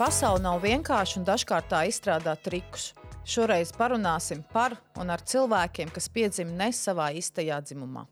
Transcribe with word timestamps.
Pasaule 0.00 0.40
nav 0.40 0.62
vienkārša 0.64 1.18
un 1.20 1.26
dažkārt 1.28 1.66
tā 1.68 1.82
izstrādā 1.84 2.32
trikus. 2.40 2.86
Šoreiz 3.28 3.68
parunāsim 3.76 4.38
par 4.48 4.72
un 4.96 5.12
ar 5.12 5.20
cilvēkiem, 5.20 5.90
kas 5.92 6.06
piedzima 6.08 6.54
ne 6.56 6.68
savā 6.72 7.10
īstajā 7.20 7.58
dzimumā. 7.66 8.06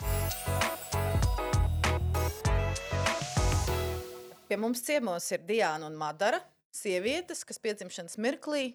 Pie 4.51 4.59
mums 4.61 4.85
ciemos 4.85 5.31
ir 5.33 5.47
Diana 5.49 5.89
un 5.89 5.97
Madara, 5.97 6.43
sievietes, 6.77 7.41
kas 7.49 7.57
piedzimšanas 7.65 8.21
mirklī 8.21 8.67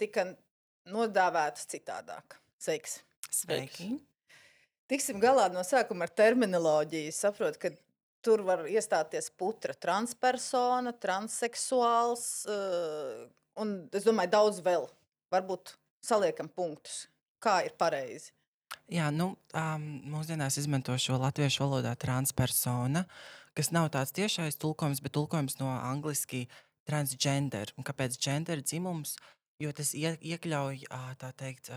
tika 0.00 0.30
nodāvētas 0.88 1.68
citādāk. 1.68 2.40
Sveiks! 2.56 3.02
Sveiki! 3.28 3.98
Tiksim 4.88 5.20
galā 5.20 5.50
no 5.52 5.60
sākuma 5.60 6.08
ar 6.08 6.16
terminoloģiju. 6.24 7.12
Saprotu, 7.20 7.66
ka 7.66 7.76
tur 8.24 8.44
var 8.46 8.64
iestāties 8.68 9.30
putra 9.38 9.74
transpersona, 9.74 10.92
transseksuāls 11.02 12.24
uh, 12.50 13.24
un, 13.60 13.76
es 13.94 14.06
domāju, 14.06 14.34
daudz 14.34 14.60
vēl. 14.64 14.86
Varbūt 15.30 15.74
saliekam 16.04 16.50
punktus. 16.50 17.04
Kā 17.40 17.60
ir 17.64 17.74
pareizi? 17.80 18.34
Jā, 18.90 19.08
nu, 19.14 19.32
um, 19.54 19.84
mūsdienās 20.10 20.58
izmanto 20.60 20.96
šo 20.98 21.16
latviešu 21.22 21.62
valodā 21.62 21.94
transpersona, 21.98 23.04
kas 23.56 23.70
nav 23.74 23.88
tāds 23.94 24.12
tiešais 24.16 24.58
tulkojums, 24.60 25.02
bet 25.04 25.14
tulkojums 25.14 25.60
no 25.60 25.70
angliski 25.78 26.46
transgender. 26.88 27.70
Un 27.78 27.86
kāpēc 27.86 28.18
gender 28.18 28.62
dzimums? 28.64 29.14
Jo 29.62 29.72
tas 29.76 29.92
ie, 29.94 30.16
iekļauj 30.32 30.86
tā 31.20 31.30
teikt, 31.38 31.70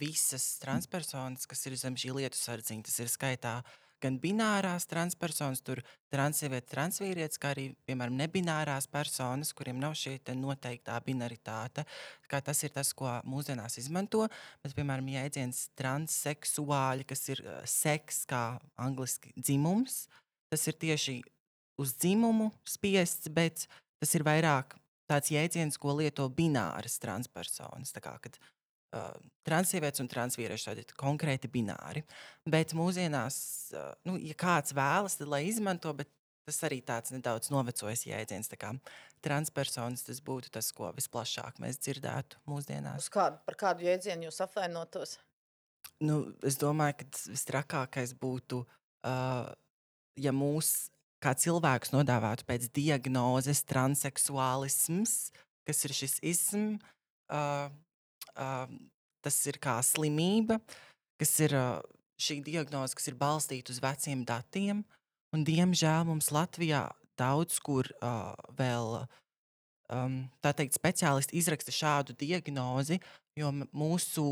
visas 0.00 0.44
transpersonas, 0.62 1.46
kas 1.48 1.66
ir 1.66 1.76
zem 1.80 1.96
šī 1.98 2.12
lietu 2.16 2.38
sardziņa. 2.38 2.86
Tas 2.88 3.00
ir 3.02 3.10
skaitā 3.10 3.54
gan 4.02 4.18
binārās 4.22 4.86
transpersonas, 4.90 5.62
tur 5.64 5.80
transsieviete, 6.12 6.68
transvīrietis, 6.72 7.40
kā 7.40 7.52
arī, 7.54 7.68
piemēram, 7.88 8.16
nebinārās 8.18 8.88
personas, 8.90 9.52
kuriem 9.56 9.80
nav 9.82 9.96
šī 9.98 10.18
noteiktā 10.38 10.98
binaritāte. 11.06 11.86
Kā 12.30 12.42
tas 12.44 12.62
ir 12.66 12.74
tas, 12.74 12.92
ko 12.96 13.08
mūsdienās 13.28 13.78
izmanto. 13.80 14.26
Bet, 14.64 14.74
piemēram, 14.76 15.08
jēdziens 15.14 15.68
transseksuāļi, 15.78 17.08
kas 17.08 17.28
ir 17.34 17.44
seks, 17.68 18.24
kā 18.30 18.44
angliski 18.80 19.32
dzimums, 19.38 20.06
tas 20.52 20.66
ir 20.68 20.78
tieši 20.80 21.20
uz 21.80 21.96
dzimumu 21.96 22.50
spiests, 22.68 23.30
bet 23.32 23.66
tas 24.02 24.16
ir 24.18 24.26
vairāk 24.26 24.76
tāds 25.10 25.32
jēdziens, 25.32 25.78
ko 25.80 25.96
lieto 25.98 26.28
bināras 26.32 26.98
transpersonas. 27.02 27.94
Kā, 28.02 28.16
kad 28.22 28.38
uh, 28.96 29.12
transsievietes 29.46 30.02
un 30.02 30.10
transvīrieši 30.12 30.68
tādi 30.68 30.86
konkrēti 30.98 31.50
bināri. 31.52 32.04
Bet 32.48 32.74
mūsdienās, 32.78 33.36
uh, 33.76 33.92
nu, 34.08 34.18
ja 34.20 34.36
kāds 34.38 34.74
vēlas, 34.76 35.18
tad 35.20 35.32
lai 35.32 35.44
izmanto, 35.48 35.92
bet 35.96 36.10
tas 36.46 36.58
arī 36.66 36.80
tāds 36.84 37.12
nedaudz 37.14 37.52
novecojis 37.54 38.06
jēdziens. 38.08 38.50
Transpersonas 39.22 40.06
tas 40.06 40.22
būtu 40.24 40.50
tas, 40.56 40.72
ko 40.74 40.90
visplašāk 40.96 41.60
mēs 41.62 41.78
dzirdētu 41.82 42.42
mūsdienās. 42.50 43.06
Uz 43.06 43.12
kādu, 43.14 43.38
par 43.46 43.58
kādu 43.60 43.86
jēdzienu 43.86 44.26
jūs 44.28 44.42
apvainotos? 44.42 45.18
Nu, 46.02 46.24
es 46.42 46.58
domāju, 46.58 46.98
ka 47.02 47.30
visstrakākais 47.30 48.16
būtu, 48.18 48.64
uh, 49.06 49.46
ja 50.18 50.34
mūsu 50.34 50.90
kā 51.22 51.34
cilvēks 51.38 51.92
nodāvātu 51.94 52.46
pēc 52.48 52.66
diagnozes 52.74 53.62
transseksuālisms, 53.70 55.30
kas 55.68 55.84
ir 55.86 55.94
šis 55.94 56.18
isms, 56.32 56.82
uh, 57.30 57.70
tas 58.34 59.38
ir 59.46 59.58
kā 59.62 59.76
slimība, 59.86 60.58
kas 61.20 61.34
ir 61.44 61.54
šī 62.22 62.40
diagnoze, 62.46 62.96
kas 62.96 63.10
ir 63.10 63.18
balstīta 63.18 63.74
uz 63.74 63.80
veciem 63.82 64.24
datiem. 64.28 64.82
Un, 65.32 65.44
diemžēl 65.48 66.04
mums 66.08 66.30
Latvijā 66.34 66.86
daudz 67.18 67.58
kur 67.64 67.88
uh, 68.02 68.32
vēl 68.58 68.98
um, 69.92 70.18
teikt, 70.44 70.76
speciālisti 70.76 71.38
izraksta 71.40 71.74
šādu 71.74 72.16
diagnozi, 72.18 72.98
jo 73.38 73.52
mūsu, 73.72 74.26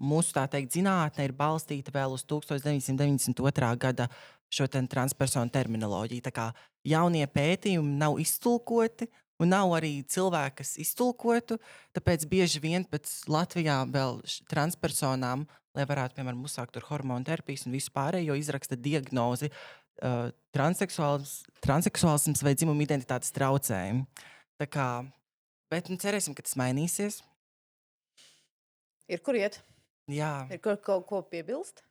mūsu 0.00 0.46
teikt, 0.52 0.74
zinātne 0.76 1.28
ir 1.28 1.36
balstīta 1.36 1.92
vēl 1.94 2.16
uz 2.16 2.24
1992. 2.28 3.70
gada 3.84 4.08
šo 4.48 4.68
transpersonu 4.72 5.52
terminoloģiju. 5.52 6.24
Tā 6.24 6.32
kā 6.32 6.50
jaunie 6.88 7.26
pētījumi 7.28 7.98
nav 8.00 8.16
iztulkoti, 8.22 9.10
un 9.42 9.52
nav 9.52 9.72
arī 9.78 9.92
cilvēki, 10.10 10.58
kas 10.60 10.74
iztulkotu. 10.82 11.58
Tāpēc 11.96 12.26
bieži 12.30 12.62
vien 12.62 12.86
pēc 12.88 13.10
Latvijā 13.30 13.80
vēl 13.90 14.20
transpersonām, 14.50 15.46
lai 15.78 15.86
varētu, 15.88 16.18
piemēram, 16.18 16.42
uzsākt 16.46 16.78
hormonu 16.88 17.26
terapijas 17.28 17.66
un 17.68 17.76
visu 17.76 17.92
pārējo, 17.94 18.36
izraksta 18.38 18.78
diagnozi 18.78 19.50
uh, 19.52 20.30
transseksuālisms 20.54 22.44
vai 22.44 22.54
dzimuma 22.58 22.86
identitātes 22.86 23.34
traucējumi. 23.36 24.06
Tā 24.58 24.66
kā, 24.66 24.88
bet 25.70 25.90
nu, 25.92 25.98
cerēsim, 26.02 26.34
ka 26.34 26.42
tas 26.46 26.58
mainīsies. 26.58 27.20
Ir 29.08 29.22
kur 29.24 29.38
iet? 29.38 29.62
Jā. 30.10 30.48
Ir 30.52 30.60
kaut 30.64 30.82
ko, 30.84 30.98
ko 31.06 31.22
piebilst? 31.30 31.84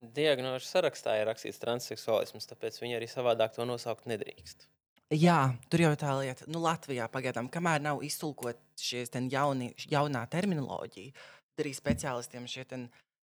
Diagnožu 0.00 0.64
sarakstā 0.64 1.18
ir 1.20 1.28
rakstīts 1.28 1.60
transseksuālisms, 1.60 2.48
tāpēc 2.48 2.78
viņi 2.80 2.96
arī 2.96 3.08
savādāk 3.10 3.52
to 3.56 3.66
nosaukt 3.68 4.06
nedrīkst. 4.08 4.64
Jā, 5.10 5.56
tur 5.66 5.82
jau 5.82 5.90
tā 5.98 6.12
lieta. 6.20 6.46
Nu, 6.46 6.60
Latvijā 6.62 7.08
pagaidām, 7.10 7.48
kamēr 7.50 7.82
nav 7.82 8.02
iztulkot 8.06 8.60
šie 8.78 9.02
jauni, 9.32 9.72
jaunā 9.90 10.22
terminoloģija, 10.30 11.14
tad 11.50 11.64
arī 11.64 11.72
speciālistiem 11.74 12.46
šie 12.46 12.64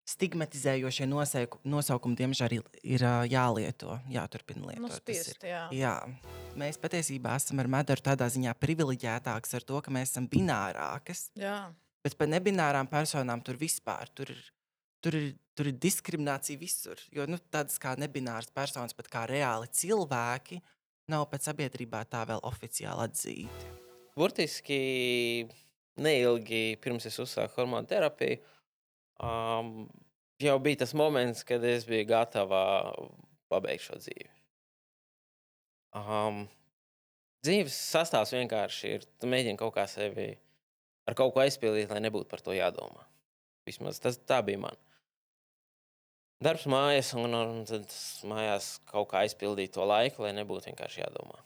stigmatizējošie 0.08 1.06
nosauku, 1.08 1.60
nosaukumi, 1.68 2.16
diemžēl, 2.16 2.56
ir, 2.56 2.64
ir 2.96 3.04
jālieto, 3.28 3.98
jāturpina 4.12 4.70
lietot. 4.70 4.84
Nu, 4.84 4.90
spiest, 4.92 5.44
jā. 5.44 5.66
jā. 5.72 5.94
Mēs 6.60 6.80
patiesībā 6.80 7.36
esam 7.40 7.60
ar 7.60 7.70
Medaru 7.72 8.04
tādā 8.04 8.28
ziņā 8.32 8.52
privileģētāki 8.60 9.56
ar 9.60 9.68
to, 9.68 9.80
ka 9.84 9.92
mēs 9.92 10.12
esam 10.12 10.28
binārākas. 10.28 11.30
Jā. 11.40 11.58
Bet 12.04 12.16
par 12.20 12.28
nebinārām 12.32 12.88
personām 12.88 13.40
tur 13.44 13.56
vispār 13.60 14.12
tur 14.12 14.32
ir 14.32 14.44
tur 15.04 15.16
ir, 15.18 15.32
tur 15.56 15.68
ir 15.68 15.76
diskriminācija 15.80 16.60
visur. 16.60 17.00
Jo 17.12 17.26
nu, 17.28 17.38
tādas 17.52 17.76
kā 17.80 17.92
nebināras 18.00 18.48
personas, 18.54 18.96
pat 18.96 19.10
kā 19.12 19.26
reāli 19.28 19.68
cilvēki, 19.76 20.60
nav 21.12 21.26
pēc 21.30 21.50
sabiedrībā 21.50 22.04
tā 22.10 22.22
vēl 22.28 22.42
oficiāli 22.46 23.06
atzīti. 23.08 23.70
Burtiski 24.14 24.78
neilgi 26.04 26.76
pirms 26.82 27.06
es 27.10 27.18
uzsāku 27.22 27.60
hormonu 27.60 27.88
terapiju, 27.90 28.38
um, 29.22 29.72
jau 30.42 30.56
bija 30.62 30.84
tas 30.84 30.94
moments, 30.96 31.44
kad 31.46 31.64
es 31.66 31.86
biju 31.88 32.06
gatava 32.10 32.62
pabeigt 33.52 33.86
šo 33.88 33.98
dzīvi. 34.02 34.30
Um, 35.94 36.44
dzīves 37.46 37.74
sastāvs 37.92 38.34
vienkārši 38.34 38.96
ir, 38.96 39.04
tu 39.20 39.30
mēģini 39.30 39.60
kaut 39.60 39.76
kā 39.76 39.86
sevi 39.90 40.32
ar 41.06 41.18
kaut 41.18 41.34
ko 41.34 41.42
aizpildīt, 41.44 41.90
lai 41.92 42.02
nebūtu 42.02 42.30
par 42.30 42.42
to 42.42 42.54
jādomā. 42.56 43.04
Vismaz 43.68 44.00
tas 44.02 44.18
tā 44.28 44.40
bija 44.44 44.62
man 44.66 44.78
darbs 46.42 46.66
mājās, 46.70 47.12
un, 47.18 47.34
un 47.34 47.64
tad 47.68 47.90
mājās 48.28 48.78
kaut 48.90 49.10
kā 49.12 49.24
aizpildīt 49.24 49.74
to 49.76 49.84
laiku, 49.86 50.24
lai 50.24 50.34
nebūtu 50.36 50.70
vienkārši 50.70 51.04
jādomā. 51.04 51.40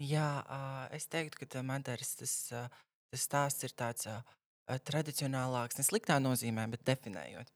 Jā, 0.00 0.28
es 0.96 1.04
teiktu, 1.12 1.44
ka 1.44 1.62
Madaras 1.66 2.14
tas, 2.16 2.34
tas 3.10 3.24
stāsts 3.26 3.66
ir 3.66 3.74
tāds 3.76 4.08
tradicionālāks, 4.88 5.76
ne 5.76 5.84
sliktā 5.84 6.16
nozīmē, 6.22 6.64
bet 6.72 6.86
definējot. 6.88 7.50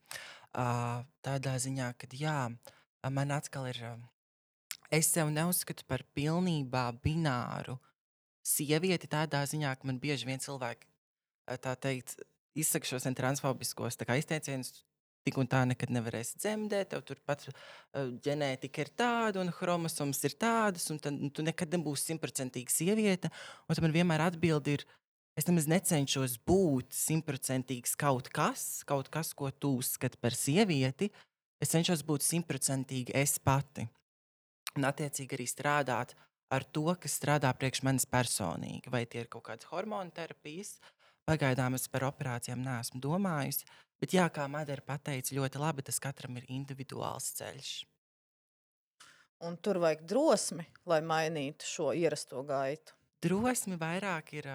Tādā 1.24 1.54
ziņā, 1.62 1.94
ka 1.98 2.10
jā, 2.12 2.38
man 3.08 3.32
atkal 3.34 3.70
ir, 3.70 3.80
es 4.92 5.08
sev 5.14 5.32
neuzskatu 5.32 5.86
par 5.88 6.04
pilnībā 6.16 6.90
bināru 7.04 7.78
sievieti 8.44 9.08
tādā 9.08 9.40
ziņā, 9.48 9.72
ka 9.78 9.88
man 9.88 10.02
bieži 10.02 10.28
vien 10.28 10.42
cilvēki 10.42 10.90
tā 11.64 11.74
teikt, 11.80 12.18
izsaka 12.54 12.86
šos 12.86 13.08
transfobiskos 13.16 13.96
izteicienus, 13.96 14.84
tik 15.24 15.38
un 15.40 15.48
tā 15.48 15.62
nekad 15.68 15.92
nevarēsi 15.94 16.38
dzemdēt, 16.42 16.90
tev 16.92 17.04
turpat 17.08 17.46
uh, 17.48 17.54
ģenētika 18.24 18.84
ir 18.84 18.90
tāda, 18.96 19.40
un 19.40 19.52
chromosomas 19.54 20.20
ir 20.28 20.36
tādas, 20.40 20.86
un 20.92 21.00
tad, 21.02 21.16
un 21.16 21.32
tu 21.32 21.44
nekad 21.46 21.72
nebūsi 21.74 22.12
simtprocentīga 22.12 22.72
sieviete. 22.72 23.32
Un 23.68 23.80
man 23.86 23.96
vienmēr 23.96 24.26
atbild 24.26 24.68
ir, 24.72 24.84
es 25.38 25.48
nemaz 25.48 25.68
necenšos 25.70 26.36
būt 26.46 26.92
simtprocentīgs 26.94 27.96
kaut 28.00 28.28
kas, 28.34 28.84
kaut 28.88 29.08
kas, 29.12 29.32
ko 29.36 29.50
tu 29.50 29.78
uzskati 29.80 30.20
par 30.20 30.36
sievieti. 30.36 31.10
Es 31.62 31.72
cenšos 31.72 32.04
būt 32.04 32.26
simtprocentīgi 32.26 33.14
es 33.16 33.38
pati. 33.40 33.86
Un 34.76 34.84
attiecīgi 34.84 35.38
arī 35.38 35.46
strādāt 35.48 36.12
ar 36.52 36.66
to, 36.66 36.86
kas 37.00 37.14
strādā 37.16 37.50
priekš 37.56 37.80
manis 37.86 38.04
personīgi. 38.10 38.90
Vai 38.92 39.04
tie 39.08 39.22
ir 39.24 39.30
kaut 39.32 39.46
kādas 39.48 39.70
hormonu 39.70 40.12
terapijas, 40.14 40.76
pagaidām 41.28 41.76
es 41.78 41.86
par 41.90 42.06
operācijām 42.10 42.62
neesmu 42.64 43.00
domājusi. 43.04 43.66
Bet, 44.00 44.14
jā, 44.16 44.26
kā 44.32 44.46
Madara 44.50 44.98
teica, 44.98 45.36
ļoti 45.36 45.60
labi 45.62 45.84
tas 45.86 46.00
katram 46.02 46.36
ir 46.36 46.48
individuāls 46.52 47.30
ceļš. 47.38 47.72
Un 49.44 49.56
tur 49.60 49.80
vajag 49.82 50.04
drosmi, 50.08 50.66
lai 50.88 51.00
mainītu 51.04 51.66
šo 51.68 51.92
ierasto 51.96 52.42
gaitu. 52.48 52.94
Drosmi 53.24 53.78
vairāk 53.80 54.34
ir. 54.36 54.50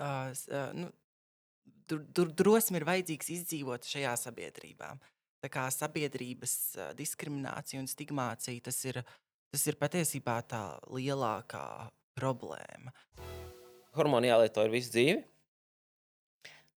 Uh, 0.00 0.30
uh, 0.30 0.74
nu, 0.76 0.90
dur, 1.88 2.04
dur, 2.14 2.34
drosmi 2.36 2.80
ir 2.80 2.86
vajadzīgs 2.88 3.32
izdzīvot 3.38 3.88
šajā 3.90 4.14
sabiedrībā. 4.26 4.92
Tā 5.40 5.50
kā 5.52 5.66
sabiedrības 5.72 6.54
uh, 6.76 6.92
diskriminācija 6.98 7.80
un 7.82 7.90
stigmācija 7.90 8.68
tas 8.70 8.80
ir 8.90 9.02
tas 9.50 9.66
ir 9.66 9.78
patiesībā 9.80 10.38
tā 10.46 10.62
lielākā 10.94 11.66
problēma. 12.18 12.94
Hormoni 13.96 14.30
jālieto 14.30 14.62
ir 14.66 14.72
visu 14.74 14.92
dzīvi. 14.94 15.18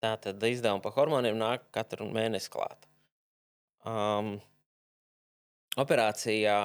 Tā 0.02 0.16
tad 0.18 0.42
izdevumi 0.48 0.82
par 0.82 0.96
hormoniem 0.96 1.36
nāk 1.38 1.68
katru 1.74 2.08
mēnesi 2.10 2.50
klāt. 2.50 2.88
Um, 3.86 4.34
operācijā, 5.78 6.58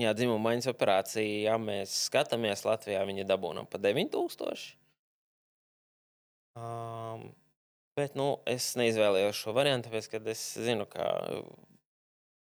jā, 0.00 0.14
dzimuma 0.16 0.42
maiņas 0.48 0.70
operācija, 0.72 1.50
ja 1.50 1.58
mēs 1.60 1.94
skatāmies 2.08 2.64
Latvijā, 2.68 3.04
viņa 3.08 3.26
dabūna 3.28 3.66
pa 3.68 3.80
9000. 3.82 4.66
Um, 6.56 7.28
bet 7.96 8.16
nu, 8.16 8.30
es 8.48 8.72
neizvēlējos 8.80 9.44
šo 9.44 9.52
variantu, 9.56 9.90
tāpēc, 9.90 10.08
ka 10.12 10.22
es 10.32 10.44
zinu, 10.64 10.88
ka 10.88 11.04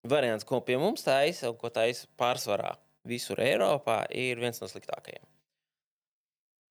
variants, 0.05 0.45
ko 0.45 0.61
pie 0.61 0.77
mums 0.81 1.05
taisa 1.05 1.53
ko 1.57 1.73
taisa 1.73 2.05
pārsvarā 2.19 2.75
visur 3.05 3.41
Eiropā, 3.41 4.03
ir 4.13 4.41
viens 4.41 4.61
no 4.61 4.69
sliktākajiem. 4.69 5.25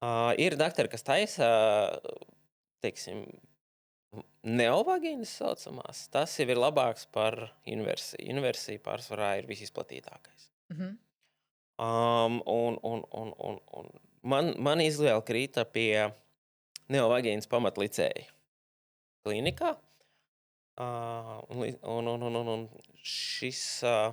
Uh, 0.04 0.34
ir 0.36 0.56
doktori, 0.60 0.90
kas 0.92 1.04
taisa, 1.06 1.46
teiksim, 2.84 3.22
neovagīnas 4.44 5.32
saucamās. 5.38 6.04
Tas 6.12 6.34
jau 6.38 6.46
ir 6.50 6.60
labāks 6.60 7.06
par 7.14 7.38
inversiju. 7.70 8.20
Inversija 8.34 8.82
pārsvarā 8.84 9.34
ir 9.40 9.48
visizplatītākais. 9.48 10.50
Mhm. 10.74 10.92
Um, 11.74 12.36
un, 12.46 12.76
un, 12.86 13.00
un, 13.18 13.32
un, 13.42 13.56
un 13.74 13.88
man, 14.22 14.52
man 14.62 14.82
izvēle 14.84 15.24
krīta 15.26 15.64
pie 15.66 16.12
neovagīnas 16.92 17.50
pamatlicēja 17.50 18.28
klinikā. 19.24 19.72
Uh, 20.78 21.40
un, 21.50 21.64
un, 21.82 22.12
un, 22.28 22.38
un, 22.42 22.48
un, 22.54 22.62
šis, 22.98 23.62
uh, 23.86 24.12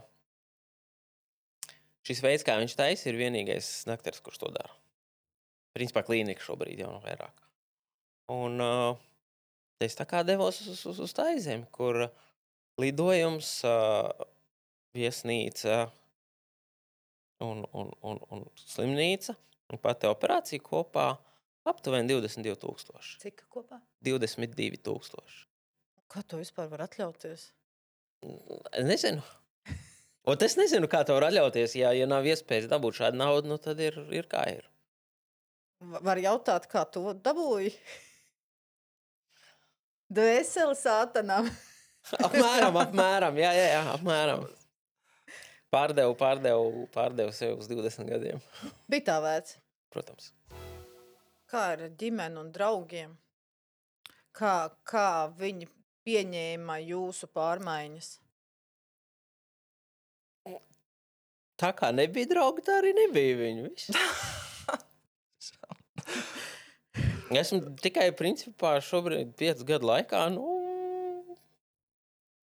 šis 2.06 2.22
veids, 2.26 2.46
kā 2.48 2.58
viņš 2.62 2.78
taisa, 2.78 3.10
ir 3.10 3.20
vienīgais 3.22 3.74
nakteris, 3.90 4.22
kurš 4.26 4.42
to 4.46 4.54
dara. 4.56 4.81
Principā 5.82 6.04
klīnika 6.06 6.46
šobrīd 6.46 6.84
jau 6.84 6.92
nav 6.94 7.08
vairāk. 7.08 7.48
Un 8.32 8.62
uh, 8.62 9.00
es 9.82 9.98
tā 9.98 10.06
kā 10.06 10.22
devos 10.22 10.62
uz, 10.62 10.84
uz, 10.86 11.00
uz 11.02 11.16
tā 11.18 11.32
zemi, 11.42 11.66
kur 11.74 12.06
lidojums, 12.78 13.56
uh, 13.66 14.30
viesnīca 14.94 15.90
un, 17.42 17.66
un, 17.74 17.92
un, 18.06 18.22
un 18.30 18.46
slimnīca 18.60 19.36
un 19.72 19.82
pati 19.82 20.10
operācija 20.10 20.64
kopā 20.64 21.10
aptuveni 21.68 22.12
22,000. 22.14 23.18
Cik 23.24 23.46
kopā? 23.52 23.80
22,000. 24.06 25.46
Kā 26.12 26.24
to 26.28 26.42
vispār 26.42 26.70
var 26.72 26.86
atļauties? 26.88 27.52
Es 28.22 28.86
nezinu. 28.86 29.24
Un 30.30 30.44
es 30.46 30.54
nezinu, 30.60 30.90
kā 30.92 31.02
to 31.08 31.16
var 31.18 31.32
atļauties. 31.32 31.74
Ja, 31.80 31.96
ja 31.98 32.06
nav 32.10 32.28
iespējas 32.30 32.70
dabūt 32.70 33.00
šādu 33.00 33.18
naudu, 33.18 33.50
nu 33.50 33.58
tad 33.62 33.80
ir, 33.82 33.98
ir 34.14 34.28
kā 34.30 34.44
ir. 34.52 34.68
Va- 35.82 36.02
Var 36.12 36.22
jautāt, 36.22 36.68
kā 36.70 36.84
to 36.94 37.14
dabūji? 37.14 37.74
Dvēseli 40.16 40.76
sātanam. 40.78 41.48
Apmēram, 42.26 42.78
apmēram, 42.82 43.38
jā, 43.38 43.52
jā, 43.56 43.66
jā 43.76 43.82
apmēram. 43.94 44.48
Pārdevu, 45.72 46.16
pārdevu, 46.20 46.88
pārdevu 46.92 47.32
sev 47.36 47.62
uz 47.62 47.70
20 47.72 48.10
gadiem. 48.10 48.42
Bija 48.92 49.06
tā 49.12 49.18
vērts. 49.24 49.58
Protams. 49.94 50.32
Kā 51.52 51.62
ar 51.76 51.86
ģimeni 52.00 52.40
un 52.42 52.50
draugiem? 52.56 53.14
Kā, 54.36 54.72
kā 54.88 55.08
viņi 55.38 55.68
pieņēma 56.08 56.78
jūsu 56.86 57.28
pārmaiņas? 57.36 58.12
Tā 61.62 61.70
kā 61.78 61.92
nebija 61.94 62.26
draugi, 62.32 62.64
tā 62.66 62.80
arī 62.82 62.92
nebija 62.98 63.36
viņa. 63.38 63.68
Viss. 63.68 63.86
Esmu 67.32 67.62
tikai 67.80 68.10
principā 68.18 68.76
šobrīd, 68.84 69.32
piecu 69.40 69.68
gadu 69.68 69.88
laikā, 69.88 70.26
nu, 70.34 70.48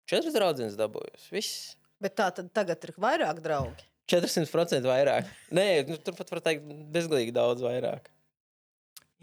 četras 0.10 0.36
draudzenes 0.36 0.76
dabūjusi. 0.80 1.30
Viss. 1.32 1.76
Bet 2.04 2.18
tā 2.20 2.28
tad 2.36 2.52
tagad 2.56 2.84
ir 2.84 2.92
vairāk 3.00 3.40
draugi. 3.44 3.88
400% 4.12 4.86
vairāk. 4.86 5.30
Nē, 5.56 5.68
nu, 5.88 5.98
turpat 5.98 6.34
var 6.34 6.44
teikt, 6.46 6.66
bezgalīgi 6.94 7.34
daudz 7.34 7.64
vairāk. 7.66 8.12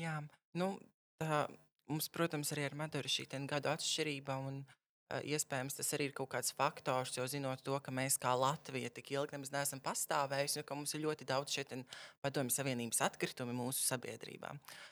Jā, 0.00 0.16
nu, 0.58 0.72
tā, 1.20 1.44
mums, 1.90 2.08
protams, 2.10 2.50
arī 2.55 2.64
ar 2.66 2.78
Maduru 2.78 3.10
šī 3.12 3.28
gadu 3.46 3.70
atšķirība. 3.70 4.38
Un, 4.48 4.62
uh, 4.64 5.20
iespējams, 5.20 5.76
tas 5.78 5.93
arī 5.94 6.08
ir 6.10 6.16
kaut 6.16 6.32
kāds 6.32 6.56
faktors, 6.56 7.14
jo 7.14 7.28
zinot 7.31 7.62
to, 7.62 7.76
ka 7.78 7.94
mēs 7.94 8.16
kā 8.19 8.32
Latvija 8.34 8.90
tik 8.90 9.12
ilgi 9.12 9.37
nemaz 9.37 9.52
neesam 9.55 9.84
pastāvējuši, 9.84 10.62
un 10.62 10.66
ka 10.66 10.81
mums 10.81 10.96
ir 10.96 11.05
ļoti 11.05 11.28
daudz 11.28 11.55
šeit 11.55 11.76
padomju 12.25 12.56
savienības 12.56 13.05
atkritumi 13.06 13.55
mūsu 13.55 13.84
sabiedrībā. 13.87 14.56
Uh, 14.56 14.91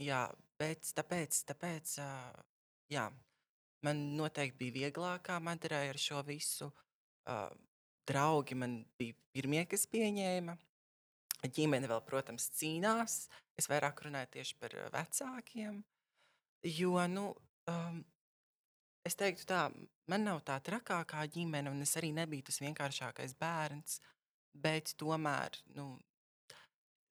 jā, 0.00 0.22
bet 0.60 0.90
tāpēc, 0.96 1.40
tāpēc 1.50 1.96
uh, 2.02 2.42
jā, 2.92 3.08
man 3.86 4.02
noteikti 4.18 4.58
bija 4.60 4.84
vieglāk 4.84 5.26
kā 5.28 5.40
Madurai 5.42 5.88
ar 5.92 6.00
šo 6.00 6.22
visu. 6.26 6.70
Uh, 7.24 7.48
draugi 8.08 8.56
man 8.58 8.82
bija 9.00 9.16
pirmie, 9.32 9.64
kas 9.68 9.86
pieņēma. 9.90 10.56
Ģimene 11.44 11.88
vēl, 11.90 12.00
protams, 12.06 12.48
cīnās. 12.56 13.26
Es 13.60 13.68
vairāk 13.70 14.04
runāju 14.06 14.32
tieši 14.38 14.56
par 14.60 14.76
uh, 14.78 14.88
vecākiem. 14.94 15.82
Jo, 16.64 16.96
nu, 17.10 17.26
um, 17.68 18.00
es 19.04 19.16
teiktu, 19.20 19.44
tā, 19.50 19.66
man 20.08 20.24
nav 20.24 20.40
tā 20.48 20.56
trakākā 20.64 21.26
ģimene, 21.34 21.72
un 21.72 21.84
es 21.84 21.92
arī 22.00 22.14
nebiju 22.16 22.48
tas 22.48 22.62
vienkāršākais 22.64 23.36
bērns. 23.40 24.00
Bet 24.54 24.94
tomēr 25.00 25.58
nu, 25.76 25.96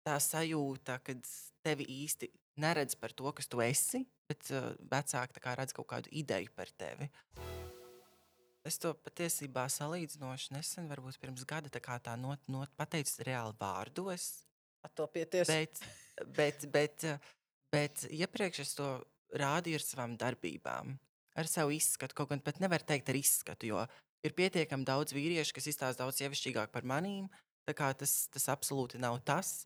tā 0.07 0.17
sajūta, 0.23 0.99
kad 1.05 1.31
tevi 1.65 1.87
īsti 2.03 2.29
neredz 2.59 2.95
par 2.99 3.13
to, 3.15 3.31
kas 3.35 3.47
tu 3.47 3.61
esi, 3.63 4.03
bet 4.29 4.51
uh, 4.53 4.73
vecāki 4.91 5.41
redz 5.43 5.75
kaut 5.75 5.89
kādu 5.89 6.11
ideju 6.11 6.51
par 6.55 6.71
tevi. 6.77 7.09
Es 8.67 8.77
to 8.81 8.91
patiesībā 9.05 9.63
salīdzinoši 9.71 10.53
nesen, 10.53 10.89
varbūt 10.91 11.17
pirms 11.21 11.45
gada, 11.47 11.71
tā 11.71 11.79
kā 11.81 11.95
tā 12.03 12.15
not, 12.19 12.41
not, 12.51 12.71
pateicu 12.77 13.23
reāli 13.25 13.55
vārdos. 13.59 14.27
Atopieties. 14.85 15.47
Bet, 15.47 15.79
bet, 16.35 16.65
bet, 16.71 17.05
eh, 17.07 17.31
bet 17.71 18.03
iepriekš 18.11 18.61
es 18.65 18.75
to 18.77 18.89
rādīju 19.39 19.79
ar 19.79 19.85
savām 19.85 20.17
darbībām, 20.19 20.93
ar 21.39 21.49
savu 21.49 21.73
izskatu. 21.75 22.15
Kaut 22.17 22.33
gan 22.33 22.43
pat 22.43 22.59
nevar 22.59 22.83
teikt 22.83 23.11
ar 23.11 23.19
izskatu, 23.19 23.71
jo 23.71 23.85
ir 24.27 24.35
pietiekami 24.35 24.87
daudz 24.87 25.15
vīriešu, 25.15 25.55
kas 25.55 25.69
izstāsta 25.71 26.03
daudz 26.03 26.19
sievišķīgāk 26.19 26.75
par 26.75 26.87
manīm. 26.87 27.29
Tas, 27.69 28.13
tas 28.33 28.47
absolūti 28.49 28.97
nav 28.97 29.19
tas. 29.21 29.61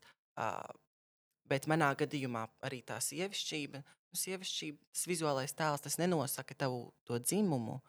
Bet 1.44 1.68
manā 1.68 1.90
gadījumā 1.98 2.46
arī 2.64 2.80
tā 2.86 2.96
sievišķība, 3.04 3.80
nu, 3.84 4.18
sievišķība 4.18 4.94
tas 4.94 5.06
vizuālais 5.10 5.52
tēls, 5.56 5.84
tas 5.84 5.98
nenosaka 6.00 6.56
tavu 6.64 6.86
to 7.04 7.18
dzimumu 7.20 7.80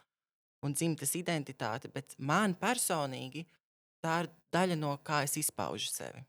un 0.66 0.76
dzimtas 0.76 1.16
identitāti, 1.16 1.92
bet 1.94 2.18
man 2.18 2.56
personīgi 2.60 3.46
tā 4.04 4.24
ir 4.24 4.32
daļa 4.54 4.78
no 4.80 4.96
kā 5.06 5.24
es 5.26 5.38
izpaužu 5.40 5.92
sevi. 5.94 6.26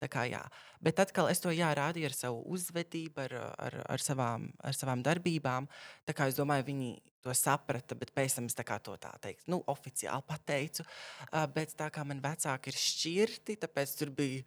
Tā 0.00 0.08
kā, 0.08 0.22
jā. 0.24 0.40
Bet 0.80 1.00
atkal 1.02 1.28
es 1.28 1.42
to 1.44 1.52
jā, 1.52 1.68
rādīju 1.76 2.08
ar 2.08 2.14
savu 2.16 2.38
uzvedību, 2.54 3.20
ar, 3.20 3.34
ar, 3.60 3.74
ar, 3.84 4.00
savām, 4.00 4.46
ar 4.64 4.76
savām 4.76 5.02
darbībām. 5.04 5.66
Tā 6.08 6.14
kā 6.16 6.30
es 6.30 6.38
domāju, 6.38 6.64
viņi 6.70 6.94
to 7.20 7.34
saprata, 7.36 7.98
bet 8.00 8.14
pēc 8.16 8.38
tam 8.38 8.48
es 8.48 8.56
tā 8.56 8.64
to 8.80 8.96
tā 8.96 9.10
teikt, 9.20 9.44
nu, 9.52 9.60
oficiāli 9.68 10.24
pateicu. 10.24 10.86
Uh, 11.28 11.44
bet 11.52 11.76
tā 11.76 11.90
kā 11.92 12.06
man 12.08 12.24
vecāki 12.24 12.72
ir 12.72 12.80
šķirti, 12.80 13.58
tāpēc 13.60 13.92
tur 14.00 14.14
bija 14.16 14.46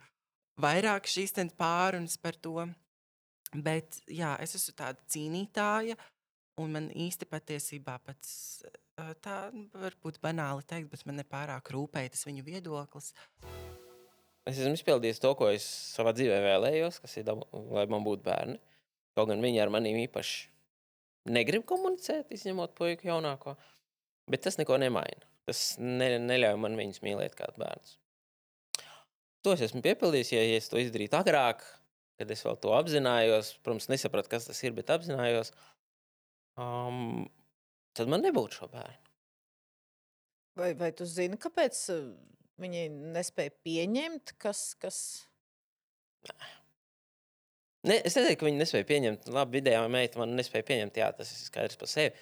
vairāk 0.62 1.10
šīs 1.10 1.34
pārunas 1.58 2.18
par 2.18 2.36
to. 2.36 2.68
Bet 3.54 4.02
jā, 4.10 4.34
es 4.42 4.56
esmu 4.58 4.74
tāda 4.74 4.98
cīnītāja, 5.14 5.96
un 6.58 6.72
man 6.74 6.90
īsti 6.90 7.28
patiesībā 7.30 8.00
pats 8.02 8.64
tā 9.22 9.38
nu, 9.54 9.68
varbūt 9.78 10.20
banāli 10.24 10.66
teikt, 10.66 10.90
bet 10.90 11.06
man 11.06 11.20
nepārāk 11.22 11.70
rūpēja 11.74 12.14
tas 12.14 12.26
viņu 12.26 12.46
viedoklis. 12.46 13.14
Es 14.44 14.58
esmu 14.60 14.76
izpildījis 14.76 15.22
to, 15.24 15.32
ko 15.40 15.50
es 15.54 15.66
savā 15.94 16.12
dzīvē 16.18 16.42
vēlējos, 16.44 17.00
kas 17.04 17.16
ir, 17.22 17.30
lai 17.54 17.86
man 17.92 18.04
būtu 18.04 18.26
bērni. 18.26 18.60
Kaut 19.14 19.30
gan 19.30 19.44
viņi 19.44 19.62
ar 19.62 19.72
maniem 19.72 20.02
īpaši 20.04 20.50
negrib 21.32 21.64
komunicēt, 21.70 22.34
izņemot 22.34 22.74
puiku 22.76 23.08
jaunāko. 23.08 23.56
Bet 24.30 24.44
tas 24.44 24.58
neko 24.60 24.80
nemaina. 24.82 25.30
Tas 25.48 25.76
ne, 25.80 26.16
neļauj 26.24 26.58
man 26.60 26.78
viņus 26.80 27.04
mīlēt 27.04 27.38
kā 27.38 27.50
bērnus. 27.56 27.98
To 29.44 29.54
es 29.56 29.64
esmu 29.66 29.84
piepildījis, 29.84 30.34
ja, 30.36 30.42
ja 30.48 30.60
es 30.62 30.70
to 30.72 30.80
izdarītu 30.80 31.18
agrāk, 31.20 31.64
kad 32.20 32.30
es 32.32 32.44
vēl 32.46 32.58
to 32.64 32.72
apzinājos. 32.78 33.54
Protams, 33.66 33.90
nesapratu, 33.92 34.32
kas 34.32 34.48
tas 34.48 34.62
ir, 34.64 34.76
bet 34.78 34.92
apzinājos. 34.94 35.52
Um, 36.60 37.26
tad 37.98 38.12
man 38.12 38.24
nebūtu 38.24 38.62
šo 38.62 38.70
bērnu. 38.72 39.00
Vai, 40.60 40.70
vai 40.78 40.92
tu 40.96 41.06
zini, 41.10 41.40
kāpēc 41.42 41.80
uh, 41.92 42.12
viņi 42.62 42.88
nespēja 43.16 43.56
pieņemt, 43.66 44.36
kas. 44.42 44.66
kas... 44.80 45.00
Ne, 47.84 47.98
es 48.00 48.16
neteiktu, 48.16 48.44
ka 48.44 48.48
viņi 48.48 48.62
nespēja 48.62 48.88
pieņemt. 48.88 49.32
Labi, 49.34 49.60
vidējā 49.60 49.82
meita 49.92 50.22
man 50.22 50.38
nespēja 50.38 50.68
pieņemt. 50.70 51.02
Jā, 51.02 51.10
tas 51.18 51.34
ir 51.34 51.42
skaidrs 51.50 51.80
par 51.82 51.92
sevi. 51.92 52.14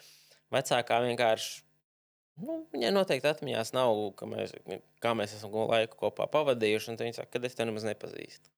Vecākā 0.51 0.97
vienkārši 1.05 1.59
Nu, 2.39 2.61
viņai 2.71 2.93
noteikti 2.95 3.27
atmiņās 3.27 3.73
nav, 3.75 3.97
ka 4.17 4.25
mēs, 4.29 4.55
kā 5.03 5.11
mēs 5.17 5.35
esam 5.35 5.53
laiku 5.67 5.99
kopā 5.99 6.29
pavadījuši. 6.31 6.91
un 6.91 6.97
tad 6.97 7.09
Viņa 7.09 7.19
saka, 7.19 7.35
ka 7.35 7.47
es 7.47 7.57
te 7.57 7.67
nemaz 7.67 7.85
nepazīstu. 7.85 8.49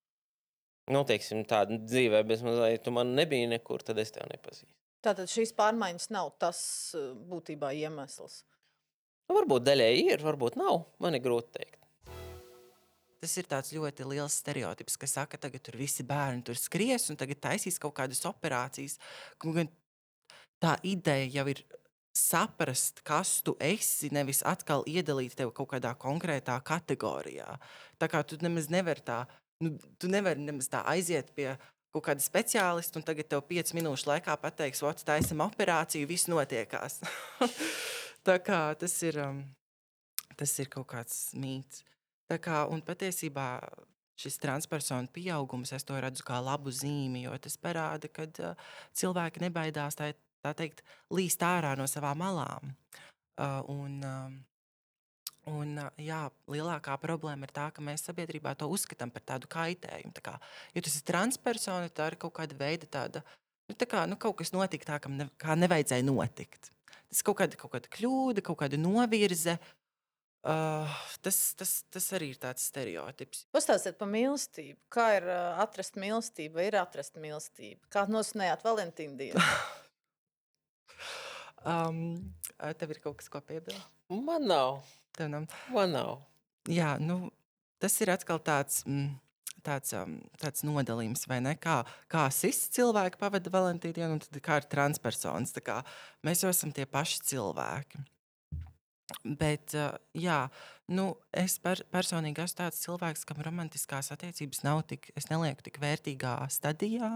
Nu, 0.94 1.02
teiksim, 1.08 1.46
tāda 1.48 1.80
dzīvē, 1.80 2.22
bez 2.28 2.44
mazliet, 2.44 2.84
tu 2.84 2.92
man 2.92 3.16
nebija 3.18 3.48
nekur, 3.50 3.84
tad 3.84 4.00
es 4.04 4.12
tevi 4.12 4.30
nepazīstu. 4.34 4.72
Tātad 5.04 5.32
šīs 5.32 5.52
pārmaiņas 5.58 6.10
nav 6.16 6.32
tas 6.40 6.60
uh, 6.96 7.12
būtībā 7.28 7.74
iemesls. 7.76 8.44
Nu, 9.28 9.38
varbūt 9.40 9.66
daļēji 9.68 10.10
ir, 10.14 10.24
varbūt 10.24 10.60
nav. 10.60 10.86
Man 11.04 11.16
ir 11.18 11.24
grūti 11.24 11.52
pateikt. 11.52 11.80
Tas 13.24 13.38
ir 13.40 13.48
tāds 13.48 13.72
ļoti 13.72 14.04
liels 14.04 14.36
stereotips, 14.42 14.98
kas 15.00 15.14
saka, 15.16 15.38
ka 15.38 15.46
tagad 15.46 15.64
tur 15.64 15.78
visi 15.80 16.04
bērni 16.04 16.44
tur 16.44 16.60
skries 16.60 17.08
un 17.12 17.20
tagad 17.20 17.40
taisīs 17.46 17.80
kaut 17.80 17.96
kādas 17.96 18.20
operācijas. 18.28 18.98
Tā 20.64 20.74
ideja 20.84 21.30
jau 21.40 21.46
ir 21.54 21.64
saprast, 22.14 23.02
kas 23.06 23.42
tu 23.42 23.56
esi, 23.62 24.12
nevis 24.14 24.44
atkal 24.46 24.86
iedalīt 24.90 25.34
tevi 25.38 25.54
kaut 25.56 25.72
kādā 25.74 25.96
konkrētā 25.98 26.60
kategorijā. 26.66 27.58
Tā 27.98 28.10
kā 28.10 28.22
tu 28.26 28.38
nemaz 28.42 28.70
nevari 28.74 29.02
tā, 29.06 29.24
nu, 29.66 29.74
tu 29.98 30.10
nevari 30.12 30.42
nemaz 30.46 30.70
tā 30.70 30.84
aiziet 30.94 31.34
pie 31.34 31.56
kaut 31.94 32.06
kāda 32.08 32.26
speciālista, 32.26 32.98
un 32.98 33.06
tagad 33.06 33.30
tev 33.30 33.44
5 33.50 33.74
minūšu 33.78 34.10
laikā 34.10 34.36
pateiks, 34.42 34.82
ot, 34.86 35.02
tā 35.06 35.20
esam 35.22 35.44
operāciju, 35.46 36.10
viss 36.10 36.30
notiekās. 36.30 37.00
tā 38.28 38.38
kā 38.42 38.62
tas 38.82 38.96
ir, 39.06 39.20
um, 39.22 39.42
tas 40.38 40.54
ir 40.62 40.70
kaut 40.74 40.90
kāds 40.94 41.18
mīts. 41.38 41.84
Tā 42.30 42.40
kā, 42.42 42.64
un 42.72 42.82
patiesībā 42.86 43.48
šis 44.18 44.40
transpersonu 44.42 45.10
pieaugums, 45.14 45.74
es 45.76 45.86
to 45.86 45.98
redzu 46.02 46.26
kā 46.26 46.40
labu 46.42 46.74
zīmi, 46.74 47.26
jo 47.28 47.38
tas 47.42 47.58
parāda, 47.62 48.10
ka 48.10 48.26
uh, 48.26 48.70
cilvēki 48.98 49.46
nebaidās 49.46 49.98
tā, 50.00 50.14
tā 50.44 50.54
teikt, 50.58 50.84
līst 51.14 51.44
ārā 51.46 51.74
no 51.80 51.88
savām 51.90 52.20
malām. 52.24 52.74
Uh, 53.34 53.62
un, 53.74 54.02
uh, 54.06 54.42
Un, 55.50 55.76
uh, 55.76 55.90
jā, 56.00 56.22
lielākā 56.48 56.96
problēma 57.04 57.48
ir 57.48 57.52
tā, 57.52 57.66
ka 57.76 57.84
mēs 57.84 58.06
sabiedrībā 58.08 58.54
to 58.56 58.70
uzskatām 58.72 59.12
par 59.12 59.26
tādu 59.28 59.50
kaitējumu. 59.52 60.14
Tā 60.16 60.24
kā, 60.24 60.38
ja 60.72 60.84
tas 60.86 60.96
ir 60.96 61.04
transpersona, 61.10 61.92
tā 61.92 62.14
ir 62.14 62.18
kaut 62.22 62.38
kāda 62.38 62.56
veida 62.56 62.88
tāda, 62.88 63.24
nu, 63.68 63.76
tā 63.76 63.88
kā, 63.90 64.06
nu, 64.08 64.16
kaut 64.16 64.38
kas 64.40 64.54
notika 64.56 64.94
tā, 64.94 65.02
kam 65.04 65.18
ne, 65.20 65.28
kā 65.42 65.58
nevajadzēja 65.60 66.08
notikt. 66.08 66.72
Tas 67.12 67.20
ir 67.20 67.28
kaut 67.28 67.42
kāda, 67.42 67.60
kaut 67.60 67.76
kāda 67.76 67.92
kļūda, 67.92 68.46
kaut 68.46 68.62
kāda 68.64 68.80
novirze. 68.80 69.58
Uh, 70.44 70.96
tas, 71.24 71.38
tas, 71.60 71.76
tas 71.92 72.10
arī 72.16 72.34
ir 72.34 72.40
tāds 72.40 72.64
stereotips. 72.72 73.46
Pastāstiet 73.56 74.00
par 74.00 74.10
mīlestību. 74.12 74.80
Kā 74.92 75.14
ir 75.20 75.28
uh, 75.28 75.60
atrast 75.64 76.00
mīlestību, 76.00 76.58
vai 76.60 76.72
ir 76.72 76.80
atrast 76.80 77.20
mīlestību? 77.20 77.84
Kā 77.92 78.08
nosvinējāt 78.12 78.64
Valentīnu 78.68 79.20
dienu? 79.20 79.44
Um, 81.64 82.00
tev 82.80 82.94
ir 82.94 83.02
kaut 83.04 83.18
kas, 83.20 83.30
ko 83.32 83.42
piebilst? 83.44 83.90
Man 84.12 84.48
nav. 84.50 84.82
Tev 85.16 85.32
nav. 85.32 85.48
Man 85.74 85.94
nav. 85.96 86.24
Jā, 86.72 86.96
nu, 87.02 87.28
tas 87.84 87.96
ir 88.04 88.14
atkal 88.14 88.42
tāds. 88.44 88.84
Mm, 88.88 89.14
Tāds, 89.64 89.94
um, 89.96 90.18
tāds 90.42 90.60
nodalījums, 90.68 91.22
vai 91.32 91.38
ne? 91.40 91.54
Kā, 91.56 91.78
kā 92.12 92.26
sis 92.36 92.58
cilvēki 92.76 93.16
pavada 93.16 93.48
Valentīnu 93.48 93.96
dienu, 93.96 94.18
un 94.18 94.20
tad 94.20 94.36
kā 94.44 94.58
ir 94.60 94.66
transpersonas. 94.68 95.56
Kā 95.64 95.78
mēs 96.28 96.44
jau 96.44 96.50
esam 96.52 96.74
tie 96.76 96.84
paši 96.84 97.22
cilvēki. 97.30 98.02
Bet, 99.40 99.72
jā, 100.20 100.40
nu, 100.92 101.06
es 101.32 101.56
per, 101.64 101.80
personīgi 101.94 102.44
esmu 102.44 102.60
tāds 102.60 102.82
cilvēks, 102.84 103.24
kam 103.30 103.40
romantiskās 103.46 104.12
attiecības 104.16 104.66
nav 104.66 104.84
tik, 104.90 105.14
es 105.16 105.30
nelieku 105.32 105.64
tik 105.64 105.80
vērtīgā 105.84 106.36
stadijā. 106.52 107.14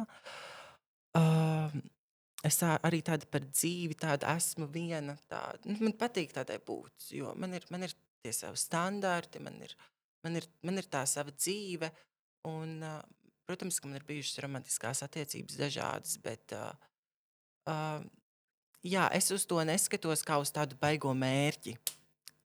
Uh, 1.18 1.74
es 2.46 2.60
tā, 2.62 2.76
arī 2.86 3.02
tāda 3.06 3.28
par 3.32 3.46
dzīvi, 3.48 3.98
tāda 3.98 4.36
esmu 4.38 4.68
viena. 4.74 5.18
Tāda, 5.30 5.62
nu, 5.70 5.78
man 5.88 5.96
patīk 5.98 6.36
tādai 6.36 6.60
būt, 6.64 7.10
jo 7.18 7.34
man 7.40 7.56
ir, 7.58 7.66
man 7.74 7.88
ir 7.88 7.96
tie 8.24 8.34
savi 8.36 8.60
standarti, 8.62 9.42
man 9.44 9.58
ir, 9.66 9.74
man 10.26 10.38
ir, 10.40 10.50
man 10.66 10.82
ir 10.82 10.90
tā 10.92 11.06
sava 11.10 11.34
dzīve. 11.34 11.90
Un, 12.48 12.78
protams, 13.48 13.80
ka 13.80 13.90
man 13.90 14.00
ir 14.00 14.06
bijušas 14.08 14.42
romantiskās 14.44 15.04
attiecības 15.06 15.58
dažādas, 15.60 16.18
bet 16.24 16.54
uh, 16.56 16.72
uh, 17.72 18.04
jā, 18.84 19.08
es 19.16 19.32
uz 19.36 19.48
to 19.48 19.60
neskatos 19.68 20.24
kā 20.28 20.40
uz 20.42 20.52
tādu 20.54 20.78
baigo 20.82 21.14
mērķi. 21.16 21.78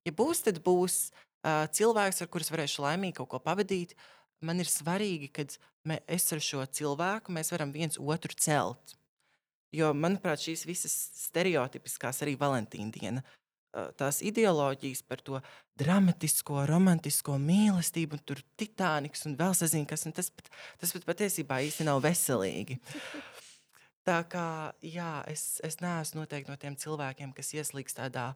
Ja 0.06 0.14
būs, 0.18 0.42
tad 0.46 0.62
būs 0.64 1.04
uh, 1.10 1.66
cilvēks, 1.74 2.22
ar 2.22 2.30
kuriem 2.32 2.54
varēšu 2.56 2.86
laimīgi 2.86 3.18
kaut 3.20 3.32
ko 3.34 3.42
pavadīt. 3.42 3.94
Man 4.42 4.58
ir 4.58 4.66
svarīgi, 4.70 5.30
ka 5.30 5.46
es 6.10 6.26
ar 6.34 6.42
šo 6.42 6.64
cilvēku 6.66 7.34
mēs 7.34 7.52
varam 7.54 7.70
viens 7.74 7.98
otru 8.00 8.34
celt. 8.34 8.96
Jo, 9.72 9.92
manuprāt, 9.96 10.42
šīs 10.44 10.66
visas 10.68 10.94
stereotipiskās, 11.16 12.20
arī 12.24 12.34
Valentīna 12.40 12.92
diena, 12.92 13.22
tās 13.96 14.20
ideoloģijas 14.24 15.02
par 15.08 15.22
to 15.24 15.40
dramatisko, 15.80 16.66
romantisko 16.68 17.38
mīlestību, 17.40 18.18
un 18.18 18.24
tur 18.28 18.42
titāniks 18.60 19.24
un 19.28 19.36
vēl 19.38 19.56
sazina, 19.56 19.88
kas 19.88 20.04
tas, 20.12 20.28
tas 20.80 20.92
pat 20.92 21.08
patiesībā 21.08 21.62
īsti 21.68 21.88
nav 21.88 22.02
veselīgi. 22.04 22.78
Tā 24.06 24.18
kā 24.28 24.72
jā, 24.82 25.22
es, 25.30 25.60
es 25.64 25.78
neesmu 25.80 26.22
noteikti 26.22 26.50
no 26.50 26.58
tiem 26.58 26.76
cilvēkiem, 26.76 27.32
kas 27.36 27.54
ieslīgs 27.54 27.96
tādā 27.96 28.32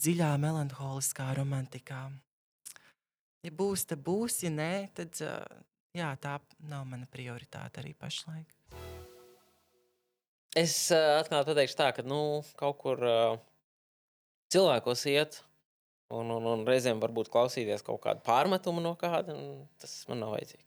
dziļā, 0.00 0.32
melanholiskā 0.40 1.28
romantikā. 1.36 2.06
Ja 3.44 3.52
būs, 3.56 3.86
tad 3.88 4.02
būs, 4.04 4.42
ja 4.46 4.52
nē, 4.52 4.72
tad 4.96 5.20
jā, 5.96 6.14
tā 6.20 6.38
nav 6.72 6.88
mana 6.88 7.08
prioritāte 7.12 7.84
arī 7.84 7.94
pašlaik. 7.94 8.56
Es 10.58 10.74
uh, 10.90 11.20
atkal 11.20 11.44
pateikšu 11.46 11.76
tā, 11.78 11.90
ka 11.94 12.02
nu, 12.02 12.40
kaut 12.58 12.80
kur 12.82 13.02
uh, 13.06 13.36
cilvēkos 14.50 15.04
iet, 15.12 15.38
un, 16.10 16.32
un, 16.34 16.48
un 16.54 16.64
reizēm 16.66 16.98
varbūt 17.02 17.30
klausīties 17.30 17.84
kaut 17.86 18.00
kādu 18.02 18.24
pārmetumu 18.26 18.82
no 18.82 18.96
kāda, 18.98 19.36
tas 19.78 19.94
man 20.10 20.24
nav 20.24 20.34
vajadzīgs. 20.34 20.66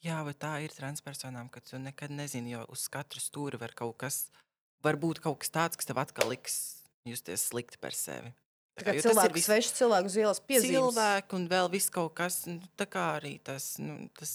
Jā, 0.00 0.16
bet 0.24 0.38
tā 0.40 0.54
ir 0.64 0.72
transpersonām, 0.72 1.50
ka 1.52 1.60
tu 1.60 1.78
nekad 1.78 2.10
nezini, 2.10 2.54
jo 2.56 2.64
uz 2.72 2.86
katru 2.90 3.20
stūri 3.20 3.60
var 3.60 3.74
kaut 3.76 3.98
kas, 4.00 4.30
var 4.82 4.96
būt 4.96 5.20
kaut 5.20 5.42
kas 5.42 5.52
tāds, 5.52 5.76
kas 5.76 5.90
tev 5.90 6.00
atkal 6.00 6.30
liks 6.32 6.56
justies 7.06 7.44
slikti 7.50 7.78
par 7.80 7.94
sevi. 7.96 8.32
Tā 8.80 8.86
kā 8.86 8.94
cilvēku, 8.96 9.36
viss- 9.36 9.50
svešu 9.50 9.74
cilvēku 9.76 10.08
uz 10.08 10.16
ielas 10.16 10.40
piezīmes. 10.40 10.72
cilvēku 10.72 11.36
un 11.36 11.44
vēl 11.52 11.68
viss 11.70 11.92
kaut 11.92 12.14
kas, 12.16 12.46
nu, 12.48 12.64
tā 12.80 12.86
kā 12.88 13.10
arī 13.18 13.34
tas, 13.44 13.74
nu, 13.82 14.08
tas 14.16 14.32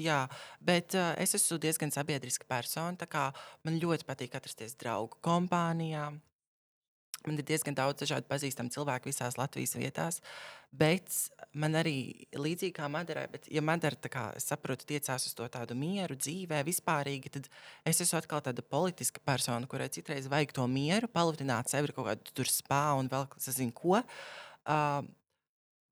jā, 0.00 0.22
bet 0.60 0.96
uh, 0.98 1.12
es 1.22 1.34
esmu 1.38 1.58
diezgan 1.62 1.92
sabiedriska 1.94 2.48
persona, 2.48 3.32
man 3.64 3.82
ļoti 3.82 4.08
patīk 4.08 4.36
atrasties 4.38 4.76
draugu 4.80 5.18
kompānijā. 5.24 6.10
Man 7.26 7.40
ir 7.40 7.46
diezgan 7.46 7.74
daudz 7.74 8.04
dažādu 8.04 8.28
pazīstamu 8.30 8.70
cilvēku 8.70 9.10
visās 9.10 9.34
Latvijas 9.38 9.74
vietās, 9.74 10.20
bet 10.70 11.10
man 11.58 11.74
arī 11.80 12.26
līdzīgi 12.36 12.76
kā 12.76 12.86
Madarai, 12.92 13.24
bet, 13.32 13.48
ja 13.50 13.62
Madara, 13.64 13.98
kā 14.12 14.28
saprotu, 14.42 14.86
tiecās 14.86 15.26
uz 15.26 15.34
to 15.34 15.48
tādu 15.50 15.74
mieru 15.78 16.14
dzīvē 16.14 16.60
vispārīgi, 16.68 17.32
tad 17.34 17.48
es 17.88 18.02
esmu 18.04 18.20
atkal 18.20 18.44
tāda 18.46 18.62
politiska 18.62 19.24
persona, 19.26 19.66
kurai 19.66 19.88
citreiz 19.90 20.30
vajag 20.30 20.54
to 20.54 20.68
mieru, 20.70 21.10
paludināt 21.10 21.72
sevi 21.72 21.90
ar 21.90 21.96
kaut 21.96 22.10
kādu 22.12 22.36
tur 22.36 22.52
spā 22.52 22.84
un 23.00 23.10
vēl, 23.10 23.26
zinu, 23.42 23.74
ko. 23.74 23.98
Uh, 24.66 25.02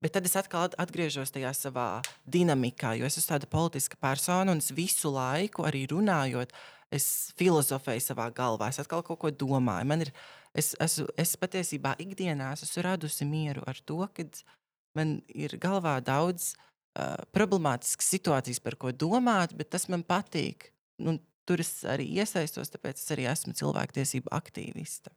Bet 0.03 0.13
tad 0.15 0.25
es 0.27 0.35
atkal 0.35 0.67
at- 0.67 0.75
atgriežos 0.81 1.31
tajā 1.33 1.51
savā 1.55 2.03
dinamikā, 2.27 2.93
jo 2.99 3.07
es 3.07 3.17
esmu 3.17 3.35
tāda 3.35 3.49
politiska 3.49 3.97
persona 3.97 4.51
un 4.51 4.59
es 4.59 4.71
visu 4.75 5.11
laiku, 5.13 5.63
arī 5.65 5.85
runājot, 5.87 6.51
es 6.91 7.31
filozofēju 7.39 8.03
savā 8.03 8.27
galvā, 8.35 8.69
es 8.69 8.79
atkal 8.79 9.03
kaut 9.03 9.19
ko 9.19 9.31
domāju. 9.31 9.87
Man 9.87 10.05
ir, 10.05 10.11
es, 10.53 10.73
esmu, 10.79 11.07
es 11.17 11.35
patiesībā 11.39 11.95
ikdienā 12.03 12.51
esmu 12.53 12.85
radusi 12.85 13.25
mieru 13.25 13.63
ar 13.65 13.79
to, 13.85 14.03
ka 14.13 14.27
man 14.95 15.21
ir 15.27 15.57
galvā 15.59 15.97
daudz 16.03 16.53
uh, 16.53 17.15
problemātiskas 17.35 18.11
situācijas, 18.15 18.61
par 18.63 18.77
ko 18.79 18.91
domāt, 18.91 19.55
bet 19.55 19.71
tas 19.75 19.89
man 19.91 20.03
patīk. 20.03 20.71
Un 20.99 21.19
tur 21.45 21.63
es 21.63 21.83
arī 21.87 22.07
iesaistos, 22.19 22.71
tāpēc 22.71 23.01
es 23.01 23.11
arī 23.15 23.27
esmu 23.31 23.55
cilvēktiesību 23.57 24.31
aktīviste 24.31 25.11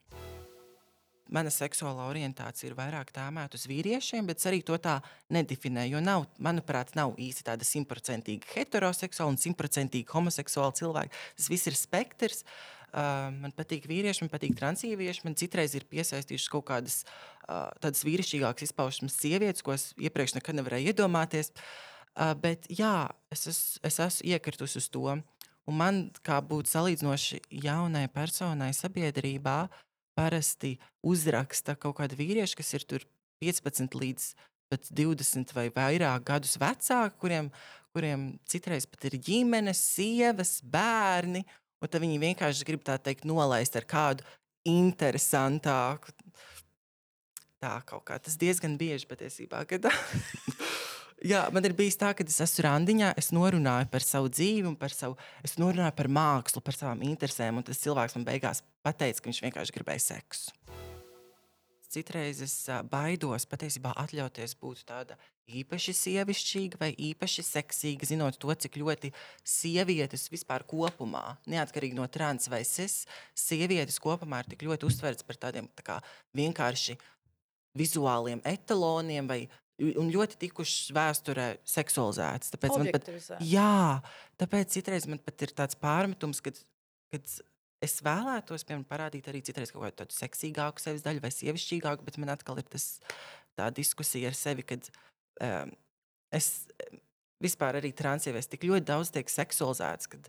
mana 1.35 1.50
seksuālā 1.52 2.06
orientācija 2.08 2.70
ir 2.70 2.76
vairāk 2.78 3.12
tēmēta 3.14 3.58
uz 3.58 3.66
vīriešiem, 3.68 4.26
bet 4.28 4.40
es 4.40 4.49
arī 4.50 4.62
to 4.66 4.78
tā 4.82 4.99
nedefinēju. 5.35 5.97
Jo, 5.97 6.02
nav, 6.04 6.26
manuprāt, 6.42 6.94
nav 6.99 7.14
īsti 7.20 7.47
tāda 7.50 7.66
simtprocentīgi 7.68 8.52
heteroseksuāla 8.54 9.35
un 9.35 9.40
simtprocentīgi 9.40 10.08
homoseksuāla 10.12 10.76
cilvēka. 10.80 11.23
Tas 11.38 11.49
viss 11.52 11.70
ir 11.70 11.78
spektrs. 11.78 12.44
Uh, 12.88 13.28
man 13.37 13.52
patīk 13.52 13.85
vīrieši, 13.85 14.25
man 14.25 14.32
patīk 14.32 14.54
transīvieši. 14.56 15.26
Man 15.26 15.37
citreiz 15.37 15.75
ir 15.76 15.85
piesaistījušas 15.90 16.52
kaut 16.54 16.64
kādas 16.70 17.02
uh, 17.04 17.68
tādas 17.85 18.00
vīrišķīgākas 18.08 18.70
izpausmes 18.70 19.18
sievietes, 19.20 19.64
ko 19.64 19.75
es 19.76 19.90
iepriekš 20.00 20.38
nekad 20.38 20.56
nevarēju 20.56 20.94
iedomāties. 20.94 21.52
Uh, 22.16 22.32
bet 22.40 22.64
jā, 22.73 23.11
es, 23.35 23.44
es, 23.50 23.61
es 23.85 24.00
esmu 24.00 24.32
iekritusi 24.32 24.80
uz 24.80 24.88
to. 24.88 25.18
Un 25.68 25.76
man, 25.76 26.00
kā 26.25 26.38
būt 26.40 26.70
salīdzinoši 26.70 27.42
jaunai 27.61 28.06
personai 28.08 28.70
sabiedrībā, 28.73 29.58
parasti 30.19 30.75
uzraksta 31.07 31.77
kaut 31.79 32.01
kādi 32.01 32.19
vīrieši, 32.19 32.59
kas 32.59 32.75
ir 32.75 32.87
tur 32.91 33.07
15 33.45 33.95
līdz 33.95 34.33
pat 34.69 34.91
20 34.93 35.55
vai 35.57 35.69
vairāk 35.73 36.27
gadus 36.29 36.59
vecāki, 36.61 37.17
kuriem, 37.23 37.53
kuriem 37.97 38.29
citreiz 38.49 38.87
pat 38.91 39.07
ir 39.09 39.17
ģimenes, 39.29 39.81
sievas, 39.95 40.59
bērni. 40.63 41.45
Un 41.79 41.91
tad 41.91 42.03
viņi 42.03 42.19
vienkārši 42.21 42.67
grib 42.67 42.83
tā 42.85 42.99
teikt, 42.99 43.25
nolaist 43.29 43.79
ar 43.79 43.87
kādu 43.89 44.27
interesantāku, 44.67 46.13
tā 47.63 47.77
kaut 47.87 48.05
kā. 48.11 48.19
Tas 48.19 48.37
diezgan 48.41 48.75
bieži 48.81 49.07
patiesībā. 49.09 49.63
Kad, 49.71 49.87
jā, 51.25 51.43
man 51.55 51.67
ir 51.67 51.75
bijis 51.79 51.99
tā, 51.99 52.13
ka 52.17 52.27
es 52.27 52.41
esmu 52.45 52.67
randiņā, 52.67 53.13
es 53.21 53.31
norunāju 53.35 53.89
par 53.93 54.05
savu 54.05 54.31
dzīvi, 54.33 54.75
par 54.81 54.95
savu, 54.95 55.19
es 55.47 55.57
norunāju 55.61 55.97
par 55.99 56.11
mākslu, 56.13 56.63
par 56.65 56.79
savām 56.79 57.03
interesēm, 57.07 57.61
un 57.61 57.67
tas 57.67 57.81
cilvēks 57.83 58.19
man 58.19 58.29
beigās 58.29 58.63
pateica, 58.87 59.23
ka 59.23 59.31
viņš 59.31 59.43
vienkārši 59.47 59.77
gribēja 59.79 60.05
seksu. 60.11 60.55
Citreiz 61.89 62.43
es 62.45 62.55
baidos 62.93 63.47
patiesībā 63.49 63.95
atļauties 63.97 64.53
būt 64.61 64.83
tāda 64.91 65.17
īpaši 65.49 65.95
sievišķīga 65.97 66.81
vai 66.83 66.91
īpaši 66.93 67.45
seksīga, 67.47 68.09
zinot 68.11 68.37
to, 68.37 68.53
cik 68.53 68.77
ļoti 68.83 69.11
sievietes 69.41 70.27
vispār 70.29 70.67
kopumā, 70.69 71.39
neatkarīgi 71.49 71.97
no 71.97 72.05
trans 72.13 72.51
vai 72.53 72.61
cis, 72.69 73.07
sievietes 73.33 73.97
kopumā 74.05 74.43
ir 74.43 74.51
tik 74.53 74.67
ļoti 74.69 74.89
uztverts 74.91 75.25
par 75.25 75.41
tādiem 75.41 75.71
tā 75.79 75.87
kā, 75.87 75.97
vienkārši 76.37 76.99
vizuāliem 77.79 78.45
etaloniem 78.45 79.31
vai 79.31 79.47
un 79.78 80.11
ļoti 80.12 80.38
tikušas 80.42 80.90
vēsturē 80.97 81.49
seksualizētas. 81.68 82.52
Tāpēc 82.54 82.75
man 82.80 82.90
pat, 82.94 83.11
jā, 83.47 84.00
tāpēc 84.40 84.75
citreiz 84.75 85.06
man 85.11 85.20
pat 85.23 85.47
ir 85.47 85.54
tāds 85.58 85.78
pārmetums, 85.78 86.42
kad, 86.44 86.58
kad 87.14 87.35
es 87.85 87.99
vēlētos 88.04 88.66
piemēram, 88.66 88.87
parādīt 88.88 89.28
arī 89.30 89.42
citreiz 89.47 89.73
kaut 89.75 89.87
kādu 89.87 90.16
seksīgāku 90.16 90.82
sevis 90.82 91.04
daļu 91.06 91.23
vai 91.23 91.30
sievišķīgāku, 91.35 92.06
bet 92.06 92.18
man 92.18 92.35
atkal 92.35 92.58
ir 92.58 92.66
tas, 92.70 92.97
tā 93.58 93.70
diskusija 93.75 94.32
ar 94.32 94.38
sevi, 94.38 94.66
kad 94.66 94.90
um, 95.44 95.73
es 96.35 96.50
vispār 97.42 97.78
arī 97.78 97.92
transievietes 97.94 98.50
tik 98.50 98.66
ļoti 98.66 98.88
daudz 98.88 99.12
tiek 99.14 99.30
seksualizēts, 99.30 100.11
kad, 100.11 100.26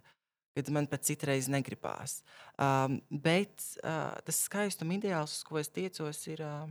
kad 0.58 0.70
man 0.76 0.86
pat 0.92 1.08
citreiz 1.10 1.50
negribās. 1.50 2.20
Um, 2.62 3.00
bet 3.10 3.66
uh, 3.82 4.14
tas 4.28 4.44
skaistuma 4.46 4.98
ideāls, 5.00 5.40
uz 5.40 5.48
ko 5.48 5.58
es 5.62 5.74
tiecos, 5.74 6.22
ir 6.30 6.46
uh, 6.46 6.70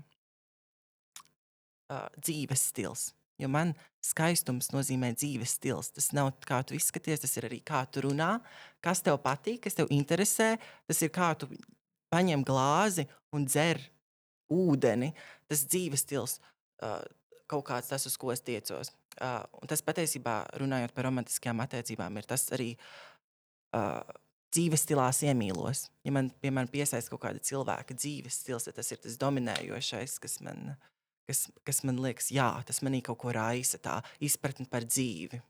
uh, 1.93 2.07
dzīves 2.19 2.69
stils. 2.71 3.09
Jo 3.39 3.47
man 3.53 3.73
skaistums 4.03 4.73
nozīmē 4.75 5.13
dzīves 5.15 5.55
stils. 5.61 5.93
Tas 5.95 6.11
nav 6.17 6.33
kā 6.47 6.59
tu 6.67 6.75
izskaties, 6.75 7.23
tas 7.23 7.37
ir 7.39 7.47
arī 7.47 7.61
kā 7.67 7.85
tu 7.87 8.03
runā, 8.09 8.39
kas 8.83 9.03
tev 9.07 9.21
patīk, 9.23 9.63
kas 9.67 9.79
tev 9.79 9.93
interesē. 9.95 10.57
Tas 10.91 11.03
ir 11.07 11.13
kā 11.15 11.31
tu 11.39 11.51
paņem 12.11 12.43
glāzi 12.47 13.07
un 13.35 13.47
dzer 13.47 13.81
ūdeni. 14.51 15.13
Tas 15.47 15.67
dzīves 15.71 16.03
stils 16.03 16.39
uh, 16.83 17.03
kaut 17.49 17.67
kāds 17.71 17.91
tas, 17.93 18.07
uz 18.09 18.17
ko 18.21 18.33
es 18.35 18.43
tiecos. 18.45 18.93
Uh, 19.19 19.43
tas 19.71 19.83
patiesībā, 19.83 20.41
runājot 20.61 20.95
par 20.95 21.09
romantiskajām 21.09 21.63
attiecībām, 21.65 22.19
ir 22.19 22.27
tas 22.29 22.45
arī 22.55 22.73
uh, 22.75 24.03
dzīves 24.55 24.85
stilā 24.87 25.09
iemīlos. 25.29 25.89
Ja 26.07 26.15
man, 26.15 26.31
piemēram, 26.43 26.71
piesaista 26.73 27.13
kaut 27.13 27.25
kāda 27.27 27.43
cilvēka 27.45 27.97
dzīves 27.99 28.43
stils, 28.43 28.69
tad 28.69 28.79
tas 28.79 28.93
ir 28.95 29.03
tas 29.03 29.19
dominējošais, 29.21 30.19
kas 30.23 30.39
man, 30.45 30.77
kas, 31.29 31.45
kas 31.67 31.83
man 31.87 32.01
liekas, 32.03 32.33
jā, 32.35 32.49
tas 32.67 32.83
manī 32.87 33.03
kaut 33.05 33.21
ko 33.23 33.35
raisa, 33.37 33.81
tā 33.83 34.01
izpratne 34.25 34.67
par 34.71 34.87
dzīvi. 34.89 35.43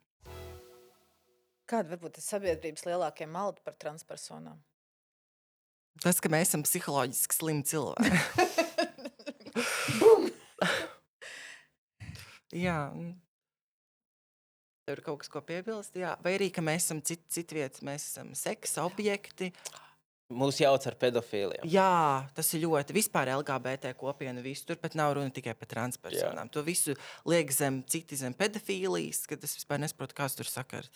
Kāda 1.69 1.93
varbūt 1.93 2.19
ir 2.19 2.25
sabiedrības 2.25 2.87
lielākie 2.89 3.29
maldi 3.29 3.63
par 3.65 3.77
transpersonām? 3.81 4.59
Tas, 6.03 6.21
ka 6.23 6.31
mēs 6.31 6.51
esam 6.51 6.63
psiholoģiski 6.65 7.37
slimi 7.37 7.65
cilvēki. 7.67 8.11
jā, 12.65 12.79
ir 14.93 15.03
kaut 15.05 15.23
kas, 15.23 15.31
ko 15.33 15.43
piebilst. 15.45 15.97
Jā. 15.99 16.15
Vai 16.25 16.37
arī, 16.39 16.51
ka 16.55 16.65
mēs 16.65 16.89
esam 16.89 17.03
cit, 17.05 17.25
citvietas, 17.33 17.85
mēs 17.87 18.09
esam 18.11 18.35
seksa 18.39 18.87
objekti. 18.89 19.53
Mūs 20.29 20.59
jauc 20.61 20.85
ar 20.85 20.97
pedofīliem. 21.01 21.63
Jā, 21.73 22.29
tas 22.37 22.51
ir 22.53 22.67
ļoti 22.67 22.93
vispār 22.93 23.31
LGBT 23.33 23.95
kopiena. 23.97 24.43
Visu. 24.45 24.67
Tur 24.69 24.77
pat 24.81 24.93
nav 24.99 25.15
runa 25.17 25.33
tikai 25.33 25.55
par 25.57 25.71
transpersonām. 25.71 26.51
To 26.53 26.61
visu 26.67 26.93
liek 27.29 27.49
zem, 27.55 27.81
citi 27.89 28.19
zem 28.21 28.37
pedofīlijas, 28.37 29.23
kad 29.31 29.45
es 29.47 29.57
vispār 29.57 29.81
nesaprotu, 29.81 30.19
kāds 30.19 30.37
tur 30.37 30.51
sakars. 30.51 30.93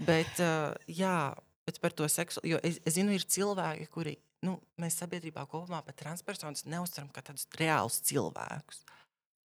Bet, 0.00 0.36
uh, 0.44 0.76
jā, 0.92 1.32
bet 1.64 1.80
par 1.80 1.96
to 1.96 2.08
seksu, 2.12 2.44
jo 2.44 2.60
es, 2.64 2.76
es 2.84 2.98
zinu, 2.98 3.16
ir 3.16 3.24
cilvēki, 3.24 3.88
kuri, 3.96 4.14
nu, 4.44 4.58
mēs 4.80 5.00
sabiedrībā 5.00 5.46
kopumā 5.48 5.80
par 5.86 5.96
transpersonas 5.96 6.66
neuztveram 6.68 7.08
kā 7.16 7.24
tādus 7.24 7.48
reālus 7.60 8.00
cilvēkus. 8.08 8.84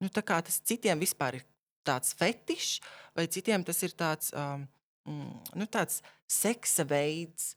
Nu, 0.02 0.10
tā 0.10 0.26
kā 0.26 0.40
tas 0.42 0.58
citiem 0.66 0.98
vispār 1.02 1.38
ir 1.38 1.46
tāds 1.86 2.14
fetišs, 2.18 2.80
vai 3.14 3.28
citiem 3.30 3.62
tas 3.66 3.82
ir 3.86 3.94
tāds, 3.98 4.34
um, 4.34 4.66
nu, 5.06 5.70
tāds 5.70 6.02
seksa 6.30 6.86
veids, 6.88 7.52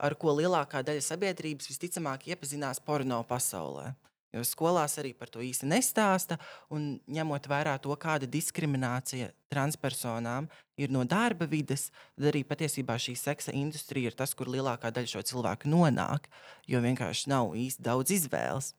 ar 0.00 0.16
ko 0.20 0.34
lielākā 0.38 0.82
daļa 0.86 1.02
sabiedrības 1.04 1.68
visticamāk 1.70 2.30
iepazinās 2.32 2.80
porno 2.84 3.20
pasaulē. 3.28 3.92
Jo 4.30 4.44
skolās 4.46 4.94
arī 5.02 5.10
par 5.18 5.30
to 5.32 5.42
īsti 5.42 5.66
nestāsta. 5.66 6.36
Un 6.70 7.00
ņemot 7.10 7.48
vērā 7.50 7.74
to, 7.82 7.90
kāda 7.98 8.28
diskriminācija 8.30 9.32
transpersonām 9.50 10.46
ir 10.78 10.92
no 10.94 11.02
darba 11.08 11.48
vides, 11.50 11.88
tad 12.14 12.28
arī 12.30 12.44
patiesībā 12.46 12.94
šī 13.02 13.16
seksa 13.18 13.54
industrija 13.58 14.12
ir 14.12 14.18
tas, 14.18 14.36
kur 14.38 14.48
lielākā 14.52 14.92
daļa 14.94 15.10
šo 15.16 15.24
cilvēku 15.32 15.70
nonāk. 15.72 16.30
Jo 16.70 16.78
vienkārši 16.84 17.32
nav 17.32 17.56
īsti 17.58 17.86
daudz 17.90 18.14
izvēles. 18.20 18.70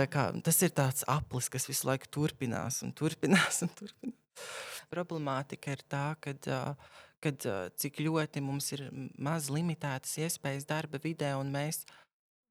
Kā, 0.00 0.30
tas 0.48 0.62
ir 0.64 0.72
tāds 0.72 1.04
aplis, 1.04 1.52
kas 1.52 1.68
visu 1.68 1.90
laiku 1.90 2.08
turpinās 2.16 2.80
un 2.86 2.96
turpinās. 2.96 3.60
Un 3.66 3.74
turpinās. 3.76 4.16
Problemātika 4.90 5.76
ir 5.76 5.84
tā, 5.92 6.06
ka 6.24 6.32
kad, 7.24 7.46
ā, 7.46 7.56
cik 7.76 8.00
ļoti 8.04 8.42
mums 8.44 8.70
ir 8.76 8.86
maz 9.20 9.50
limitētas 9.52 10.18
iespējas 10.24 10.68
darba 10.68 11.00
vidē, 11.02 11.34
un 11.40 11.52
mēs 11.54 11.84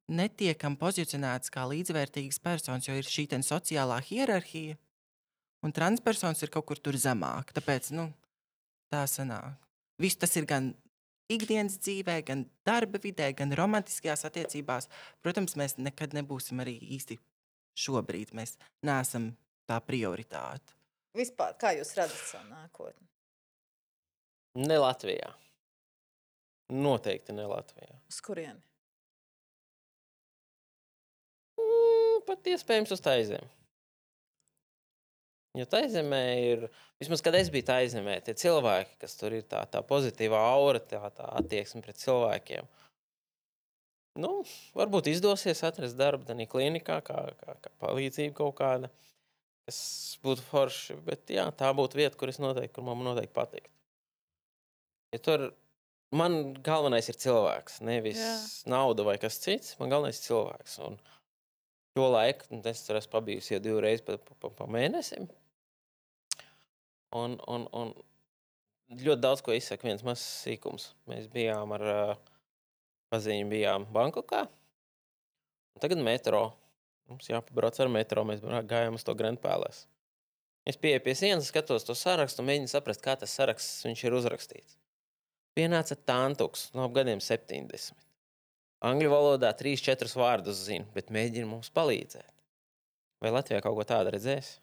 netiekam 0.10 0.78
pozicionēts 0.80 1.54
kā 1.54 1.66
līdzvērtīgas 1.70 2.42
personas, 2.42 2.88
jo 2.90 2.98
ir 2.98 3.06
šī 3.08 3.28
sociālā 3.46 4.00
hierarhija, 4.10 4.78
un 5.66 5.76
transpersonas 5.76 6.42
ir 6.44 6.54
kaut 6.54 6.66
kur 6.70 6.80
tur 6.82 6.98
zemāk. 6.98 7.54
Tāpēc 7.54 7.92
nu, 7.94 8.10
tā 8.92 9.06
sanāk. 9.08 9.58
Viss 10.00 10.18
tas 10.18 10.36
ir 10.40 10.48
gan 10.50 10.72
ikdienas 11.30 11.78
dzīvē, 11.78 12.22
gan 12.26 12.46
darba 12.66 13.02
vidē, 13.02 13.30
gan 13.38 13.54
romantiskajās 13.54 14.26
attiecībās. 14.30 14.90
Protams, 15.22 15.56
mēs 15.60 15.78
nekad 15.78 16.16
nebūsim 16.18 16.64
arī 16.64 16.78
īsti 16.98 17.20
šobrīd. 17.78 18.34
Mēs 18.38 18.56
neesam 18.86 19.34
tā 19.70 19.78
prioritāte. 19.86 20.76
Vispār, 21.18 21.56
kā 21.60 21.74
jūs 21.78 21.94
redzat 21.98 22.26
savu 22.32 22.50
nākotni? 22.54 23.10
Ne 24.58 24.80
Latvijā. 24.82 25.30
Noteikti 26.74 27.34
ne 27.34 27.46
Latvijā. 27.50 27.94
Uz 28.10 28.20
kurieni? 28.26 28.62
Mm, 31.60 32.26
pat 32.28 32.50
iespējams 32.50 32.94
uz 32.96 33.02
taizem. 33.04 33.46
Jo 35.58 35.66
taizemē 35.66 36.22
ir, 36.46 36.68
vismaz 37.02 37.24
kad 37.26 37.34
es 37.40 37.50
biju 37.50 37.66
taizemē, 37.72 38.20
tie 38.26 38.36
cilvēki, 38.38 39.00
kas 39.02 39.18
tur 39.18 39.34
ir 39.34 39.48
tā, 39.50 39.64
tā 39.72 39.82
pozitīvā 39.86 40.38
aura, 40.52 40.82
tā, 40.82 41.02
tā 41.16 41.26
attieksme 41.40 41.82
pret 41.86 41.98
cilvēkiem. 41.98 42.70
Nu, 44.20 44.44
varbūt 44.78 45.10
izdosies 45.10 45.64
atrast 45.66 45.98
darbu 45.98 46.28
tādā 46.28 46.46
klinikā, 46.50 47.00
kā, 47.06 47.24
kā, 47.40 47.56
kā 47.64 47.74
palīdzība 47.82 48.36
kaut 48.38 48.58
kāda, 48.60 48.92
kas 49.66 49.82
būtu 50.26 50.46
forši. 50.52 51.00
Bet 51.08 51.34
jā, 51.34 51.48
tā 51.56 51.72
būtu 51.78 51.98
vieta, 51.98 52.18
kur, 52.20 52.30
es 52.30 52.42
noteikti, 52.42 52.76
kur 52.76 52.86
man 52.86 53.02
noteikti 53.06 53.34
patīk. 53.34 53.70
Ja 55.14 55.20
tur 55.26 55.50
man 56.16 56.54
galvenais 56.66 57.10
ir 57.10 57.18
cilvēks, 57.22 57.80
nevis 57.86 58.20
Jā. 58.22 58.36
nauda 58.70 59.06
vai 59.08 59.18
kas 59.22 59.40
cits. 59.42 59.76
Man 59.80 59.92
galvenais 59.94 60.20
ir 60.20 60.28
cilvēks. 60.28 60.78
Un 60.86 61.00
šo 61.98 62.10
laiku 62.14 62.50
nu, 62.54 62.62
es 62.70 62.84
tur 62.86 63.00
esmu 63.00 63.16
pabijusi 63.18 63.56
jau 63.56 63.64
divreiz 63.64 64.04
pa, 64.06 64.18
pa, 64.22 64.38
pa, 64.40 64.54
pa 64.62 64.70
mēnesim. 64.70 65.30
Un, 67.18 67.40
un, 67.50 67.66
un 67.74 67.94
ļoti 68.94 69.22
daudz 69.22 69.42
ko 69.46 69.54
izsaka 69.58 69.88
viens 69.90 70.06
mazs 70.06 70.26
sīkums. 70.46 70.92
Mēs 71.10 71.30
bijām 71.34 71.74
ar 71.78 71.86
uh, 71.90 72.16
paziņu, 73.14 73.50
bijām 73.50 73.88
Bankokā. 73.94 74.46
Tagad 75.82 76.02
metro. 76.04 76.50
Mums 77.10 77.30
jāpabrauc 77.32 77.80
ar 77.82 77.90
metro. 77.90 78.26
Mēs 78.30 78.44
gājām 78.44 79.00
uz 79.00 79.06
to 79.06 79.16
Grand 79.18 79.42
Palace. 79.42 79.88
Es 80.70 80.78
pieeju 80.78 81.02
pie 81.02 81.16
sienas, 81.18 81.48
skatos 81.50 81.88
to 81.88 81.96
sarakstu 81.98 82.44
un 82.44 82.50
mēģinu 82.52 82.70
saprast, 82.70 83.02
kā 83.02 83.16
tas 83.18 83.34
saraksts 83.34 83.88
ir 83.90 84.14
uzrakstīts. 84.14 84.76
Pienāca 85.58 85.98
Tantuks 85.98 86.70
no 86.76 86.86
ap 86.86 86.96
gadiem 86.96 87.22
70. 87.24 87.94
Angļu 88.86 89.10
valodā 89.12 89.52
3-4 89.60 90.14
vārdus 90.16 90.64
zina, 90.70 90.88
bet 90.96 91.12
mēģina 91.12 91.50
mums 91.50 91.72
palīdzēt. 91.76 92.30
Vai 93.20 93.34
Latvijā 93.36 93.60
kaut 93.64 93.76
ko 93.76 93.84
tādu 93.88 94.14
redzēs? 94.16 94.54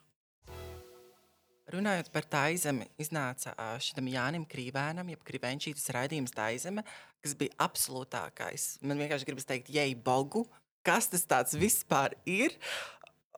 Runājot 1.74 2.12
par 2.14 2.24
taizemi, 2.30 2.86
iznāca 3.02 3.50
ā, 3.58 3.72
šitam 3.82 4.06
Jānim 4.08 4.44
Krīvēnam, 4.48 5.08
jeb 5.10 5.24
Krivenčītas 5.26 5.90
raidījums 5.96 6.32
taizeme, 6.32 6.84
kas 7.24 7.34
bija 7.36 7.56
absolūtākais. 7.66 8.76
Man 8.86 9.02
vienkārši 9.02 9.26
gribas 9.26 9.48
teikt, 9.48 9.72
jei 9.74 9.96
bogu, 9.98 10.44
kas 10.86 11.10
tas 11.10 11.26
tāds 11.26 11.56
vispār 11.58 12.14
ir. 12.22 12.54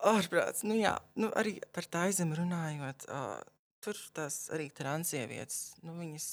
Ārprāts, 0.05 0.61
nu 0.63 0.77
jā, 0.77 0.93
nu 1.19 1.31
arī 1.41 1.57
par 1.75 1.89
taizemi 1.89 2.37
runājot, 2.37 3.09
uh, 3.09 3.41
tur 3.83 3.97
tās 4.15 4.45
arī 4.53 4.69
transievietes, 4.77 5.73
nu 5.83 5.97
viņas, 5.97 6.29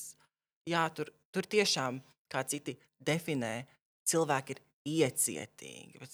jā, 0.69 0.85
tur, 0.95 1.11
tur 1.35 1.47
tiešām, 1.49 2.01
kā 2.33 2.43
citi 2.49 2.77
definē, 3.07 3.55
cilvēki 4.07 4.57
ir 4.57 4.63
iecietīgi, 4.87 6.09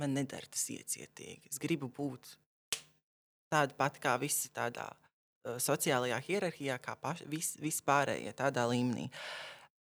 man 0.00 0.16
nedara 0.16 0.48
tas 0.50 0.64
iecietīgi. 0.72 1.52
Es 1.52 1.60
gribu 1.60 1.88
būt 1.92 2.34
tāda 3.52 3.76
pati 3.76 4.00
kā 4.02 4.16
visi 4.20 4.50
tādā 4.54 4.88
uh, 4.88 5.58
sociālajā 5.60 6.18
hierarhijā, 6.26 6.78
kā 6.82 6.96
paši, 7.00 7.28
vis, 7.30 7.54
vispārējie 7.60 8.32
tādā 8.36 8.64
līmenī. 8.70 9.08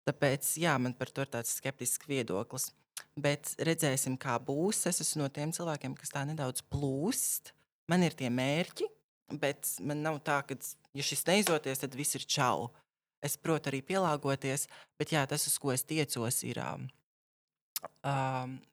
Tāpēc, 0.07 0.55
jā, 0.59 0.75
man 0.83 0.95
par 0.99 1.11
to 1.15 1.23
ir 1.23 1.31
tāds 1.31 1.53
skeptisks 1.59 2.09
viedoklis. 2.09 2.71
Bet 3.15 3.53
redzēsim, 3.61 4.17
kā 4.19 4.35
būs. 4.41 4.83
Es 4.89 4.99
esmu 5.03 5.23
no 5.23 5.29
tiem 5.31 5.53
cilvēkiem, 5.55 5.95
kas 5.95 6.11
tā 6.11 6.25
nedaudz 6.27 6.63
plūst. 6.73 7.53
Man 7.91 8.03
ir 8.03 8.15
tie 8.17 8.29
mērķi, 8.31 8.87
bet 9.39 9.69
man 9.83 10.03
nav 10.03 10.19
tā, 10.25 10.41
ka, 10.47 10.57
ja 10.95 11.05
šis 11.05 11.23
neizdoties, 11.29 11.81
tad 11.83 11.95
viss 11.99 12.17
ir 12.19 12.25
čau. 12.27 12.69
Es 13.23 13.37
protu 13.39 13.71
arī 13.71 13.79
pielāgoties, 13.85 14.67
bet 14.99 15.13
jā, 15.15 15.23
tas, 15.29 15.47
uz 15.47 15.55
ko 15.61 15.71
es 15.71 15.85
tiecos, 15.87 16.41
ir 16.43 16.59
um, 16.59 16.87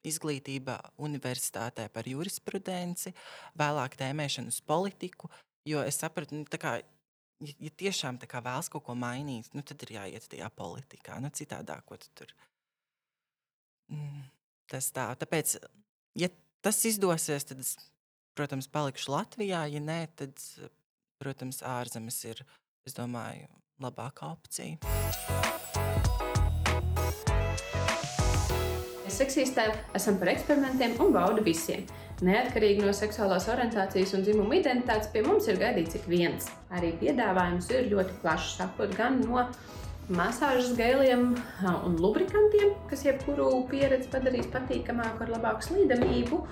izglītība 0.07 0.79
universitātē 1.03 1.89
par 1.95 2.09
jurisprudenci, 2.11 3.15
vēlāk 3.59 3.97
tēmēšanu 4.01 4.51
uz 4.51 4.61
politiku. 4.67 5.31
Jo 5.69 5.85
es 5.87 6.01
sapratu, 6.01 6.41
nu, 6.41 6.49
kā, 6.61 6.79
ja, 7.45 7.55
ja 7.61 7.73
tiešām 7.83 8.21
kā 8.27 8.43
vēlas 8.45 8.71
kaut 8.73 8.87
ko 8.89 8.97
mainīt, 8.99 9.53
nu, 9.55 9.63
tad 9.67 9.83
ir 9.87 9.97
jāiet 9.99 10.29
tajā 10.33 10.49
politikā. 10.57 11.21
Nu, 11.23 11.31
citādi, 11.35 11.77
ko 11.87 12.01
tu 12.01 12.11
tur. 12.23 12.35
Mm, 13.93 14.25
tas 14.71 14.91
tā. 14.95 15.11
Tāpēc, 15.21 15.59
ja 16.19 16.31
tas 16.65 16.83
izdosies, 16.89 17.47
tad 17.47 17.63
es, 17.63 17.77
protams, 18.39 18.71
palikšu 18.73 19.15
Latvijā. 19.15 19.67
Ja 19.71 19.83
nē, 19.85 20.01
tad, 20.19 20.43
protams, 21.21 21.63
ārzemes 21.67 22.23
ir, 22.31 22.45
es 22.89 22.97
domāju, 22.97 23.51
labākā 23.81 24.31
opcija. 24.35 24.77
Seksistē 29.11 29.66
esam 29.97 30.16
par 30.21 30.31
eksperimentiem 30.33 30.95
un 31.03 31.11
baudu 31.12 31.43
visiem. 31.45 31.83
Neatkarīgi 32.25 32.85
no 32.85 32.93
seksuālās 32.97 33.49
orientācijas 33.53 34.14
un 34.16 34.25
dzimuma 34.25 34.59
identitātes, 34.59 35.11
pie 35.12 35.23
mums 35.25 35.49
ir 35.49 35.59
gaidīts 35.61 35.97
ik 35.99 36.07
viens. 36.09 36.49
Arī 36.77 36.93
piedāvājums 37.01 37.69
ir 37.73 37.88
ļoti 37.93 38.16
plašs, 38.23 38.59
sākot 38.61 38.93
gan 38.97 39.21
no 39.25 39.47
masāžas 40.12 40.75
gēliem 40.79 41.31
un 41.73 42.01
lubrikantiem, 42.01 42.75
kas 42.90 43.05
jebkuru 43.07 43.51
pieredzi 43.71 44.11
padarīs 44.12 44.49
patīkamāku 44.53 45.25
ar 45.25 45.33
labāku 45.37 45.69
slīdamību, 45.69 46.43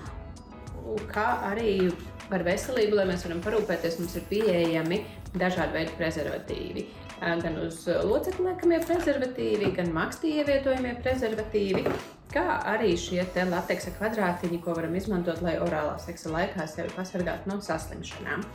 kā 1.11 1.27
arī 1.51 1.91
par 2.29 2.45
veselību, 2.45 2.97
lai 2.97 3.09
mēs 3.09 3.25
varam 3.25 3.41
parūpēties, 3.45 3.99
mums 4.01 4.17
ir 4.17 4.25
pieejami 4.29 5.03
dažādi 5.37 5.77
veidi 5.77 5.97
prezervatīvi 5.97 6.89
gan 7.19 7.59
uz 7.65 7.83
locekļa 7.87 8.53
liekamie 8.53 8.79
prezervatīvi, 8.85 9.73
gan 9.75 9.91
makstī 9.95 10.37
ievietojamie 10.39 10.95
prezervatīvi, 11.03 11.83
kā 12.29 12.59
arī 12.69 12.93
šie 12.99 13.23
lateksa 13.49 13.91
kvadrātiņi, 13.97 14.61
ko 14.63 14.75
varam 14.77 14.95
izmantot, 14.95 15.41
lai 15.41 15.57
orālā 15.61 15.97
seksa 16.01 16.31
laikā 16.33 16.67
sevi 16.69 16.91
pasargātu 16.95 17.49
no 17.49 17.57
saslimšanām. 17.65 18.45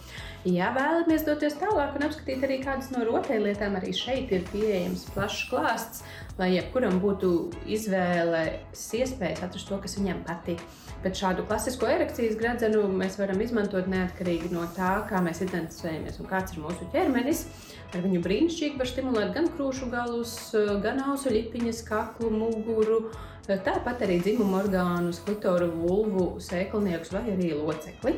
Ja 0.49 0.71
vēlamies 0.77 1.25
doties 1.27 1.57
tālāk 1.61 1.97
un 1.97 2.07
apskatīt 2.07 2.45
arī 2.47 2.61
kādas 2.63 2.91
no 2.95 3.05
rotaļlietām, 3.09 3.77
arī 3.81 3.95
šeit 3.97 4.33
ir 4.33 4.47
pieejams 4.53 5.07
plašs 5.15 5.49
klāsts, 5.51 6.05
lai 6.39 6.55
jebkuram 6.55 7.01
būtu 7.03 7.35
izvēles 7.71 8.89
iespējas 9.01 9.45
atrast 9.47 9.71
to, 9.71 9.79
kas 9.83 9.99
viņam 10.01 10.25
patīk. 10.29 10.63
Bet 11.05 11.19
šādu 11.21 11.45
klasisko 11.49 11.89
erekcijas 11.91 12.39
gradzenu 12.41 12.87
mēs 12.89 13.19
varam 13.21 13.41
izmantot 13.45 13.91
neatkarīgi 13.93 14.53
no 14.55 14.65
tā, 14.77 14.97
kā 15.11 15.21
mēs 15.25 15.43
identificējamies 15.45 16.21
un 16.23 16.31
kāds 16.31 16.55
ir 16.55 16.63
mūsu 16.65 16.89
ķermenis. 16.95 17.45
Ar 17.93 18.03
viņu 18.03 18.23
brīnišķīgi 18.25 18.81
var 18.81 18.89
stimulēt 18.91 19.35
gan 19.37 19.51
krūšu 19.55 19.91
galus, 19.93 20.35
gan 20.83 21.03
ausu 21.05 21.31
lipiņas, 21.35 21.85
kaklu, 21.87 22.31
muguru, 22.33 23.03
tāpat 23.47 24.07
arī 24.07 24.19
dzimumu 24.25 24.63
orgānus, 24.63 25.21
klitoru, 25.27 25.69
vulvu, 25.85 26.29
sēklniekus 26.43 27.13
vai 27.15 27.27
arī 27.37 27.53
locekli. 27.59 28.17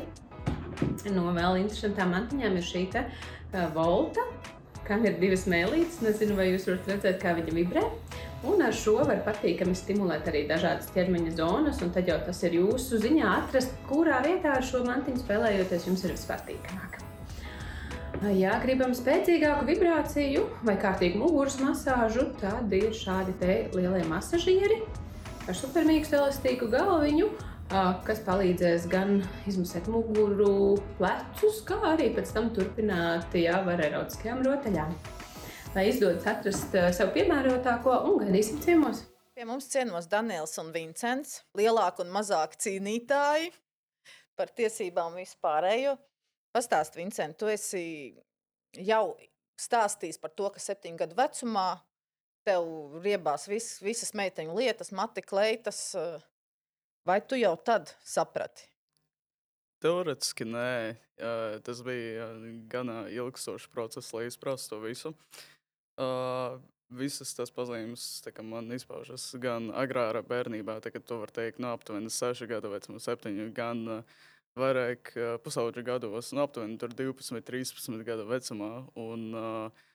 No 1.11 1.31
vēl 1.33 1.63
interesantām 1.63 2.13
mantiņām 2.13 2.57
ir 2.59 2.65
šī 2.65 2.83
te, 2.93 3.03
uh, 3.07 3.37
volta, 3.73 4.23
kam 4.87 5.05
ir 5.05 5.17
divas 5.21 5.45
mēlītes. 5.49 6.01
Nezinu, 6.05 6.37
vai 6.37 6.51
jūs 6.51 6.67
varat 6.69 6.91
redzēt, 6.93 7.19
kā 7.21 7.33
viņa 7.37 7.55
vibrē. 7.55 7.83
Un 8.47 8.61
ar 8.61 8.75
šo 8.75 8.99
var 9.07 9.23
patīkami 9.25 9.73
stimulēt 9.75 10.29
arī 10.29 10.45
dažādas 10.49 10.91
ķermeņa 10.93 11.33
zonas, 11.39 11.81
un 11.83 11.91
tad 11.95 12.09
jau 12.09 12.19
tas 12.27 12.43
ir 12.45 12.59
jūsu 12.59 13.01
ziņā 13.03 13.33
atrast, 13.41 13.73
kurā 13.89 14.21
vietā 14.25 14.59
ar 14.59 14.65
šo 14.65 14.85
mantiņu 14.85 15.25
spēlējoties 15.25 15.89
jums 15.89 16.05
ir 16.05 16.13
vispatīkamāk. 16.13 17.06
Ja 18.37 18.55
gribam 18.63 18.95
spēcīgāku 18.97 19.67
vibrāciju 19.67 20.47
vai 20.65 20.73
kārtīgu 20.81 21.19
muguras 21.21 21.59
masāžu, 21.61 22.31
tad 22.41 22.71
ir 22.73 22.95
šādi 22.95 23.35
lielie 23.75 24.05
masažieri 24.09 24.79
ar 25.47 25.55
supermīkstu 25.55 26.17
elastīgu 26.17 26.71
galviņu, 26.71 27.27
kas 28.07 28.23
palīdzēs 28.25 28.87
gan 28.91 29.21
izmasēt 29.47 29.91
muguru, 29.91 30.79
plecus, 30.97 31.61
kā 31.67 31.77
arī 31.93 32.09
pēc 32.15 32.33
tam 32.33 32.49
turpināt 32.57 33.37
jau 33.37 33.61
ar 33.69 33.85
erotiskajām 33.91 34.43
rotaļām 34.49 34.97
lai 35.77 35.91
izdodas 35.91 36.25
atrast 36.25 36.73
sev 36.97 37.11
piemērotāko 37.13 37.93
un 38.09 38.17
gaidīsim 38.23 38.57
ciemos. 38.63 39.03
Pie 39.37 39.45
mums 39.45 39.67
ciemos 39.69 40.07
Daniels 40.09 40.55
un 40.57 40.71
Vincents, 40.73 41.43
lielāki 41.57 42.01
un 42.01 42.09
mazāki 42.15 42.57
cīnītāji 42.63 43.51
par 44.37 44.49
tiesībām 44.57 45.19
vispārējo. 45.19 45.93
Pastāst, 46.55 46.95
Vincent, 46.97 47.37
tu 47.37 47.49
esi 47.51 48.15
jau 48.77 49.17
stāstījis 49.61 50.19
par 50.21 50.33
to, 50.37 50.49
ka 50.53 50.61
septiņu 50.61 50.99
gadu 51.01 51.17
vecumā 51.17 51.67
tev 52.47 52.97
riebās 53.03 53.47
vis, 53.51 53.75
visas 53.83 54.13
meiteņu 54.17 54.55
lietas, 54.55 54.93
mati, 54.95 55.23
kleitas. 55.25 55.81
Vai 57.07 57.19
tu 57.23 57.39
jau 57.39 57.53
tad 57.63 57.93
saprati? 58.03 58.67
Teorētiski 59.83 60.47
nē, 60.49 60.71
tas 61.63 61.83
bija 61.85 62.31
gana 62.71 63.03
ilgstošs 63.13 63.69
process, 63.71 64.13
lai 64.15 64.25
izprastu 64.27 64.75
to 64.75 64.81
visu. 64.83 65.13
Visas 66.97 67.33
tas 67.35 67.51
pazīmes 67.51 68.01
man 68.47 68.71
izpaužas 68.71 69.29
gan 69.43 69.69
agrārā 69.75 70.23
bērnībā, 70.23 70.79
tā, 70.81 70.91
kad 70.95 71.03
to 71.07 71.19
var 71.19 71.33
teikt 71.35 71.59
no 71.59 71.73
aptuveni 71.75 72.11
6 72.11 72.47
gadu 72.47 72.71
vecuma, 72.71 73.01
7, 73.03 73.33
gan 73.55 73.83
uh, 73.91 74.19
vairāk 74.57 75.13
uh, 75.15 75.35
pusaudža 75.43 75.83
gados, 75.85 76.33
no 76.35 76.45
aptuveni 76.47 76.77
12, 76.81 77.41
13 77.47 78.03
gadu 78.07 78.27
vecumā. 78.29 78.71
Un, 78.99 79.27
uh, 79.37 79.87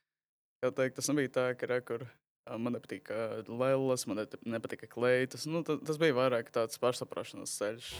teikt, 0.62 0.98
tas 0.98 1.10
nebija 1.10 1.34
tā, 1.36 1.46
ka 1.58 1.68
rekur, 1.70 2.06
uh, 2.06 2.56
man 2.56 2.76
nepatika 2.78 3.42
lēlas, 3.48 4.06
man 4.10 4.24
nepatika 4.46 4.88
kleitas. 4.90 5.46
Nu, 5.50 5.64
tas, 5.66 5.82
tas 5.86 6.00
bija 6.00 6.16
vairāk 6.18 6.52
tāds 6.54 6.80
pašsaprašanās 6.82 7.58
ceļš. 7.60 7.92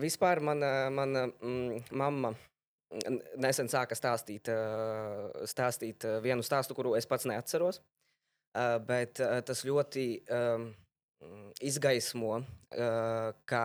Vispār 0.00 0.42
mana, 0.42 0.72
mana 0.90 1.28
mm, 1.30 1.94
mamma 1.94 2.34
nesen 3.40 3.70
sāka 3.70 3.96
stāstīt, 3.98 4.48
stāstīt 5.50 6.06
vienu 6.22 6.44
stāstu, 6.46 6.76
kuru 6.78 6.94
es 6.98 7.08
pats 7.10 7.26
neatceros. 7.30 7.80
Bet 8.86 9.18
tas 9.18 9.64
ļoti 9.66 10.04
izgaismo, 11.64 12.36
ka 13.50 13.64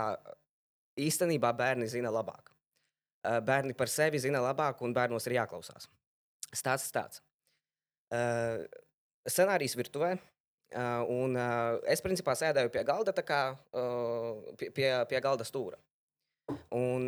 īstenībā 1.08 1.52
bērni 1.58 1.88
zina 1.92 2.12
labāk. 2.14 2.52
Bērni 3.46 3.76
par 3.76 3.92
sevi 3.92 4.20
zina 4.22 4.42
labāk, 4.44 4.82
un 4.86 4.94
bērnos 4.96 5.28
ir 5.28 5.38
jāklausās. 5.40 5.90
Stāsts 6.56 6.94
tāds. 6.96 7.22
Scenārijs 9.30 9.76
virtuvē, 9.78 10.14
un 11.12 11.36
es 11.90 12.02
principā 12.06 12.36
sēdēju 12.40 12.72
pie 12.74 12.84
galda, 12.88 13.14
kā 13.26 13.42
pie, 14.58 14.72
pie, 15.10 15.20
galda 15.22 15.46
stūra. 15.48 15.78
Un, 16.74 17.06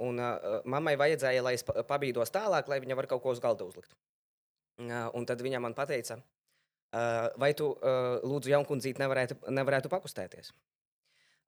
un 0.00 0.22
mammai 0.64 0.96
vajadzēja, 0.96 1.42
lai 1.44 1.56
es 1.58 1.66
pabīdos 1.66 2.32
tālāk, 2.32 2.70
lai 2.70 2.80
viņa 2.80 2.96
var 2.96 3.10
kaut 3.10 3.22
ko 3.24 3.34
uz 3.34 3.42
galda 3.42 3.66
uzlikt. 3.68 3.92
Un 4.78 5.26
tad 5.28 5.42
viņa 5.44 5.60
man 5.60 5.74
teica, 5.76 6.20
vai 7.36 7.52
tu, 7.58 7.72
lūdzu, 8.24 8.54
jaunkundzīti, 8.54 9.02
nevarētu, 9.02 9.40
nevarētu 9.52 9.90
pakustēties. 9.92 10.54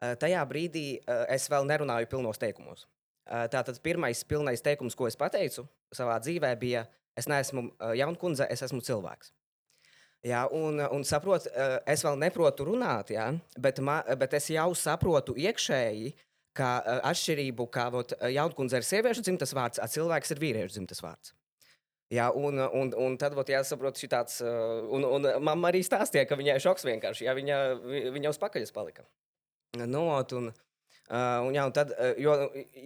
Uh, 0.00 0.14
tajā 0.16 0.40
brīdī 0.48 0.84
uh, 1.00 1.26
es 1.28 1.44
vēl 1.52 1.66
nerunāju 1.68 2.08
pilnos 2.08 2.40
teikumos. 2.40 2.86
Uh, 3.28 3.44
tātad 3.52 3.76
pirmais 3.84 4.22
pilnais 4.24 4.64
teikums, 4.64 4.96
ko 4.96 5.08
es 5.10 5.18
pateicu 5.20 5.66
savā 5.92 6.16
dzīvē, 6.24 6.54
bija: 6.60 6.86
Es 7.18 7.26
neesmu 7.28 7.66
jaunkundze, 7.98 8.46
es 8.48 8.62
esmu 8.64 8.80
cilvēks. 8.86 9.32
Jā, 10.24 10.44
un, 10.54 10.78
un 10.94 11.02
saprot, 11.04 11.48
es 11.88 12.04
vēl 12.06 12.16
neprotu 12.20 12.64
runāt, 12.68 13.10
jā, 13.12 13.26
bet, 13.58 13.80
ma, 13.84 13.98
bet 14.20 14.36
es 14.38 14.46
jau 14.54 14.68
saprotu 14.78 15.34
iekšēji, 15.36 16.12
ka 16.56 16.68
atšķirību, 17.10 17.66
kā 17.74 17.88
vot, 17.92 18.14
jaunkundze 18.30 18.80
ir 18.80 18.86
sieviešu 18.86 19.24
dzimtas 19.26 19.52
vārds, 19.56 19.82
a 19.82 19.88
cilvēks 19.90 20.32
ir 20.32 20.42
vīriešu 20.44 20.76
dzimtas 20.76 21.02
vārds. 21.04 21.34
Jā, 22.14 22.30
un, 22.34 22.58
un, 22.58 22.94
un 22.98 23.16
tad 23.20 23.36
vat, 23.38 23.50
jāsaprot, 23.52 23.98
ka 24.00 24.12
tāds, 24.16 24.40
un, 24.42 25.04
un 25.06 25.28
mamma 25.46 25.70
arī 25.70 25.82
stāstīja, 25.86 26.24
ka 26.30 26.38
viņai 26.38 26.56
šoks 26.62 26.86
vienkārši, 26.88 27.26
jā, 27.28 27.34
viņa, 27.36 27.58
viņa 28.16 28.32
uz 28.32 28.40
pakaļas 28.42 28.74
palika. 28.76 29.06
Nu, 29.78 30.08
un, 30.32 30.52
Uh, 31.10 31.40
un, 31.42 31.54
jā, 31.56 31.64
un 31.66 31.72
tad, 31.74 31.88
uh, 31.98 32.12
jo, 32.22 32.30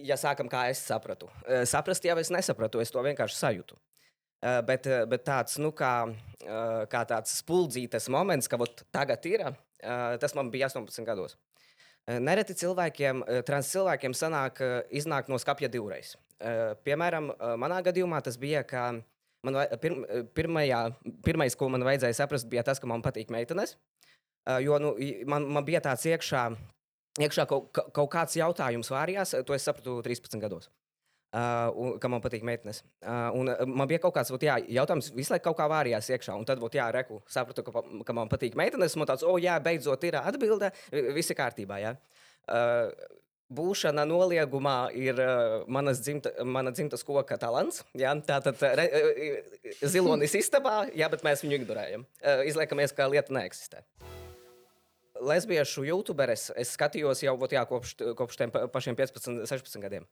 ja 0.01 0.15
sākam, 0.17 0.47
kā 0.49 0.63
es 0.71 0.79
sapratu, 0.81 1.27
uh, 1.45 1.59
saprast 1.69 2.01
jau 2.07 2.15
es 2.17 2.31
nesapratu, 2.33 2.79
es 2.81 2.89
to 2.89 2.97
vienkārši 3.05 3.37
sajūtu. 3.37 3.75
Uh, 3.77 4.63
bet, 4.65 4.87
uh, 4.89 5.03
bet 5.05 5.21
tāds, 5.27 5.59
nu, 5.61 5.69
kā, 5.77 5.91
uh, 6.09 6.79
kā 6.89 7.03
tāds 7.05 7.35
spuldzītas 7.43 8.09
moments, 8.09 8.49
ka 8.49 8.57
vot, 8.57 8.81
tagad 8.89 9.27
ir, 9.29 9.43
uh, 9.45 10.17
tas 10.17 10.33
man 10.33 10.49
bija 10.49 10.71
18 10.71 11.05
gados. 11.05 11.37
Eh, 12.05 12.19
Nereti 12.21 12.53
cilvēkiem, 12.53 13.23
eh, 13.25 13.39
trans 13.45 13.69
cilvēkiem 13.73 14.13
sanāk 14.13 14.59
eh, 14.61 14.75
iznākt 14.93 15.29
no 15.31 15.39
skapja 15.41 15.69
divreiz. 15.73 16.11
Eh, 16.37 16.75
Piemēram, 16.85 17.31
eh, 17.33 17.55
manā 17.61 17.79
gadījumā 17.85 18.19
tas 18.25 18.37
bija, 18.37 18.61
ka 18.65 18.91
man, 19.45 19.53
vai- 19.57 19.69
pir, 19.81 19.95
eh, 20.05 20.21
pirmajā, 20.37 20.83
pirmais, 21.25 21.57
ko 21.57 21.69
man 21.69 21.81
vajadzēja 21.81 22.19
saprast, 22.19 22.49
bija 22.49 22.61
tas, 22.63 22.77
ka 22.81 22.85
man 22.89 23.01
patīk 23.01 23.33
meitenes. 23.33 23.73
Eh, 24.45 24.59
Jo 24.61 24.77
nu, 24.77 24.93
man, 25.25 25.47
man 25.49 25.65
bija 25.65 25.81
tāds 25.81 26.05
iekšā, 26.05 26.43
iekšā 27.19 27.45
kaut, 27.47 27.69
ka- 27.75 27.87
kaut 27.95 28.09
kāds 28.11 28.35
jautājums 28.35 28.89
vārījās, 28.91 29.35
to 29.45 29.53
es 29.55 29.63
sapratu 29.63 30.01
13 30.03 30.39
gados. 30.41 30.69
Uh, 31.35 31.97
ka 31.99 32.07
man 32.07 32.21
patīk 32.23 32.45
meitenes. 32.47 32.77
Uh, 33.03 33.27
un, 33.35 33.49
uh, 33.51 33.65
man 33.67 33.89
bija 33.91 33.99
kaut 33.99 34.13
kāds 34.15 34.29
vot, 34.31 34.39
jā, 34.45 34.55
jautājums, 34.71 35.09
visu 35.17 35.33
laiku 35.33 35.49
kaut 35.49 35.57
kā 35.59 35.65
vārījās 35.67 36.07
iekšā. 36.15 36.35
Un 36.39 36.45
tad, 36.47 36.61
vot, 36.63 36.71
jā, 36.77 36.85
reku, 36.95 37.17
sapratu, 37.27 37.65
ka, 37.65 37.81
ka 38.07 38.15
man 38.15 38.29
patīk 38.31 38.55
meitenes. 38.55 38.95
Man 38.95 39.09
tāds, 39.09 39.25
o, 39.27 39.33
jā, 39.41 39.57
beidzot 39.59 40.03
ir 40.07 40.15
atbilde, 40.21 40.69
vi- 40.93 41.11
viss 41.17 41.33
ir 41.33 41.39
kārtībā. 41.41 41.81
Jā. 41.83 41.95
Uh, 42.47 42.87
Būšana 43.55 44.07
noliegumā 44.09 44.89
ir 44.97 45.19
uh, 45.21 45.65
manas 45.69 45.99
dzimta, 46.01 46.31
mana 46.49 46.71
dzimtas 46.73 47.03
koka 47.05 47.35
talants. 47.37 47.83
Jā, 47.93 48.15
tātad 48.25 48.57
re, 48.79 48.87
uh, 48.89 49.75
zilonis 49.85 50.33
istabā, 50.41 50.87
jā, 50.97 51.11
bet 51.13 51.21
mēs 51.27 51.43
viņu 51.45 51.59
ignorējam. 51.59 52.07
Uh, 52.23 52.41
izliekamies, 52.49 52.95
ka 52.97 53.05
lieta 53.11 53.35
neeksistē. 53.35 53.83
Lesbiešu 55.25 55.85
youtuberis 55.87 56.49
es 56.59 56.73
skatījos 56.75 57.23
jau 57.25 57.35
jā, 57.51 57.63
kopš, 57.69 57.95
kopš 58.17 58.39
tiem 58.41 58.53
pa- 58.53 58.67
pašiem 58.71 58.97
15, 58.97 59.45
16 59.49 59.81
gadiem. 59.83 60.05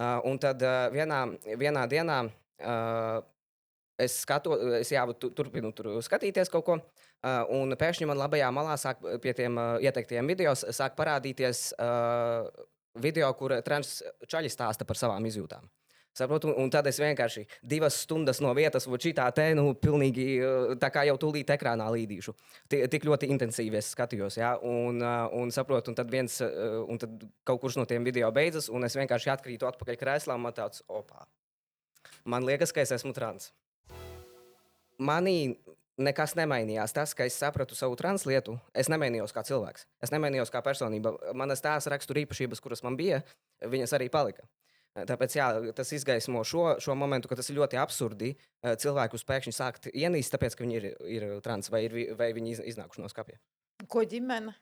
Uh, 0.00 0.18
un 0.30 0.38
tad 0.40 0.62
uh, 0.62 0.88
vienā, 0.94 1.20
vienā 1.60 1.84
dienā 1.90 2.18
uh, 2.26 3.20
es 4.00 4.20
skatos, 4.24 4.62
es 4.80 4.90
jā, 4.94 5.04
tu, 5.20 5.30
turpinu 5.36 5.72
tur 5.76 5.92
skatīties 6.02 6.50
kaut 6.52 6.66
ko. 6.66 6.78
Uh, 7.20 7.44
un 7.52 7.76
pēkšņi 7.76 8.08
man 8.08 8.20
labajā 8.20 8.48
malā 8.54 8.78
sāk 8.80 9.02
pie 9.20 9.34
tiem 9.36 9.58
uh, 9.60 9.76
ieteiktajiem 9.84 10.30
video 10.30 10.54
sāk 10.56 10.96
parādīties 10.96 11.74
uh, 11.76 12.48
video, 13.02 13.28
kur 13.36 13.58
trans 13.66 14.00
čaļi 14.30 14.50
stāsta 14.50 14.86
par 14.88 14.98
savām 14.98 15.26
izjūtām. 15.28 15.68
Saprotu, 16.12 16.48
un, 16.50 16.56
un 16.64 16.70
tad 16.74 16.88
es 16.90 16.98
vienkārši 16.98 17.44
divas 17.62 17.94
stundas 18.02 18.40
no 18.42 18.50
vietas, 18.56 18.86
vai 18.90 18.98
šī 18.98 19.12
tā 19.14 19.28
nu, 19.54 19.74
pilnīgi 19.78 20.24
uh, 20.42 20.72
tā 20.82 20.90
kā 20.90 21.04
jau 21.06 21.14
tūlīt 21.22 21.52
ekrānā 21.54 21.86
līdīšu. 21.94 22.34
Ti- 22.68 22.82
Tik 22.90 23.06
ļoti 23.06 23.28
intensīvi 23.30 23.78
es 23.78 23.92
skatījos, 23.94 24.36
ja, 24.40 24.56
un, 24.58 24.98
uh, 25.00 25.28
un 25.38 25.50
saprotu, 25.54 25.92
un 25.92 25.94
tad 25.94 26.10
viens, 26.10 26.40
uh, 26.42 26.82
un 26.90 26.98
tad 26.98 27.22
kaut 27.46 27.60
kurš 27.62 27.78
no 27.78 27.86
tiem 27.86 28.04
video 28.04 28.30
beidzas, 28.34 28.68
un 28.68 28.84
es 28.84 28.98
vienkārši 28.98 29.30
atkrītu 29.36 29.70
atpakaļ 29.70 30.00
krēslā, 30.02 30.34
un 30.34 30.42
man 30.48 30.52
tāds 30.56 30.82
opā. 30.90 31.26
Man 32.24 32.44
liekas, 32.44 32.72
ka 32.74 32.82
es 32.82 32.90
esmu 32.98 33.14
trans. 33.16 33.52
Manī 35.00 35.56
nekas 36.00 36.34
nemainījās. 36.36 36.92
Tas, 36.96 37.14
ka 37.16 37.24
es 37.28 37.36
sapratu 37.38 37.76
savu 37.78 37.96
translietu, 37.96 38.58
es 38.76 38.90
nemainījos 38.92 39.32
kā 39.36 39.44
cilvēks. 39.46 39.86
Es 40.04 40.12
nemainījos 40.12 40.52
kā 40.52 40.60
personība. 40.64 41.14
Manas 41.36 41.62
tās 41.64 41.86
rakstura 41.92 42.20
īpašības, 42.24 42.60
kuras 42.60 42.82
man 42.84 42.96
bija, 43.00 43.22
viņas 43.64 43.94
arī 43.96 44.10
palika. 44.12 44.44
Tāpēc 44.94 45.34
jā, 45.38 45.46
tas 45.76 45.92
izgaismo 45.94 46.40
šo, 46.42 46.64
šo 46.82 46.96
momentu, 46.98 47.28
ka 47.30 47.36
tas 47.38 47.46
ir 47.52 47.60
ļoti 47.60 47.78
absurdi. 47.78 48.32
Cilvēkus 48.82 49.22
pēkšņi 49.28 49.52
sākt 49.54 49.86
ienīst, 49.92 50.34
tāpēc, 50.34 50.56
ka 50.58 50.64
viņi 50.66 50.76
ir, 50.80 50.88
ir 51.06 51.26
trans 51.46 51.70
vai, 51.70 51.84
ir, 51.86 51.94
vai 52.18 52.32
viņi 52.34 52.56
iz- 52.56 52.64
iznākuši 52.74 53.04
no 53.04 53.10
skapja. 53.12 53.38
Ko 53.86 54.02
ģimene? 54.02 54.56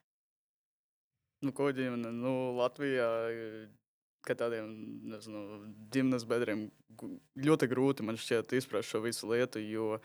Nu, 1.43 1.53
ko 1.57 1.71
ģimene? 1.73 2.13
Nu, 2.13 2.35
Latvijā, 2.59 3.09
eh, 3.33 3.69
ka 4.27 4.35
tādiem 4.37 4.69
nezinu, 5.09 5.43
ģimenes 5.95 6.27
bedriem 6.29 6.67
ļoti 7.39 7.69
grūti 7.71 8.05
man 8.05 8.19
šķiet 8.21 8.53
izprast 8.59 8.91
šo 8.93 9.01
visu 9.05 9.31
lietu, 9.33 9.63
jo 9.65 9.97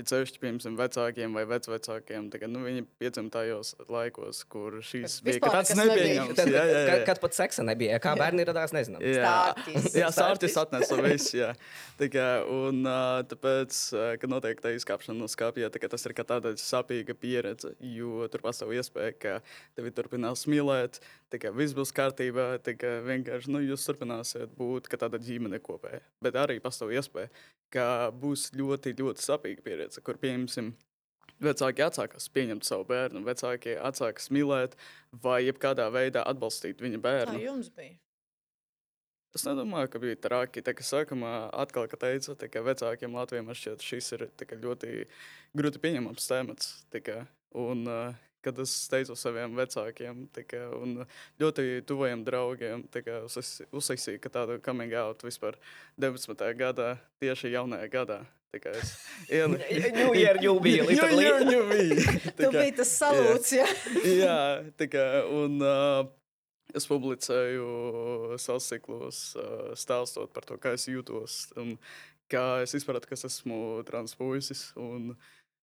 ir 0.00 0.06
ceļš, 0.08 0.32
piemēram, 0.42 0.76
vecākiem 0.78 1.36
vai 1.36 1.44
vecvecākiem. 1.48 2.28
Tagad, 2.32 2.52
nu, 2.52 2.62
viņi 2.64 2.84
piedzima 3.00 3.32
tajos 3.34 3.74
laikos, 3.90 4.42
kur 4.50 4.78
šīs 4.84 5.18
Kad 5.18 5.26
bija 5.26 5.36
vispār 5.36 5.54
tāds 5.58 5.74
nepieņemams. 5.78 6.36
Tad, 6.40 6.50
Jā, 6.50 6.64
jā, 6.66 6.80
jā. 6.88 6.96
kad, 7.08 7.20
pat 7.22 7.36
seksa 7.36 7.64
nebija, 7.66 8.00
kā 8.02 8.14
bērni 8.18 8.46
radās, 8.48 8.74
nezinām. 8.76 9.04
Jā, 9.04 9.22
Stārķis. 9.22 9.88
jā 10.00 10.10
sārķis 10.16 10.58
atnesa 10.64 10.98
visu. 11.04 11.32
Jā. 11.40 11.52
Tā 12.00 12.10
kā, 12.12 12.26
un, 12.50 12.82
tāpēc, 13.30 13.78
ā, 13.94 14.08
kad 14.22 14.32
notiek 14.32 14.62
tā 14.64 14.74
izkāpšana 14.76 15.18
no 15.20 15.28
skāpja, 15.30 15.70
tas 15.92 16.06
ir 16.08 16.16
kā 16.16 16.26
tāda 16.26 16.54
sāpīga 16.60 17.16
pieredze, 17.18 17.74
jo 17.84 18.26
tur 18.32 18.44
pastāv 18.44 18.74
iespēja, 18.76 19.14
ka 19.20 19.36
tevi 19.78 19.92
turpinās 19.94 20.46
mīlēt, 20.50 21.00
kā 21.40 21.52
viss 21.54 21.76
būs 21.76 21.94
kārtībā, 21.96 22.52
kā 22.80 22.96
vienkārši 23.06 23.52
nu, 23.52 23.62
jūs 23.68 23.86
turpināsiet 23.86 24.52
būt 24.58 24.90
tāda 25.00 25.20
ģimene 25.22 25.60
kopēja. 25.62 26.02
Bet 26.24 26.38
arī 26.40 26.58
pastāv 26.62 26.92
iespēja, 26.96 27.30
ka 27.74 28.10
būs 28.16 28.50
ļoti, 28.56 28.94
ļoti 28.98 29.24
sāpīga 29.24 29.66
pieredze, 29.66 30.02
kur 30.04 30.20
pieņemsim. 30.20 30.74
Vecāki 31.40 31.80
atsākās 31.80 32.26
pieņemt 32.34 32.66
savu 32.68 32.84
bērnu, 32.90 33.22
vecāki 33.24 33.72
atsākās 33.80 34.28
mīlēt 34.34 34.74
vai 35.24 35.38
jebkādā 35.46 35.86
veidā 35.88 36.20
atbalstīt 36.28 36.82
viņa 36.84 37.00
bērnu. 37.00 37.38
jums 37.46 37.70
bija. 37.72 37.96
Es 39.34 39.46
nedomāju, 39.46 39.88
ka 39.92 40.00
bija 40.02 40.18
traki. 40.18 40.62
Tā 40.66 40.74
kā 40.74 40.84
sākumā 40.84 41.32
atkal, 41.62 41.86
ka 41.88 41.96
teica, 42.02 42.34
tā 42.36 42.48
kā 42.50 42.64
vecākiem 42.66 43.14
Latvijam 43.14 43.52
šķiet, 43.54 43.84
šis 43.86 44.12
ir 44.16 44.24
kā 44.36 44.58
ļoti 44.58 45.06
grūti 45.56 45.82
pieņemams 45.84 46.26
temats. 46.28 46.72
kā. 47.06 47.22
Un, 47.56 47.86
uh, 47.86 48.18
kad 48.44 48.58
es 48.62 48.72
teicu 48.90 49.16
saviem 49.18 49.54
vecākiem, 49.58 50.26
kā, 50.48 50.64
un 50.76 51.04
ļoti 51.40 51.82
tuvajiem 51.88 52.24
draugiem, 52.26 52.84
kā 52.92 53.22
uzsākstīju 53.26 54.20
ka 54.22 54.32
tādu 54.40 54.60
coming 54.64 54.94
out 54.96 55.24
vispār 55.26 55.58
19. 56.00 56.44
gadā, 56.58 56.94
tieši 57.22 57.54
jaunajā 57.56 57.90
gadā. 57.92 58.20
Tā 58.50 58.58
es 58.74 58.94
ieliku. 59.30 59.62
New 59.94 60.14
Year, 60.18 60.38
New 60.40 60.56
Me, 60.58 60.70
New. 60.82 61.20
Year, 61.20 61.44
New 61.44 61.64
Me. 61.70 61.84
Tu 62.38 62.50
biji 62.50 62.72
tas 62.80 62.94
salūts, 62.98 63.52
jā. 63.54 63.66
Jā, 64.02 64.38
tā 64.80 64.88
kā, 64.90 65.04
un 65.30 65.60
uh, 65.62 66.02
es 66.74 66.88
publicēju 66.90 68.38
savus 68.42 68.70
ciklus, 68.72 69.20
uh, 69.38 69.70
stāstot 69.78 70.34
par 70.34 70.48
to, 70.48 70.58
kā 70.58 70.74
es 70.74 70.88
jūtos 70.90 71.44
un 71.60 71.76
kā 72.30 72.62
es 72.64 72.74
izpratu, 72.78 73.10
ka 73.10 73.18
es 73.18 73.26
esmu 73.28 73.84
transpuisis. 73.86 74.70
Un 74.78 75.14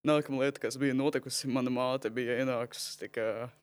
Nākamā 0.05 0.45
lieta, 0.45 0.61
kas 0.61 0.77
bija 0.77 0.93
notikusi, 0.93 1.49
mana 1.49 1.71
māte 1.73 2.11
bija 2.13 2.37
ienākusi 2.43 3.09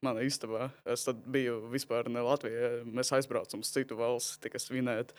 manā 0.03 0.25
istabā. 0.27 0.69
Es 0.91 1.07
biju 1.07 1.61
vispār 1.73 2.11
ne 2.11 2.25
Latvijā. 2.27 2.81
Mēs 2.85 3.13
aizbraucām 3.15 3.63
uz 3.63 3.71
citu 3.71 3.97
valsti, 4.01 4.41
tikai 4.43 4.61
svinēt. 4.63 5.15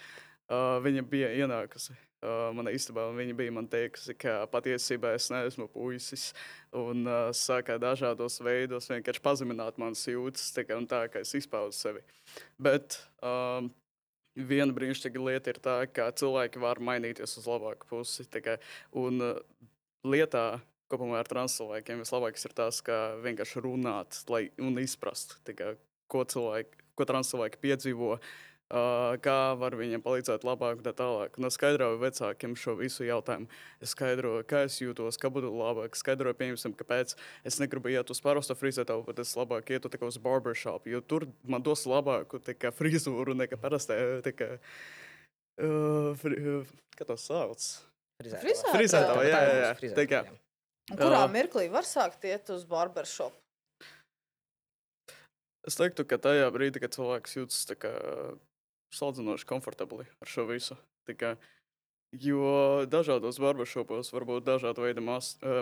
Uh, 0.46 0.76
viņa 0.84 1.02
bija 1.10 1.32
ienākusi 1.34 1.96
uh, 1.96 2.52
manā 2.54 2.76
istabā, 2.76 3.08
un 3.10 3.18
viņa 3.18 3.38
bija 3.40 3.54
man 3.56 3.70
teikusi, 3.72 4.14
ka 4.20 4.44
patiesībā 4.52 5.16
es 5.18 5.32
neesmu 5.34 5.66
puisis. 5.74 6.28
Un 6.76 7.08
uh, 7.08 7.32
sākā 7.34 7.80
dažādos 7.82 8.38
veidos 8.46 8.92
vienkārši 8.92 9.24
pazemināt 9.26 9.80
manas 9.82 10.04
jūtas, 10.06 10.52
tā 10.54 10.68
kā, 10.68 10.78
tā, 10.92 11.06
kā 11.10 11.24
es 11.26 11.34
izpaudu 11.40 11.74
sevi. 11.74 12.04
Bet 12.62 13.00
um, 13.26 13.72
viena 14.36 14.76
brīnišķīga 14.76 15.26
lieta 15.32 15.56
ir 15.56 15.64
tā, 15.64 15.80
ka 15.90 16.12
cilvēki 16.14 16.62
var 16.62 16.84
mainīties 16.84 17.40
uz 17.40 17.50
labāku 17.50 17.90
pusi. 17.96 18.28
Kā, 18.36 18.60
un 18.94 19.24
uh, 19.32 19.42
lietā, 20.06 20.60
kopumā 20.92 21.22
ar 21.22 21.30
translākiem, 21.30 22.02
vislabākais 22.04 22.48
ir 22.48 22.56
tas, 22.58 22.82
ka 22.86 23.16
vienkārši 23.24 23.64
runāt 23.66 24.24
lai, 24.32 24.48
un 24.62 24.78
izprast, 24.82 25.38
kā, 25.46 25.76
ko 26.12 26.26
cilvēki, 26.30 26.84
ko 26.98 27.08
translāki 27.10 27.62
piedzīvo. 27.64 28.18
Uh, 28.66 29.14
kā 29.22 29.54
var 29.62 29.76
viņiem 29.78 30.02
palīdzēt 30.02 30.42
labāk, 30.42 30.80
tā 30.82 30.90
tālāk. 30.98 31.36
Es 31.38 31.54
skaidroju 31.54 32.00
vecākiem 32.02 32.56
šo 32.58 32.74
visu 32.80 33.06
jautājumu. 33.06 33.46
Es 33.78 33.94
skaidroju, 33.94 34.42
kā 34.50 34.64
es 34.66 34.80
jūtos, 34.82 35.20
kā 35.22 35.30
būtu 35.30 35.52
labāk. 35.54 35.94
Skaidroju, 35.94 36.34
piemēram, 36.40 36.74
kāpēc 36.80 37.14
es 37.46 37.60
negribu 37.62 37.94
iet 37.94 38.10
uz 38.10 38.24
parasto 38.26 38.58
frizētāju, 38.58 39.06
bet 39.06 39.22
es 39.22 39.36
labāk 39.38 39.70
ietu 39.70 39.94
uz 40.10 40.18
barbershop, 40.18 40.90
jo 40.90 41.04
tur 41.06 41.28
man 41.46 41.62
dos 41.62 41.86
labāku 41.86 42.42
kā, 42.58 42.74
frizūru 42.74 43.38
nekā 43.38 43.62
parastā. 43.62 44.02
tā 44.26 44.34
kā, 44.34 44.56
Uh, 45.56 46.12
fri, 46.20 46.36
uh, 46.36 46.72
kā 47.00 47.06
to 47.08 47.16
sauc? 47.16 47.62
Frizētājā? 48.20 48.72
Frizētājā, 48.74 49.22
jā, 49.24 49.38
jā, 49.40 49.54
jā. 49.62 49.70
Frizētājā, 49.80 49.96
Tā 49.96 50.04
kā, 50.12 50.20
jā. 50.28 50.34
Un 50.92 51.00
Kurā 51.00 51.24
Jā. 51.24 51.30
mirklī 51.34 51.66
var 51.74 51.88
sākt 51.88 52.28
iet 52.30 52.50
uz 52.54 52.66
barbershop? 52.70 53.34
Es 55.66 55.78
teiktu, 55.80 56.06
ka 56.06 56.20
tajā 56.22 56.46
brīdī, 56.54 56.78
kad 56.84 56.94
cilvēks 56.94 57.40
jūtas 57.40 57.64
tā 57.66 57.78
kā 57.80 57.92
salīdzinoši 58.94 59.48
komfortabli 59.50 60.06
ar 60.06 60.30
šo 60.30 60.46
visu. 60.50 60.78
Kā, 61.18 61.34
jo 62.22 62.86
dažādos 62.90 63.40
barbershopos 63.42 64.14
var 64.14 64.28
būt 64.30 64.46
dažādi 64.46 64.86
veidi 64.86 65.02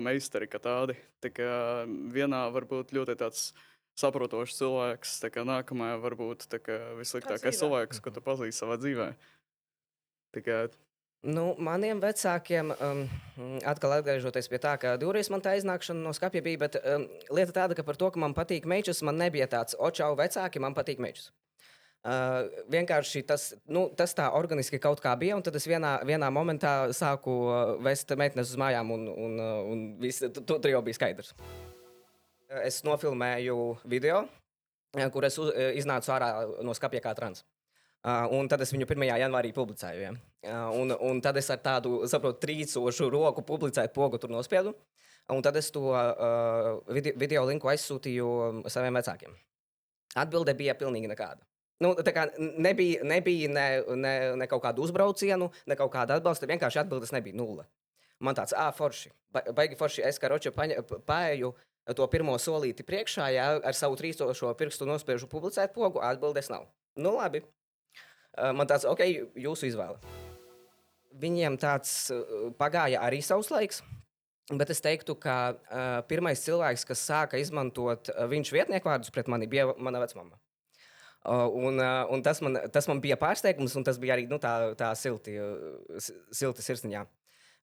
meistari, 0.03 0.49
kā 0.51 0.59
tādi. 0.63 0.97
Tā 1.23 1.31
kā 1.31 1.51
vienā 1.87 2.43
var 2.51 2.67
būt 2.67 2.91
ļoti 2.95 3.15
tāds 3.23 3.53
saprotošs 3.99 4.57
cilvēks, 4.59 5.17
tā 5.23 5.31
kā 5.31 5.45
nākamajā 5.47 5.99
var 6.03 6.17
būt 6.19 6.47
tā 6.51 6.59
kā 6.63 6.79
vissliktākais 6.99 7.45
dzīvē. 7.45 7.59
cilvēks, 7.61 8.03
ko 8.03 8.11
tu 8.11 8.23
pazīsti 8.25 8.59
savā 8.59 8.79
dzīvē. 8.81 9.07
Tā 10.33 10.43
kā, 10.43 10.59
Nu, 11.23 11.53
maniem 11.55 12.01
vecākiem, 12.03 12.73
um, 12.83 13.05
atkal 13.63 13.93
atgriežoties 13.95 14.49
pie 14.51 14.59
tā, 14.59 14.73
ka 14.75 14.97
divreiz 14.99 15.29
man 15.31 15.39
tā 15.39 15.53
iznākšana 15.55 16.03
no 16.03 16.11
skapja 16.11 16.41
bija, 16.43 16.59
bet 16.65 16.75
um, 16.81 17.05
lieta 17.31 17.55
tāda, 17.55 17.77
ka 17.77 17.85
par 17.87 17.95
to, 17.95 18.09
ka 18.11 18.19
man 18.19 18.35
patīk 18.35 18.67
mečus, 18.67 18.99
man 19.07 19.15
nebija 19.21 19.47
tāds, 19.47 19.77
očau, 19.79 20.17
vecāki, 20.19 20.59
man 20.59 20.75
patīk 20.75 20.99
mečus. 20.99 21.29
Uh, 22.03 22.51
vienkārši 22.67 23.23
tas, 23.23 23.53
nu, 23.71 23.85
tas 23.95 24.11
tā 24.11 24.25
organiski 24.35 24.81
kaut 24.83 24.99
kā 24.99 25.13
bija, 25.15 25.37
un 25.39 25.45
tad 25.45 25.55
es 25.55 25.63
vienā, 25.63 25.93
vienā 26.03 26.27
momentā 26.27 26.91
sāku 26.91 27.37
uh, 27.45 27.55
vest 27.79 28.11
meitenes 28.19 28.51
uz 28.51 28.59
mājām, 28.59 28.91
un, 28.91 29.07
un, 29.07 29.39
uh, 29.39 29.63
un 29.63 29.87
viss, 30.03 30.25
tu, 30.27 30.43
tu, 30.43 30.59
tur 30.59 30.75
jau 30.75 30.83
bija 30.83 30.99
skaidrs. 30.99 31.31
Es 32.67 32.83
nofilmēju 32.83 33.61
video, 33.87 34.25
uh, 34.27 35.07
kur 35.15 35.31
es 35.31 35.39
uz, 35.39 35.55
uh, 35.55 35.71
iznācu 35.79 36.11
ārā 36.19 36.33
no 36.59 36.75
skapja 36.75 36.99
kā 37.07 37.15
trans. 37.15 37.47
Uh, 38.03 38.27
un 38.35 38.49
tad 38.51 38.59
es 38.65 38.73
viņu 38.73 38.83
1. 38.83 39.05
janvārī 39.21 39.53
publicēju. 39.55 40.01
Ja? 40.03 40.09
Uh, 40.43 40.81
un, 40.81 40.91
un 41.07 41.21
tad 41.23 41.37
es 41.39 41.47
ar 41.53 41.61
tādu, 41.63 42.01
saprotu, 42.11 42.41
trīcošu 42.43 43.07
roku 43.13 43.45
publicēju 43.47 43.93
pogu 43.95 44.19
tur 44.19 44.33
nospiedu. 44.33 44.73
Un 45.31 45.39
tad 45.45 45.55
es 45.55 45.69
to 45.71 45.85
uh, 45.95 46.81
video, 46.91 47.15
video 47.15 47.45
linku 47.47 47.69
aizsūtīju 47.71 48.65
saviem 48.67 48.99
vecākiem. 48.99 49.37
Atbilde 50.19 50.51
bija 50.59 50.75
pilnīgi 50.75 51.07
nekāda. 51.07 51.47
Nu, 51.79 51.93
kā 51.95 52.27
nebija, 52.37 53.07
nebija 53.07 53.49
ne, 53.51 53.67
ne, 53.95 54.13
ne 54.39 54.49
kaut 54.51 54.65
kāda 54.65 54.83
uzbraucienu, 54.83 55.49
ne 55.67 55.79
kaut 55.79 55.93
kāda 55.95 56.19
atbalsta. 56.19 56.47
Vienkārši 56.51 56.83
atbildes 56.83 57.15
nebija 57.15 57.39
nulle. 57.39 57.65
Man 58.23 58.35
tāds, 58.35 58.51
ah, 58.55 58.69
forši. 58.75 59.11
Ba- 59.33 59.47
Baigi 59.55 59.79
forši. 59.79 60.03
Es 60.07 60.19
kā 60.19 60.29
roča 60.31 60.51
paēju 60.51 61.55
to 61.95 62.07
pirmo 62.11 62.35
solīti 62.39 62.85
priekšā, 62.87 63.31
jā, 63.35 63.47
ar 63.63 63.75
savu 63.75 63.95
trīsošo 63.99 64.51
pirkstu 64.59 64.87
nospiežu 64.87 65.27
publicēt 65.31 65.73
pogu. 65.75 66.03
Atbildes 66.03 66.51
nav. 66.51 66.67
Nu, 66.95 67.15
labi. 67.17 67.43
Man 68.33 68.65
tāds, 68.69 68.85
ok, 68.89 69.03
jūsu 69.37 69.67
izvēle. 69.69 69.99
Viņiem 71.21 71.59
tāds 71.61 72.07
pagāja 72.57 73.03
arī 73.05 73.19
savs 73.21 73.51
laiks. 73.53 73.83
Bet 74.51 74.73
es 74.73 74.81
teiktu, 74.83 75.15
ka 75.15 75.35
uh, 75.55 76.01
pirmais 76.09 76.41
cilvēks, 76.43 76.83
kas 76.89 77.03
sāka 77.07 77.39
izmantot 77.39 78.09
uh, 78.11 78.25
viņš 78.27 78.49
vietnieku 78.51 78.89
vārdus 78.89 79.13
pret 79.13 79.29
mani, 79.31 79.47
bija 79.47 79.69
mana 79.79 80.01
vecmama. 80.03 80.35
Uh, 81.23 81.47
un, 81.55 81.79
uh, 81.79 82.01
un 82.11 82.23
tas, 82.25 82.41
man, 82.43 82.59
tas 82.73 82.89
man 82.91 82.99
bija 82.99 83.15
pārsteigums, 83.21 83.77
un 83.79 83.85
tas 83.87 83.99
bija 84.01 84.17
arī 84.17 84.25
nu, 84.27 84.41
tā, 84.43 84.73
tā 84.75 84.89
silti, 84.99 85.37
silti 86.35 86.65
sirsniņā. 86.65 87.05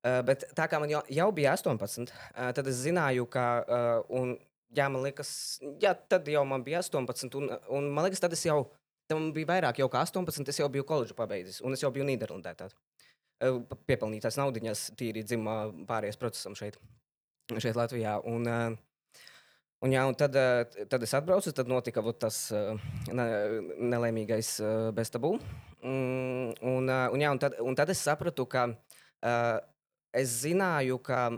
Uh, 0.00 0.22
bet 0.24 0.46
tā 0.56 0.64
kā 0.72 0.80
man 0.80 0.88
jau, 0.88 1.02
jau 1.12 1.26
bija 1.37 1.52
18, 1.59 2.09
uh, 2.09 2.48
tad 2.56 2.72
es 2.72 2.80
zināju, 2.87 3.28
ka. 3.28 3.44
Uh, 3.61 4.16
un, 4.16 4.33
jā, 4.72 4.88
man 4.88 5.04
liekas, 5.04 5.35
jā, 5.85 5.92
tad 6.09 6.33
jau 6.33 6.46
man 6.48 6.64
bija 6.64 6.80
18, 6.80 7.37
un, 7.37 7.52
un 7.68 7.92
man 7.92 8.09
liekas, 8.09 8.24
tad 8.24 8.33
es 8.38 8.46
jau. 8.48 8.62
Tad 9.11 9.18
man 9.18 9.33
bija 9.35 9.49
vairāk, 9.51 9.81
jau 9.83 9.88
kā 9.90 10.05
18, 10.07 10.46
es 10.53 10.61
jau 10.62 10.68
biju 10.70 10.87
koledžu 10.87 11.16
pabeidzis, 11.18 11.59
un 11.66 11.75
es 11.75 11.83
jau 11.83 11.90
biju 11.90 12.07
Nīderlandē. 12.07 12.55
Uh, 13.40 13.64
Piepelnītās 13.90 14.38
naudiņas 14.38 14.90
tīri 15.01 15.25
dzimuma 15.27 15.73
pārējais 15.88 16.20
procesam 16.20 16.55
šeit, 16.59 16.79
šeit 17.59 17.79
Latvijā. 17.79 18.20
Un, 18.31 18.46
uh, 18.46 18.79
Un, 19.81 19.94
jā, 19.94 20.03
un 20.05 20.12
tad, 20.12 20.35
eh, 20.37 20.85
tad 20.92 21.05
es 21.07 21.14
atbraucu, 21.16 21.53
tad 21.57 21.68
notika 21.68 22.03
tas 22.12 22.51
eh, 22.53 22.81
ne, 23.16 23.27
nelēmīgais 23.81 24.51
eh, 24.61 24.88
bez 24.92 25.09
tabū. 25.12 25.38
Mm, 25.81 26.51
Un, 26.61 26.90
eh, 26.92 27.07
un, 27.14 27.23
jā, 27.23 27.31
un, 27.33 27.40
tad, 27.40 27.57
un 27.64 27.79
tad 27.79 27.88
es 27.88 28.03
sapratu, 28.05 28.44
ka 28.44 28.66
es 30.16 30.35
zināju, 30.42 30.99
ka 31.05 31.31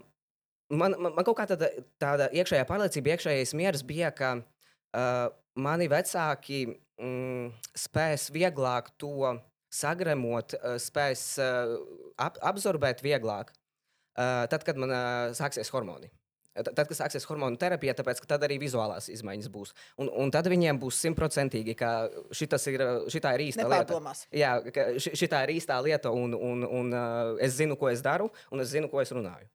man, 0.71 0.95
man, 0.99 1.13
man 1.15 1.27
kaut 1.27 1.37
kā 1.39 1.47
tāda, 1.51 1.69
tāda 2.03 2.29
iekšējā 2.35 2.67
pārliecība, 2.67 3.15
iekšējais 3.15 3.55
miers 3.59 3.83
bija, 3.87 4.13
ka 4.15 4.31
uh, 4.39 5.27
mani 5.59 5.89
vecāki 5.91 6.61
mm, 7.03 7.51
spēs 7.85 8.31
vieglāk 8.35 8.93
to 9.01 9.35
sagremot, 9.73 10.57
uh, 10.59 10.79
spēs 10.81 11.27
uh, 11.43 11.77
ap, 12.21 12.41
absorbēt 12.53 13.03
vieglāk, 13.05 13.53
uh, 13.53 14.45
tad, 14.53 14.65
kad 14.69 14.81
man 14.81 14.93
sāksies 15.37 15.73
hormoni. 15.75 16.12
Tad, 16.53 16.77
kad 16.85 16.93
sāksies 16.93 17.25
hormonu 17.25 17.57
terapija, 17.57 17.95
tāpēc 17.97 18.19
tad 18.29 18.43
arī 18.45 18.59
vizuālās 18.61 19.07
izmaiņas 19.09 19.49
būs. 19.55 19.71
Un, 20.05 20.11
un 20.21 20.33
tad 20.35 20.51
viņiem 20.53 20.77
būs 20.83 20.99
simtprocentīgi, 21.01 21.73
ka 21.79 21.93
šitas 22.37 22.69
ir, 22.69 22.85
šitā 23.15 23.33
ir 23.38 23.47
īsta 23.47 23.65
lieta. 23.65 24.03
Jā, 24.37 24.59
šitā 25.01 25.47
ir 25.47 25.55
īstā 25.55 25.81
lieta, 25.81 26.12
un, 26.12 26.37
un, 26.37 26.67
un 26.69 26.93
es 27.41 27.57
zinu, 27.57 27.79
ko 27.81 27.88
es 27.88 28.05
daru, 28.05 28.29
un 28.53 28.61
es 28.61 28.69
zinu, 28.75 28.93
ko 28.93 29.01
es 29.01 29.15
runāju. 29.17 29.49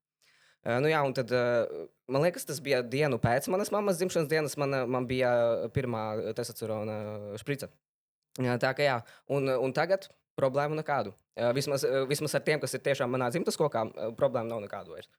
Nu 0.68 0.90
jā, 0.92 1.00
un 1.08 1.14
tad, 1.16 1.32
man 2.12 2.26
liekas, 2.26 2.44
tas 2.48 2.58
bija 2.64 2.82
dienu 2.84 3.20
pēc 3.24 3.46
manas 3.54 3.72
mammas 3.72 4.00
dzimšanas 4.02 4.28
dienas. 4.32 4.58
Man, 4.60 4.76
uh, 4.76 4.88
man 4.90 5.08
bija 5.08 5.30
pirmā 5.76 6.34
testosterona 6.36 6.98
šprica. 7.40 7.70
Jā, 8.44 8.58
Tā 8.62 8.74
kā 8.76 8.86
jā, 8.86 8.98
un, 9.34 9.48
un 9.48 9.72
tagad 9.74 10.10
problēmu 10.38 10.76
nekādu. 10.78 11.16
Vismaz, 11.56 11.86
vismaz 12.10 12.36
ar 12.38 12.44
tiem, 12.46 12.60
kas 12.62 12.76
ir 12.76 12.84
tiešām 12.86 13.10
manā 13.14 13.32
dzimtas 13.34 13.58
kokā, 13.58 13.88
uh, 13.88 14.12
problēma 14.18 14.50
nav 14.52 14.62
nekādu 14.66 14.98
vairs. 14.98 15.10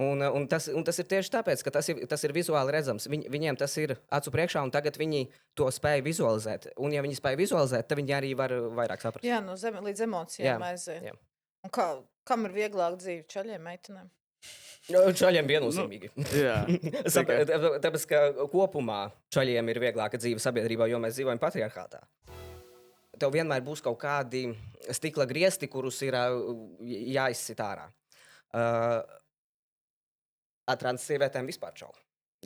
Un, 0.00 0.22
uh, 0.22 0.32
un, 0.32 0.46
tas, 0.48 0.68
un 0.72 0.84
tas 0.84 0.96
ir 1.02 1.08
tieši 1.08 1.30
tāpēc, 1.34 1.62
ka 1.64 1.72
tas 1.74 1.88
ir, 1.92 2.04
tas 2.08 2.22
ir 2.24 2.32
vizuāli 2.32 2.72
redzams. 2.72 3.08
Viņ, 3.12 3.26
viņiem 3.32 3.58
tas 3.60 3.74
ir 3.80 3.96
acu 4.12 4.32
priekšā, 4.32 4.62
un 4.64 4.72
tagad 4.72 4.96
viņi 5.00 5.26
to 5.58 5.68
spēj 5.72 6.04
vizualizēt. 6.06 6.70
Un, 6.80 6.94
ja 6.96 7.02
viņi 7.04 7.18
spēj 7.18 7.36
vizualizēt, 7.40 7.88
tad 7.90 8.00
viņi 8.00 8.16
arī 8.16 8.32
var 8.38 8.54
uh, 8.56 8.70
vairāk 8.76 9.04
saprast. 9.04 9.26
Jā, 9.26 9.42
no 9.44 9.56
zem, 9.60 9.76
līdz 9.84 10.06
emocijām 10.08 10.64
aiziet. 10.68 11.12
Kā, 11.72 11.92
kam 12.28 12.48
ir 12.48 12.56
vieglāk 12.56 12.96
dzīve 13.02 13.28
čaļiem, 13.30 13.68
meitenēm? 13.68 14.08
Nu, 14.90 15.00
Čaļiem 15.14 15.46
viennozīmīgi. 15.46 16.08
Jā, 16.34 16.56
Sap- 17.06 17.28
tikai- 17.30 17.44
tā- 17.46 17.78
Tāpēc, 17.84 18.06
ka 18.10 18.22
kopumā 18.50 19.04
čaļiem 19.32 19.68
ir 19.70 19.78
vieglāka 19.84 20.18
dzīve 20.18 20.42
sabiedrībā, 20.42 20.88
jo 20.90 20.98
mēs 21.02 21.14
dzīvojam 21.18 21.38
patriarchātā. 21.42 22.00
Tev 23.22 23.30
vienmēr 23.36 23.62
būs 23.62 23.82
kaut 23.84 24.00
kādi 24.02 24.48
stikla 24.90 25.28
griezti, 25.30 25.68
kurus 25.70 26.00
ir 26.02 26.16
jāizsit 27.14 27.60
ārā. 27.62 27.84
Uh, 28.52 28.98
ar 30.68 30.80
trans 30.80 31.04
sievietēm 31.06 31.46
vispār 31.46 31.76
čau. 31.78 31.92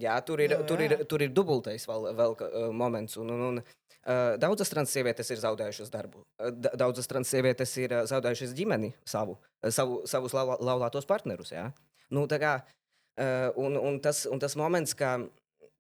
Jā, 0.01 0.19
tur 0.25 0.41
ir, 0.45 0.53
Nu, 0.59 0.65
tur 0.69 0.81
ir, 0.85 0.93
jā. 0.93 1.05
tur 1.09 1.23
ir 1.25 1.31
dubultais 1.33 1.87
vēl, 1.89 2.11
vēl 2.19 2.35
uh, 2.45 2.67
moments. 2.77 3.17
Un, 3.17 3.31
un, 3.33 3.41
un, 3.49 3.61
uh, 3.63 4.35
daudzas 4.43 4.69
trans 4.69 4.91
sievietes 4.93 5.31
ir 5.33 5.41
zaudējušas 5.41 5.89
darbu. 5.95 6.21
Uh, 6.37 6.51
da- 6.53 6.75
daudzas 6.85 7.09
trans 7.09 7.31
sievietes 7.33 7.73
ir 7.81 7.95
uh, 7.97 8.03
zaudējušas 8.11 8.53
ģimeni 8.59 8.93
savu, 9.09 9.39
savu, 9.73 10.03
savus 10.11 10.37
lau- 10.37 10.59
laulātos 10.61 11.09
partnerus. 11.09 11.55
Jā. 11.57 11.71
Nu, 12.13 12.27
kā, 12.29 12.59
uh, 12.61 13.49
un, 13.57 13.79
un, 13.81 13.97
tas, 14.05 14.27
un 14.29 14.39
tas 14.43 14.55
moments, 14.61 14.93
ka 14.95 15.17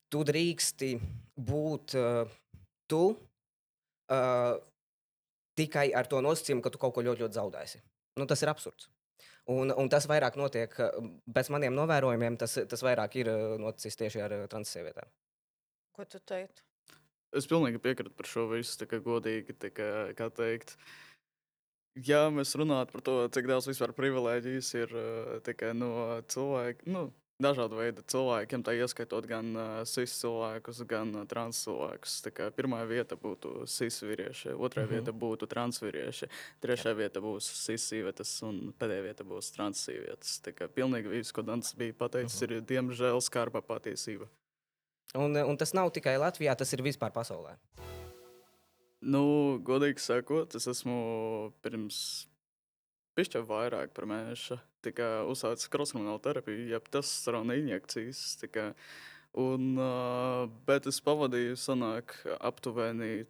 tu 0.08 0.24
drīksti 0.24 0.94
būt 1.36 1.96
uh, 2.00 2.32
tu 2.88 3.02
uh, 3.12 4.56
tikai 5.60 5.90
ar 5.96 6.08
to 6.08 6.20
nosacījumu, 6.24 6.64
ka 6.64 6.72
tu 6.72 6.80
kaut 6.80 6.94
ko 6.96 7.04
ļoti, 7.04 7.24
ļoti 7.26 7.36
zaudēsi. 7.36 7.82
Nu, 8.16 8.24
tas 8.24 8.40
ir 8.44 8.48
absurds. 8.48 8.88
Un, 9.52 9.70
un 9.70 9.86
tas 9.86 10.08
vairāk 10.10 10.34
notiek, 10.40 10.72
pēc 11.34 11.50
maniem 11.54 11.74
novērojumiem, 11.76 12.34
tas, 12.40 12.56
tas 12.66 12.82
vairāk 12.82 13.14
ir 13.20 13.30
uh, 13.30 13.54
noticis 13.62 13.94
tieši 13.98 14.22
ar 14.24 14.32
uh, 14.34 14.46
transsievietēm. 14.50 15.12
Ko 15.94 16.06
tu 16.10 16.18
teiktu? 16.18 16.64
Es 17.36 17.46
pilnīgi 17.50 17.78
piekrītu 17.82 18.14
par 18.16 18.26
šo 18.30 18.48
visu, 18.50 18.74
tā 18.80 18.88
kā 18.90 18.98
godīgi, 19.04 19.54
tā 19.62 19.70
kā, 19.74 19.90
kā 20.18 20.28
teikt. 20.34 20.74
Ja 22.06 22.26
mēs 22.34 22.56
runātu 22.58 22.96
par 22.96 23.04
to, 23.06 23.14
cik 23.32 23.46
daudz 23.48 23.70
vispār 23.70 23.94
privilēģijas 23.96 24.72
ir 24.82 24.96
ā, 24.98 25.06
tikai 25.46 25.70
no 25.78 25.92
cilvēkiem, 26.32 26.90
nu, 26.92 27.06
dažādu 27.42 27.78
veidu 27.78 28.02
cilvēkiem, 28.08 28.62
tā 28.64 28.74
ieskaitot 28.76 29.26
gan 29.28 29.50
uh, 29.56 29.64
cis 29.88 30.14
cilvēkus, 30.20 30.82
gan 30.88 31.12
uh, 31.14 31.24
trans 31.28 31.60
cilvēkus. 31.66 32.16
Pirmā 32.56 32.80
vieta 32.88 33.18
būtu 33.20 33.66
cis 33.70 34.00
vīrieši, 34.02 34.54
otrā 34.54 34.84
mm. 34.84 34.88
-hmm. 34.88 34.94
vieta 34.94 35.12
būtu 35.12 35.48
trans 35.50 35.80
vīrieši, 35.82 36.30
trešā 36.64 36.94
vieta 36.96 37.20
būs 37.20 37.48
cis 37.66 37.88
sievietes 37.90 38.32
un 38.42 38.72
pēdējā 38.78 39.02
vieta 39.10 39.24
būs 39.24 39.52
trans 39.52 39.84
sievietes. 39.84 40.40
Tā 40.40 40.54
kā 40.56 40.68
pilnīgi 40.68 41.12
viss, 41.12 41.32
ko 41.32 41.42
Dants 41.42 41.74
bija 41.74 41.92
pateicis, 41.92 42.42
Mhm. 42.42 42.52
ir 42.52 42.60
diemžēl 42.62 43.20
skarba 43.20 43.62
patiesība. 43.62 44.28
Un, 45.14 45.36
un 45.36 45.56
tas 45.56 45.72
nav 45.72 45.90
tikai 45.90 46.16
Latvijā, 46.18 46.56
tas 46.56 46.72
ir 46.72 46.82
vispār 46.82 47.12
pasaulē. 47.12 47.56
Nu, 49.00 49.60
godīgi 49.62 50.00
sakot, 50.00 50.54
es 50.54 50.66
esmu 50.66 51.52
pirms 51.62 52.26
pišķi 53.16 53.44
vairāk 53.48 53.94
par 53.96 54.08
mēnešu 54.10 54.60
uzsācis 55.26 55.70
krosmonālu 55.72 56.20
terapiju, 56.22 56.68
jeb 56.70 56.90
testosterona 56.94 57.56
injekcijas. 57.58 58.20
Tika, 58.38 58.68
un, 59.34 59.72
bet 60.68 60.86
es 60.86 61.00
pavadīju 61.02 61.56
sanāk 61.58 62.14
aptuveni 62.38 63.24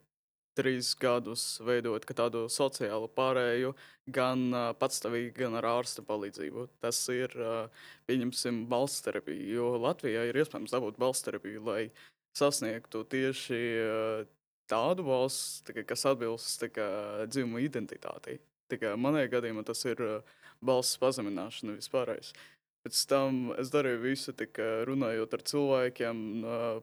trīs 0.57 0.94
gadus 0.99 1.44
veidot 1.64 2.05
tādu 2.16 2.46
sociālu 2.53 3.09
pārēju, 3.16 3.75
gan 4.12 4.46
uh, 4.53 4.70
patstāvīgi, 4.81 5.35
gan 5.37 5.59
ar 5.59 5.68
ārsta 5.77 6.05
palīdzību. 6.07 6.68
Tas 6.83 7.01
ir, 7.12 7.35
uh, 7.37 7.88
pieņemsim, 8.09 8.64
balss 8.70 9.05
terapija, 9.05 9.44
jo 9.59 9.75
Latvijā 9.83 10.27
ir 10.31 10.40
iespējams 10.40 10.75
dabūt 10.75 11.01
balss 11.03 11.27
terapiju, 11.27 11.64
lai 11.67 11.83
sasniegtu 12.37 13.04
tieši 13.13 13.63
uh, 13.83 14.25
tādu 14.71 15.06
valsts, 15.06 15.63
tā 15.67 15.77
kā, 15.77 15.87
kas 15.92 16.06
atbilst 16.08 16.60
tā 16.65 16.73
kā, 16.73 16.88
dzimuma 17.29 17.65
identitātei. 17.65 18.40
Kā 18.75 18.96
Manā 18.98 19.23
gadījumā 19.31 19.62
tas 19.67 19.85
ir 19.87 20.00
balss 20.64 20.98
pazemināšana 20.98 21.77
vispārējais. 21.77 22.33
Pēc 22.87 23.02
tam 23.10 23.38
es 23.58 23.71
darīju 23.75 23.98
visu, 24.02 24.35
kā, 24.54 24.67
runājot 24.87 25.33
ar 25.35 25.42
cilvēkiem 25.50 26.19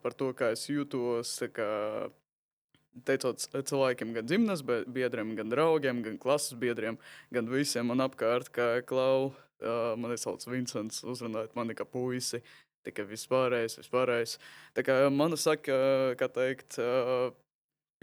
par 0.04 0.16
to, 0.20 0.32
kā 0.36 0.54
es 0.56 0.68
jūtos. 0.72 1.38
kā, 1.56 1.70
Teicot 3.08 3.42
cilvēkiem, 3.42 4.12
gan 4.14 4.28
ģimenes 4.30 4.62
biedriem, 4.64 5.32
gan 5.34 5.50
draugiem, 5.50 6.04
gan 6.06 6.20
klases 6.22 6.54
biedriem, 6.62 7.00
gan 7.34 7.48
visiem 7.50 7.88
man 7.90 8.04
apkārt, 8.06 8.52
kā 8.54 8.68
klau, 8.86 9.32
mani 9.98 10.20
sauc 10.22 10.46
Vincents, 10.46 11.02
uzrunājot 11.02 11.56
mani 11.58 11.74
kā 11.74 11.88
puisi. 11.90 12.44
Tikai 12.86 13.08
vispārējais, 13.10 13.80
vispārējais. 13.80 14.36
Tā 14.76 14.84
kā 14.86 15.00
man 15.10 15.34
saka, 15.40 15.74
kā 16.20 16.28
teikt, 16.36 16.78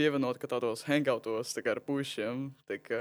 pievienot 0.01 0.39
ka 0.41 0.49
tādos 0.49 0.87
hangoutos 0.89 1.53
tā 1.53 1.65
ar 1.69 1.83
pušiem, 1.85 2.49
tā 2.69 2.79
kā 2.81 3.01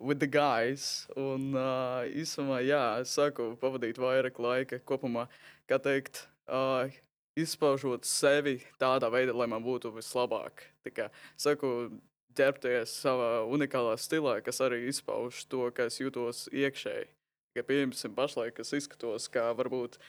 with 0.00 0.22
the 0.22 0.28
guys. 0.28 1.06
Un 1.18 1.52
uh, 1.52 2.08
īsumā, 2.08 2.62
jā, 2.64 3.02
es 3.04 3.12
sāku 3.18 3.52
pavadīt 3.60 4.00
vairāk 4.00 4.40
laika 4.40 4.80
kopumā, 4.88 5.26
kā 5.68 5.76
teikt, 5.82 6.24
uh, 6.48 6.88
izpaužot 7.36 8.08
sevi 8.08 8.60
tādā 8.80 9.12
veidā, 9.12 9.36
lai 9.36 9.48
man 9.52 9.64
būtu 9.64 9.92
vislabāk. 9.92 10.64
Tā 10.86 10.94
kā 10.96 11.10
saku, 11.36 11.90
ģērbties 12.38 12.96
savā 13.02 13.42
unikālā 13.52 13.98
stilā, 14.00 14.38
kas 14.44 14.62
arī 14.64 14.86
izpauž 14.88 15.44
to, 15.52 15.66
kā 15.76 15.90
es 15.92 16.00
jūtos 16.00 16.46
iekšēji. 16.48 17.10
Kā 17.52 17.64
pieņemsim, 17.68 18.16
pašlaik 18.16 18.62
es 18.64 18.72
izskatos 18.72 19.28
kā 19.28 19.50
varbūt 19.52 20.00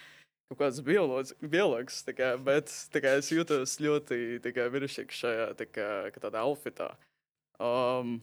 kaut 0.50 0.60
kāds 0.60 0.82
biologs, 0.86 1.34
biologs 1.40 2.04
tā 2.08 2.16
kā, 2.18 2.34
bet 2.42 2.72
tā 2.94 3.02
kā, 3.04 3.16
es 3.20 3.32
jūtos 3.34 3.80
ļoti 3.84 4.42
viršīgs 4.76 5.24
šajā 5.24 5.50
tā 5.60 5.68
kā, 5.70 5.90
tādā 6.20 6.44
outfitā. 6.46 6.92
Um, 7.64 8.20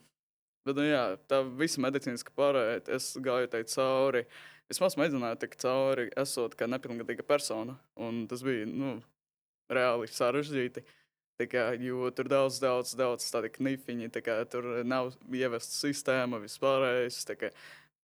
bet, 0.67 0.77
nu, 0.77 0.87
jā, 0.87 1.05
tā 1.31 1.43
visa 1.59 1.83
medicīniska 1.83 2.35
pārējai, 2.37 2.81
es 2.97 3.13
gāju 3.23 3.51
tai 3.53 3.65
cauri. 3.73 4.25
Vismaz 4.71 4.95
mēģināju 5.01 5.41
tikt 5.43 5.65
cauri, 5.65 6.11
esot 6.21 6.55
kā 6.55 6.69
nepilngadīga 6.71 7.27
persona. 7.27 7.75
Un 7.99 8.27
tas 8.31 8.45
bija 8.47 8.69
nu, 8.71 8.99
reāli 9.71 10.11
sarežģīti. 10.11 10.85
Kā, 11.51 11.71
jo 11.81 12.11
tur 12.13 12.29
daudz, 12.29 12.59
daudz, 12.61 12.91
daudz 13.01 13.25
tādu 13.33 13.49
knifiņu, 13.55 14.11
tā 14.13 14.21
kā 14.21 14.35
tur 14.53 14.83
nav 14.85 15.15
ievesta 15.33 15.73
sistēma, 15.73 16.37
vispārējais. 16.43 17.23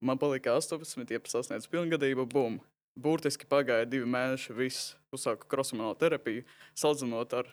Man 0.00 0.16
palika 0.20 0.54
18, 0.56 1.12
ja 1.12 1.20
sasniedzu 1.28 1.68
pilngadību, 1.68 2.24
bum. 2.32 2.56
Burtiski 2.96 3.48
pagāja 3.48 3.86
divi 3.88 4.08
mēneši, 4.08 4.56
viss 4.56 4.94
uzsāka 5.14 5.48
krosmālu 5.50 5.96
terapiju, 6.00 6.46
salīdzinot 6.78 7.36
ar 7.36 7.50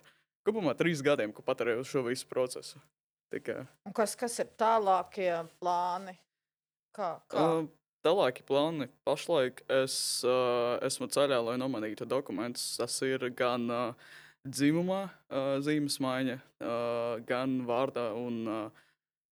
kopumā 0.47 0.75
trīs 0.79 1.03
gadiem, 1.03 1.33
ko 1.35 1.43
patērēju 1.45 1.83
uz 1.83 1.91
šo 1.91 2.03
visu 2.07 2.27
procesu. 2.31 2.81
Kā, 3.33 3.63
kas, 3.97 4.13
kas 4.15 4.37
ir 4.43 4.51
tālākie 4.61 5.31
plāni? 5.59 6.13
Kā, 6.93 7.15
kā? 7.31 7.47
Uh, 7.63 7.71
Tālākie 8.03 8.43
plāni 8.43 8.89
pašlaik 9.07 9.61
es 9.71 9.95
uh, 10.27 10.75
esmu 10.83 11.07
ceļā, 11.07 11.37
lai 11.47 11.53
nomainītu 11.55 12.03
dokumentus. 12.03 12.73
Tas 12.75 12.97
ir 13.07 13.23
gan 13.31 13.69
uh, 13.71 14.09
dzimumā 14.43 15.05
uh, 15.07 15.53
zīmes 15.63 16.01
maiņa, 16.03 16.35
uh, 16.35 17.21
gan 17.23 17.61
vārdā 17.69 18.09
un 18.19 18.41
uh, 18.43 18.83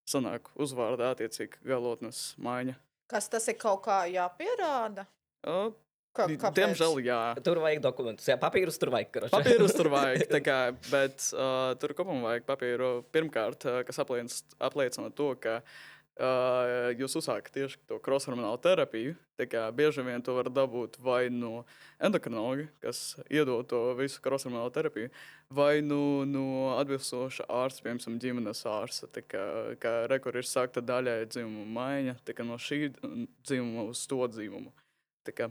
sanāk 0.08 0.48
uzvārdā 0.56 1.12
attiecīgi 1.12 1.60
galotnes 1.68 2.30
maiņa. 2.40 2.78
Kas 3.12 3.28
tas 3.28 3.50
ir 3.52 3.58
kaut 3.60 3.84
kā 3.84 4.06
jāpierāda? 4.08 5.04
Uh, 5.44 5.68
Kā, 6.12 6.26
diemžēl, 6.28 6.98
jā. 7.06 7.20
Tur 7.40 7.62
vajag 7.62 7.80
dokumentus. 7.86 8.26
Jā, 8.28 8.36
papīrus 8.40 8.76
tur 8.80 8.90
vajag. 8.92 9.08
karoče. 9.14 9.32
Papīrus 9.32 9.72
tur 9.72 9.88
vajag, 9.92 10.26
kā, 10.48 10.58
bet 10.90 11.24
uh, 11.32 11.72
tur 11.80 11.94
kopumā 11.96 12.26
vajag 12.26 12.44
papīru 12.50 12.90
pirmkārt, 13.14 13.64
uh, 13.64 13.80
kas 13.88 14.02
apliecina, 14.02 15.08
to, 15.16 15.30
ka 15.40 15.62
uh, 15.62 16.90
jūs 17.00 17.16
uzsākat 17.16 17.54
tieši 17.56 17.80
to 17.88 17.96
cross-hormonālu 18.04 18.60
terapiju. 18.60 19.14
Kā 19.48 19.64
bieži 19.74 20.04
vien 20.04 20.20
to 20.22 20.36
var 20.36 20.52
dabūt 20.52 21.00
vai 21.02 21.30
no 21.32 21.64
endokrinologa, 21.96 22.68
kas 22.84 23.16
iedod 23.32 23.64
to 23.72 23.80
visu 23.98 24.20
cross-hormonālu 24.22 24.70
terapiju, 24.76 25.08
vai 25.48 25.80
no, 25.80 26.26
no 26.28 26.76
atbilstoša 26.76 27.48
ārsta, 27.48 27.86
piemēram, 27.88 28.20
ģimenes 28.20 28.62
ārsta. 28.68 29.08
Tā 29.16 29.24
kā, 29.24 29.48
kā 29.80 29.96
rekur 30.12 30.36
ir 30.36 30.46
sākta 30.46 30.84
daļai 30.84 31.24
dzimuma 31.32 31.66
maiņa, 31.80 32.20
no 32.44 32.60
šī 32.60 32.84
dzimuma 33.00 33.88
uz 33.88 34.04
to 34.12 34.20
dzimumu. 34.28 34.76
Tā 35.24 35.34
kā 35.40 35.48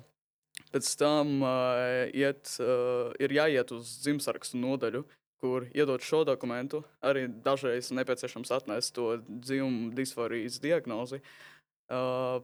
Pēc 0.72 0.88
tam 1.00 1.42
uh, 1.44 2.08
iet, 2.16 2.54
uh, 2.64 3.12
ir 3.20 3.34
jāiet 3.36 3.74
uz 3.76 3.98
dzimšanas 4.06 4.54
nodaļu, 4.56 5.04
kur 5.42 5.66
iedod 5.74 6.04
šo 6.06 6.22
dokumentu. 6.28 6.84
Arī 7.04 7.26
dažreiz 7.44 7.90
nepieciešams 7.96 8.54
atnest 8.56 8.94
to 8.96 9.18
dzimumu 9.28 9.92
disforijas 9.98 10.62
diagnozi. 10.64 11.20
Uh, 11.92 12.40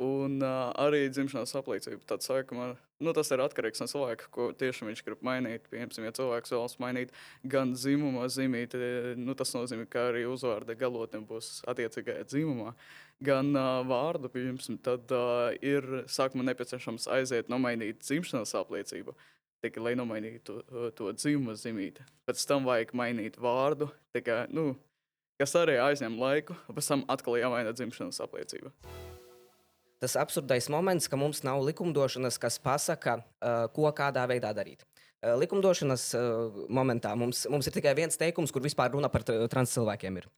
un 0.00 0.40
uh, 0.44 0.70
arī 0.80 1.06
dzimšanas 1.10 1.56
apliecība. 1.58 2.02
Tad 2.08 2.24
sākumā, 2.24 2.70
nu, 3.00 3.12
tas 3.16 3.30
ir 3.32 3.42
atkarīgs 3.44 3.80
no 3.82 3.88
cilvēka, 3.90 4.28
ko 4.32 4.48
tieši 4.56 4.88
viņš 4.88 5.02
grib 5.06 5.24
mainīt. 5.26 5.68
Piemēram, 5.72 6.08
ja 6.08 6.14
cilvēks 6.16 6.52
vēlas 6.52 6.76
mainīt 6.82 7.14
gan 7.44 7.72
dzimuma 7.76 8.28
zīmīti, 8.32 8.80
nu, 9.20 9.36
tas 9.38 9.54
nozīmē, 9.56 9.88
ka 9.92 10.10
arī 10.12 10.26
uzvārda 10.28 10.76
galotne 10.78 11.20
būs 11.26 11.58
attiecīgajā 11.72 12.28
dzimumā 12.28 12.76
gan 13.24 13.52
uh, 13.56 13.80
vārdu 13.86 14.28
pirms, 14.32 14.68
tad 14.84 15.12
uh, 15.14 15.54
ir 15.64 16.04
sākumā 16.10 16.44
nepieciešams 16.50 17.08
aiziet 17.16 17.50
nomainīt 17.52 18.02
dzimšanas 18.04 18.54
apliecību. 18.60 19.16
Tikai, 19.64 19.82
lai 19.82 19.94
nomainītu 19.96 20.58
uh, 20.60 20.88
to 20.96 21.12
dzimumu 21.16 21.56
zīmīti. 21.56 22.04
Pēc 22.28 22.44
tam 22.48 22.66
vajag 22.68 22.92
mainīt 22.98 23.38
vārdu, 23.40 23.88
kā, 24.16 24.44
nu, 24.52 24.74
kas 25.40 25.56
arī 25.56 25.78
aizņem 25.80 26.18
laiku, 26.20 26.58
un 26.68 26.76
pēc 26.76 26.92
tam 26.92 27.06
atkal 27.12 27.38
jāmaina 27.40 27.72
dzimšanas 27.76 28.20
apliecība. 28.26 28.74
Tas 30.02 30.12
absurdais 30.20 30.68
moments, 30.68 31.08
ka 31.08 31.16
mums 31.16 31.40
nav 31.46 31.62
likumdošanas, 31.64 32.36
kas 32.40 32.60
pasaka, 32.60 33.22
uh, 33.40 33.64
ko 33.72 33.88
kādā 33.96 34.26
veidā 34.28 34.52
darīt. 34.56 34.84
Likumdošanas 35.26 36.02
momentā 36.70 37.10
mums, 37.18 37.46
mums 37.50 37.66
ir 37.66 37.74
tikai 37.74 37.94
viens 37.96 38.18
teikums, 38.20 38.52
kur 38.52 38.62
vispār 38.62 38.92
runa 38.92 39.08
par 39.10 39.24
tra- 39.26 39.48
trans 39.50 39.72
cilvēkiem. 39.72 40.20
Ir. 40.20 40.28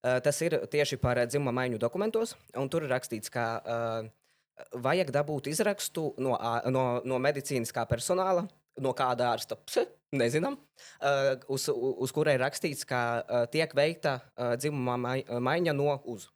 Uh, 0.00 0.16
tas 0.24 0.38
ir 0.40 0.56
tieši 0.72 0.96
par 0.96 1.18
dzimuma 1.28 1.52
maiņu 1.58 1.80
dokumentos, 1.80 2.32
un 2.56 2.70
tur 2.72 2.86
ir 2.86 2.92
rakstīts, 2.94 3.28
ka 3.32 3.44
uh, 3.60 4.08
vajag 4.80 5.12
dabūt 5.12 5.50
izrakstu 5.52 6.10
no, 6.16 6.38
no, 6.72 6.84
no 7.04 7.20
medicīniskā 7.20 7.84
personāla, 7.90 8.46
no 8.80 8.94
kāda 8.96 9.28
ārsta. 9.34 9.58
Pse, 9.68 9.84
nezinām, 10.16 10.56
uh, 10.56 11.34
uz, 11.52 11.68
uz 11.68 12.16
kurai 12.16 12.38
ir 12.38 12.44
rakstīts, 12.46 12.88
ka 12.88 13.46
tiek 13.52 13.76
veikta 13.76 14.18
dzimuma 14.56 14.96
mai- 14.96 15.24
maiņa 15.28 15.76
no 15.76 15.98
uz. 16.08 16.30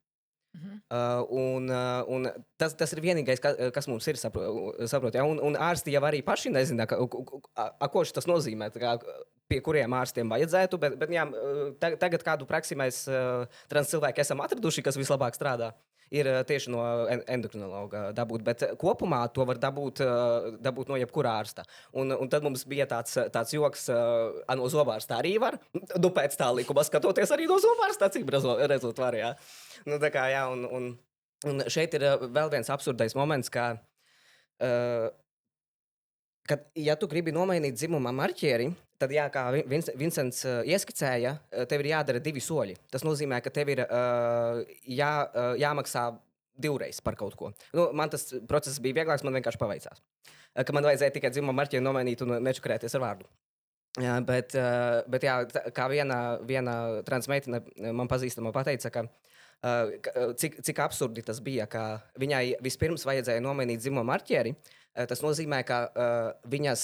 Uh, 0.87 1.25
un, 1.35 1.67
un 2.07 2.27
tas, 2.59 2.75
tas 2.77 2.93
ir 2.95 3.01
vienīgais, 3.03 3.41
ka, 3.43 3.51
kas 3.75 3.89
mums 3.91 4.05
ir 4.07 4.19
saprotams. 4.19 4.91
Saprot, 4.91 5.17
ja? 5.17 5.25
un, 5.27 5.41
un 5.43 5.57
ārsti 5.59 5.91
jau 5.95 6.03
arī 6.07 6.21
paši 6.23 6.53
nezina, 6.53 6.85
ka, 6.87 6.99
a, 7.01 7.65
a, 7.75 7.89
ko 7.91 8.05
tas 8.05 8.29
nozīmē. 8.29 8.69
Kā, 8.77 8.95
pie 9.51 9.59
kuriem 9.65 9.93
ārstiem 9.93 10.29
vajadzētu. 10.31 10.79
Bet, 10.81 10.95
bet 11.01 11.11
jā, 11.13 11.25
ta- 11.81 11.95
tagad 12.01 12.23
kādu 12.25 12.47
praksi 12.49 12.77
mēs 12.77 13.03
uh, 13.11 13.45
trans 13.71 13.91
cilvēki 13.91 14.23
esam 14.23 14.41
atraduši, 14.45 14.83
kas 14.85 14.97
vislabāk 14.99 15.37
strādā. 15.37 15.71
Ir 16.13 16.27
uh, 16.29 16.39
tieši 16.45 16.69
no 16.73 16.81
en- 17.11 17.23
endokrinologa 17.37 18.07
dabūt, 18.17 18.43
bet 18.45 18.63
kopumā 18.81 19.23
to 19.33 19.45
var 19.45 19.59
dabūt, 19.61 20.01
dabūt 20.65 20.89
no 20.91 20.99
jebkura 21.01 21.35
ārsta. 21.41 21.65
Un, 21.97 22.13
un 22.13 22.29
tad 22.31 22.45
mums 22.45 22.65
bija 22.69 22.87
tāds, 22.89 23.17
tāds 23.33 23.53
joks, 23.53 23.87
uh, 23.93 24.37
a, 24.45 24.57
no 24.57 24.69
zobārsta 24.71 25.19
arī 25.21 25.35
var. 25.41 25.59
Nu, 26.01 26.11
pēc 26.13 26.35
tā 26.37 26.49
likuma 26.53 26.83
skatoties, 26.85 27.31
arī 27.33 27.45
no 27.49 27.57
zobārsta 27.61 28.09
acīm 28.09 28.27
redzot, 28.29 28.97
var. 29.01 29.15
Jā. 29.17 29.33
Nu, 29.87 29.97
kā, 30.13 30.25
jā, 30.33 30.41
un, 30.51 30.65
un, 30.69 30.89
un 31.49 31.65
šeit 31.71 31.93
ir 31.97 32.05
vēl 32.33 32.49
viens 32.53 32.69
absurdais 32.73 33.15
moments, 33.17 33.49
ka, 33.53 33.69
uh, 34.61 35.07
kad, 36.49 36.67
ja 36.77 36.97
tu 36.99 37.09
gribi 37.09 37.33
nomainīt 37.33 37.77
dzimuma 37.79 38.13
marķieri, 38.13 38.69
tad, 39.01 39.11
jā, 39.15 39.25
kā 39.33 39.45
Vin- 39.55 39.67
Vinc- 39.69 39.93
Vincents 39.99 40.43
uh, 40.47 40.61
ieskicēja, 40.67 41.35
uh, 41.39 41.65
tev 41.69 41.83
ir 41.83 41.91
jādara 41.93 42.21
divi 42.23 42.43
soļi. 42.43 42.77
Tas 42.93 43.03
nozīmē, 43.07 43.41
ka 43.43 43.53
tev 43.53 43.73
ir 43.73 43.83
uh, 43.85 44.61
jā, 44.87 45.11
jāmaksā 45.61 46.09
divreiz 46.55 47.01
par 47.03 47.17
kaut 47.19 47.35
ko. 47.35 47.49
Nu, 47.75 47.89
man 47.97 48.11
tas 48.13 48.29
process 48.47 48.79
bija 48.79 49.01
vieglāks, 49.01 49.25
man 49.27 49.35
vienkārši 49.35 49.59
paveicās. 49.59 49.99
Ka 50.55 50.71
man 50.71 50.87
vajadzēja 50.87 51.11
tikai 51.17 51.33
dzimuma 51.35 51.57
marķieri 51.59 51.83
nomainīt 51.83 52.21
un 52.23 52.37
nečakarēties 52.45 52.95
ar 52.95 53.03
vārdu. 53.03 53.27
Jā, 53.99 54.13
bet, 54.27 54.55
bet 55.11 55.23
jā, 55.23 55.33
kā 55.75 55.85
viena, 55.91 56.19
viena 56.47 56.75
transmeitene 57.07 57.61
man 57.95 58.07
pazīstama 58.11 58.51
pateica, 58.55 58.91
ka, 58.91 59.03
cik, 60.39 60.57
cik 60.67 60.79
absurdi 60.83 61.23
tas 61.27 61.39
bija, 61.43 61.67
ka 61.67 61.83
viņai 62.19 62.57
vispirms 62.63 63.03
vajadzēja 63.07 63.43
nomainīt 63.43 63.83
dzimumu 63.83 64.07
marķieri. 64.07 64.55
Tas 64.95 65.19
nozīmē, 65.23 65.59
ka 65.67 65.79
viņas 66.47 66.83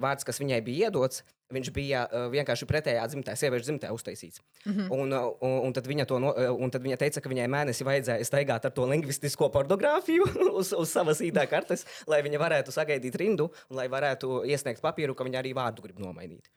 vārds, 0.00 0.28
kas 0.28 0.40
viņai 0.40 0.60
bija 0.64 0.90
iedots, 0.90 1.22
viņš 1.52 1.70
bija 1.74 2.02
uh, 2.06 2.26
vienkārši 2.32 2.66
pretējā 2.68 3.04
dzimtē, 3.10 3.36
sieviešu 3.38 3.68
dzimtē 3.68 3.90
uztaisīts. 3.94 4.42
Mm 4.64 4.72
-hmm. 4.72 4.90
un, 4.90 5.12
uh, 5.12 5.28
un, 5.40 5.56
un, 5.68 5.72
tad 5.72 5.86
no, 6.10 6.32
uh, 6.32 6.50
un 6.58 6.70
tad 6.70 6.82
viņa 6.82 6.96
teica, 6.96 7.20
ka 7.20 7.30
viņai 7.30 7.46
mēnesi 7.48 7.86
vajadzēja 7.86 8.24
staigāt 8.24 8.64
ar 8.64 8.72
to 8.72 8.86
lingvistisko 8.86 9.48
pornogrāfiju 9.48 10.26
uz, 10.60 10.72
uz 10.72 10.90
savas 10.90 11.20
ID 11.20 11.38
kartes, 11.50 11.86
lai 12.06 12.22
viņa 12.22 12.38
varētu 12.38 12.74
sagaidīt 12.74 13.16
rindu 13.16 13.50
un 13.70 13.76
lai 13.76 13.88
varētu 13.88 14.44
iesniegt 14.44 14.82
papīru, 14.82 15.14
ka 15.14 15.24
viņa 15.24 15.38
arī 15.38 15.54
vārdu 15.54 15.82
grib 15.82 15.98
nomainīt. 15.98 16.50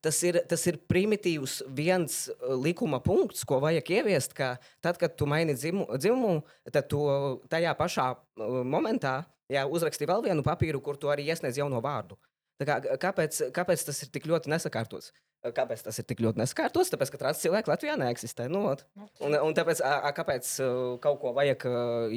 Tas 0.00 0.22
ir, 0.22 0.38
tas 0.48 0.66
ir 0.66 0.78
primitīvs 0.88 1.62
viens 1.68 2.28
uh, 2.28 2.54
likuma 2.54 3.00
punkts, 3.00 3.44
ko 3.44 3.58
vajag 3.60 3.90
ieviest, 3.90 4.34
ka 4.34 4.58
tad, 4.80 4.98
kad 4.98 5.16
tu 5.16 5.26
maini 5.26 5.54
dzimu- 5.54 5.98
dzimumu, 5.98 6.42
tad 6.70 6.88
tu 6.88 7.02
tajā 7.48 7.74
pašā 7.74 8.14
momentā 8.62 9.24
jā, 9.50 9.66
uzraksti 9.66 10.06
vēl 10.06 10.22
vienu 10.22 10.42
papīru, 10.42 10.80
kur 10.82 10.96
tu 10.96 11.10
arī 11.10 11.26
iesniedz 11.26 11.58
jauno 11.58 11.80
vārdu. 11.80 12.16
Tā 12.56 12.64
Kā, 12.68 12.76
kāpēc, 13.00 13.38
kāpēc 13.52 13.82
tas 13.84 13.98
ir 14.04 14.08
tik 14.14 14.26
ļoti 14.30 14.48
nesakārtots? 14.52 15.10
Kāpēc 15.56 15.82
tas 15.86 15.98
ir 16.00 16.06
tik 16.08 16.22
ļoti 16.24 16.40
nesakārtots? 16.40 16.88
Tāpēc, 16.94 17.10
ka 17.12 17.18
trans 17.20 17.42
cilvēki 17.42 17.70
Latvijā 17.70 17.98
neeksistē. 18.00 18.48
Nu, 18.50 18.64
ot. 18.72 18.86
un, 19.20 19.36
un 19.36 19.54
tāpēc, 19.54 19.82
a, 19.84 19.98
a, 20.08 20.14
kāpēc 20.16 20.48
uh, 20.64 20.96
kaut 21.04 21.20
ko 21.22 21.34
vajag 21.36 21.66
uh, 21.68 22.14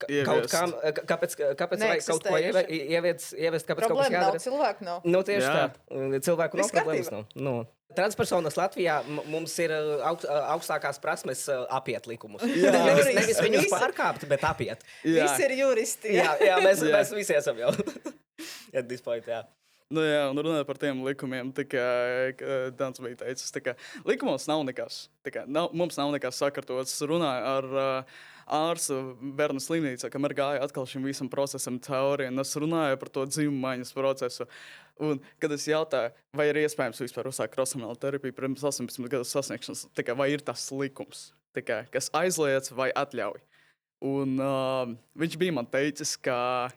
ka- 0.00 0.08
kaut 0.26 0.56
a, 0.56 0.92
kāpēc, 0.96 1.36
kāpēc 1.60 1.84
vajag 1.84 2.06
kaut 2.08 2.24
ko 2.24 2.32
Neeksistējuši. 2.40 2.80
ieviest, 2.96 3.34
ieviest, 3.36 3.68
kāpēc 3.68 3.84
kaut 3.84 3.92
kas 3.92 4.08
Problēma 4.08 4.16
nav, 4.16 4.24
jādara? 4.30 4.42
cilvēku 4.46 4.88
nav. 4.88 5.04
Nu, 5.04 5.20
tieši 5.28 5.44
Jā. 5.44 5.52
Jā. 5.52 5.68
tā. 5.68 6.22
Cilvēku 6.30 6.60
nav 6.62 6.66
Viss 6.66 6.76
problēmas. 6.78 7.12
Nav. 7.12 7.28
Nu. 7.36 7.54
Transpersonas 8.00 8.56
Latvijā 8.56 8.96
mums 9.28 9.54
ir 9.60 9.74
uh, 9.76 10.06
augst, 10.08 10.24
augstākās 10.30 11.00
prasmes 11.02 11.44
apiet 11.68 12.08
likumus. 12.10 12.42
Jā. 12.48 12.72
nevis, 12.88 13.12
nevis 13.20 13.42
viņus 13.44 13.68
pārkāpt, 13.76 14.24
bet 14.30 14.48
apiet. 14.48 14.88
Jā. 15.04 15.28
Visi 15.28 15.46
ir 15.50 15.56
juristi. 15.60 16.16
Jā, 16.16 16.32
jā, 16.48 16.58
mēs, 16.64 16.82
Jā. 16.86 16.96
mēs 16.96 17.12
visi 17.20 17.36
esam 17.36 17.60
jau. 17.60 17.74
At 18.74 18.88
this 18.88 19.02
point, 19.02 19.26
jā. 19.26 19.44
Nu, 19.90 20.04
jā, 20.06 20.20
un 20.30 20.38
runājot 20.38 20.68
par 20.68 20.78
tiem 20.78 21.00
likumiem, 21.02 21.48
kā 21.66 21.86
kā 22.38 22.58
Dans 22.78 23.00
bija 23.02 23.24
teicis, 23.24 23.50
kā 23.58 23.72
likumos 24.06 24.44
nav 24.46 24.62
nekas. 24.68 25.08
Kā, 25.26 25.42
nav, 25.50 25.72
mums 25.74 25.98
nav 25.98 26.12
nekas 26.14 26.38
sakārtots. 26.38 26.94
Runāju 27.10 27.48
ar 27.50 27.66
uh, 27.74 28.20
ārstu 28.54 29.00
bērnu 29.38 29.58
slimnīcā, 29.62 30.06
kamēr 30.12 30.36
gāja 30.38 30.62
atkal 30.62 30.86
šim 30.86 31.08
visam 31.10 31.26
procesam 31.32 31.80
cauri, 31.82 32.28
un 32.30 32.42
es 32.42 32.54
runāju 32.54 33.00
par 33.02 33.10
to 33.16 33.26
dzimumu 33.32 33.64
maiņas 33.64 33.90
procesu. 33.96 34.46
Un, 35.02 35.18
kad 35.42 35.50
es 35.56 35.66
jautāju, 35.66 36.12
vai 36.38 36.46
ir 36.52 36.60
iespējams 36.62 37.02
vispār 37.02 37.26
uzsākt 37.30 37.56
krosmālu 37.56 37.98
terapiju 37.98 38.36
pirms 38.36 38.62
18 38.62 39.10
gadu 39.10 39.26
sasniegšanas, 39.26 39.88
kā, 39.96 40.14
vai 40.14 40.28
ir 40.34 40.44
tas 40.46 40.68
likums, 40.70 41.30
kā, 41.56 41.82
kas 41.90 42.12
aizliedz 42.20 42.70
vai 42.76 42.92
atļauj. 42.94 43.42
Un 44.06 44.38
uh, 44.38 44.94
viņš 45.18 45.34
bija 45.40 45.56
man 45.58 45.66
teicis, 45.66 46.14
ka 46.20 46.70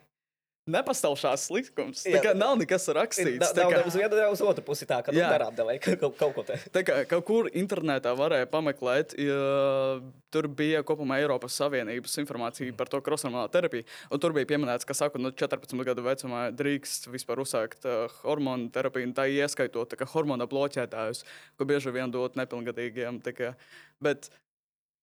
nepastāv 0.70 1.12
šāds 1.20 1.50
likums. 1.52 2.02
Tā 2.06 2.14
Jā. 2.16 2.20
kā 2.24 2.32
nav 2.36 2.56
nekas 2.56 2.86
rakstīts. 2.96 3.52
Tā 3.52 3.66
kā- 3.68 3.82
uz 3.86 3.94
vienu, 3.94 4.16
uz 4.32 4.40
otru 4.40 4.64
pusi 4.64 4.86
tā, 4.88 5.02
ka 5.04 5.12
nu, 5.12 5.18
Jā. 5.18 5.28
darām, 5.28 5.54
vai 5.66 5.78
kaut, 5.78 6.16
kaut 6.16 6.34
ko 6.34 6.42
tādu. 6.42 6.70
Tā 6.72 6.82
kā 6.82 7.06
kaut 7.08 7.24
kur 7.26 7.50
internetā 7.50 8.14
varēja 8.16 8.46
pameklēt, 8.48 9.12
ja, 9.20 10.00
tur 10.32 10.48
bija 10.48 10.82
kopumā 10.82 11.20
Eiropas 11.20 11.52
Savienības 11.60 12.16
informācija 12.24 12.76
par 12.76 12.86
to 12.86 13.00
krosmālu 13.00 13.50
terapiju. 13.50 13.84
un 14.10 14.18
Tur 14.18 14.32
bija 14.32 14.46
pieminēts, 14.46 14.86
ka 14.86 14.94
sākot 14.94 15.20
no 15.20 15.30
14 15.30 15.84
gadu 15.84 16.02
vecumā 16.02 16.50
drīkst 16.56 17.10
vispār 17.12 17.36
uzsākt 17.44 17.84
uh, 17.84 18.08
hormonu 18.22 18.70
terapiju, 18.70 19.04
un 19.04 19.12
tā 19.14 19.28
ieskaitot 19.28 19.90
tā 19.90 19.96
kā 20.00 20.06
hormonu 20.06 20.48
bloķētājus, 20.48 21.24
ko 21.58 21.64
bieži 21.64 21.92
vien 21.92 22.10
dot 22.10 22.34
nepilngadīgiem. 22.36 23.20
tā 23.22 23.36
kā. 23.36 23.54
Bet 24.00 24.30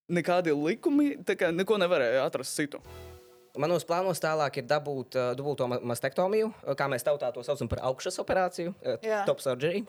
nekādi 0.09 0.51
likumi, 0.57 1.24
tā 1.24 1.38
kā 1.38 1.53
neko 1.53 1.78
nevarēja 1.78 2.26
atrast 2.26 2.55
citu. 2.57 2.82
Manos 3.60 3.84
plānos 3.84 4.22
tālāk 4.24 4.62
ir 4.62 4.68
dabūt 4.70 5.16
uh, 5.20 5.32
dubulto 5.36 5.68
ma- 5.68 5.80
mastektomiju, 5.91 6.52
uh, 6.64 6.76
kā 6.80 6.88
mēs 6.91 7.04
tautā 7.04 7.34
to 7.36 7.43
saucam 7.43 7.68
par 7.68 7.82
augšas 7.89 8.20
operāciju, 8.24 8.72
uh, 8.80 8.95
Jā. 9.04 9.26
top 9.28 9.41
surgery. 9.43 9.84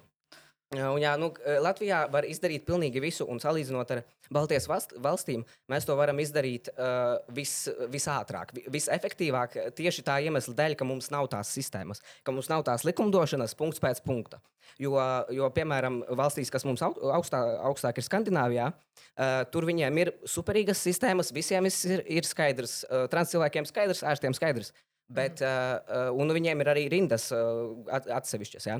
Uh, 0.73 0.95
Un, 0.95 1.01
jā, 1.03 1.11
nu, 1.21 1.27
uh, 1.37 1.59
Latvijā 1.61 1.99
var 2.09 2.25
izdarīt 2.25 2.63
pilnīgi 2.65 3.01
visu, 3.05 3.27
un 3.29 3.37
salīdzinot 3.43 3.91
ar 3.93 3.99
Baltijas 4.33 4.65
valst, 4.71 4.95
valstīm, 5.05 5.43
mēs 5.69 5.85
to 5.85 5.93
varam 5.99 6.17
izdarīt 6.23 6.71
uh, 6.73 7.19
vis, 7.37 7.69
visātrāk, 7.93 8.55
vi- 8.57 8.65
visefektīvāk. 8.73 9.57
uh, 9.61 9.67
Tieši 9.77 10.05
tā 10.07 10.17
iemesla 10.25 10.55
dēļ, 10.57 10.77
ka 10.81 10.87
mums 10.89 11.11
nav 11.13 11.29
tās 11.29 11.51
sistēmas, 11.53 12.01
ka 12.25 12.33
mums 12.33 12.49
nav 12.49 12.65
tās 12.65 12.87
likumdošanas 12.89 13.53
punkts 13.59 13.83
pēc 13.85 14.01
punkta. 14.07 14.41
Jo, 14.81 14.95
jo 15.29 15.51
piemēram, 15.53 16.01
valstīs, 16.17 16.49
kas 16.51 16.65
mums 16.65 16.81
au- 16.81 16.97
augstā, 17.19 17.43
augstāk 17.69 18.01
ir 18.01 18.07
Skandināvijā, 18.09 18.71
uh, 18.73 19.45
tur 19.53 19.69
viņiem 19.69 20.01
ir 20.01 20.13
superīgas 20.25 20.81
sistēmas, 20.81 21.35
visiem 21.37 21.69
ir, 21.69 22.01
ir 22.09 22.25
skaidrs, 22.25 22.79
uh, 22.89 23.05
transcilvēkiem 23.13 23.69
skaidrs, 23.69 24.01
ārstiem 24.09 24.33
skaidrs. 24.33 24.73
Bet, 25.13 25.43
uh, 25.45 26.09
un 26.17 26.33
viņiem 26.33 26.63
ir 26.65 26.71
arī 26.73 26.87
rindas 26.93 27.29
uh, 27.35 27.73
at- 27.93 28.09
atsevišķas, 28.21 28.69
ja, 28.71 28.79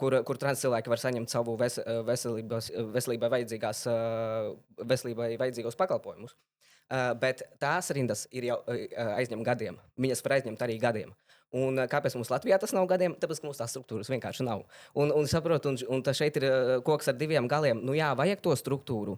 kur, 0.00 0.16
kur 0.24 0.40
transcilvēki 0.40 0.92
var 0.92 1.02
saņemt 1.02 1.32
savu 1.32 1.56
ves, 1.60 1.80
veselības, 2.08 2.70
veselībai, 2.94 3.30
vajadzīgās, 3.36 3.84
uh, 3.90 4.54
veselībai 4.94 5.34
vajadzīgos 5.40 5.76
pakalpojumus. 5.80 6.36
Uh, 6.84 7.12
bet 7.16 7.42
tās 7.60 7.88
rindas 7.96 8.26
ir 8.32 8.50
jau 8.50 8.58
uh, 8.60 8.86
aizņem 9.18 9.44
gadiem. 9.44 9.78
Viņas 10.00 10.24
var 10.24 10.38
aizņemt 10.38 10.64
arī 10.66 10.78
gadiem. 10.80 11.14
Un, 11.54 11.78
kāpēc 11.90 12.16
mums 12.18 12.32
Latvijā 12.32 12.58
tas 12.58 12.72
nav 12.74 12.88
gadiem? 12.90 13.14
Tāpēc, 13.20 13.40
ka 13.40 13.46
mums 13.46 13.60
tās 13.60 13.70
struktūras 13.70 14.10
vienkārši 14.10 14.46
nav. 14.46 14.64
Un, 14.98 15.12
un 15.14 15.28
saprotu, 15.30 15.70
un, 15.70 15.78
un 15.94 16.02
tas 16.02 16.18
šeit 16.18 16.40
ir 16.40 16.48
koks 16.86 17.12
ar 17.12 17.16
diviem 17.20 17.46
galiem. 17.50 17.78
Nu, 17.86 17.94
jā, 17.94 18.10
vajag 18.18 18.42
to 18.42 18.56
struktūru. 18.58 19.14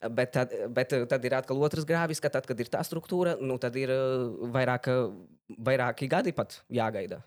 Bet 0.00 0.30
tad, 0.32 0.52
bet 0.72 0.94
uh, 0.96 1.02
tad 1.04 1.24
ir 1.28 1.34
atkal 1.36 1.58
otrs 1.60 1.84
grāvis, 1.84 2.22
ka 2.24 2.30
tad, 2.32 2.46
kad 2.48 2.60
ir 2.62 2.70
tā 2.72 2.80
struktūra, 2.86 3.34
nu, 3.44 3.58
tad 3.60 3.74
ir 3.76 3.90
uh, 3.92 4.30
vairāk, 4.48 4.88
uh, 4.88 5.10
vairāki 5.60 6.08
gadi 6.08 6.32
pat 6.32 6.56
jāgaida, 6.72 7.18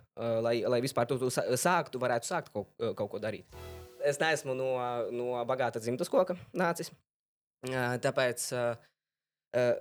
lai, 0.42 0.56
lai 0.66 0.80
vispār 0.82 1.06
to 1.06 1.20
sa- 1.30 1.46
sāktu, 1.60 2.02
varētu 2.02 2.26
sākt 2.26 2.50
kaut, 2.56 2.72
kaut 2.98 3.12
ko 3.12 3.20
darīt. 3.22 3.46
Es 4.04 4.18
neesmu 4.18 4.56
no, 4.58 4.72
no 5.14 5.28
bagāta 5.46 5.80
dzimtas 5.84 6.10
koka 6.10 6.34
nācis. 6.58 6.90
Tāpēc 7.64 8.48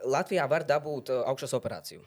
Latvijā 0.05 0.45
var 0.51 0.67
dabūt 0.69 1.11
augšas 1.17 1.55
operāciju. 1.59 2.05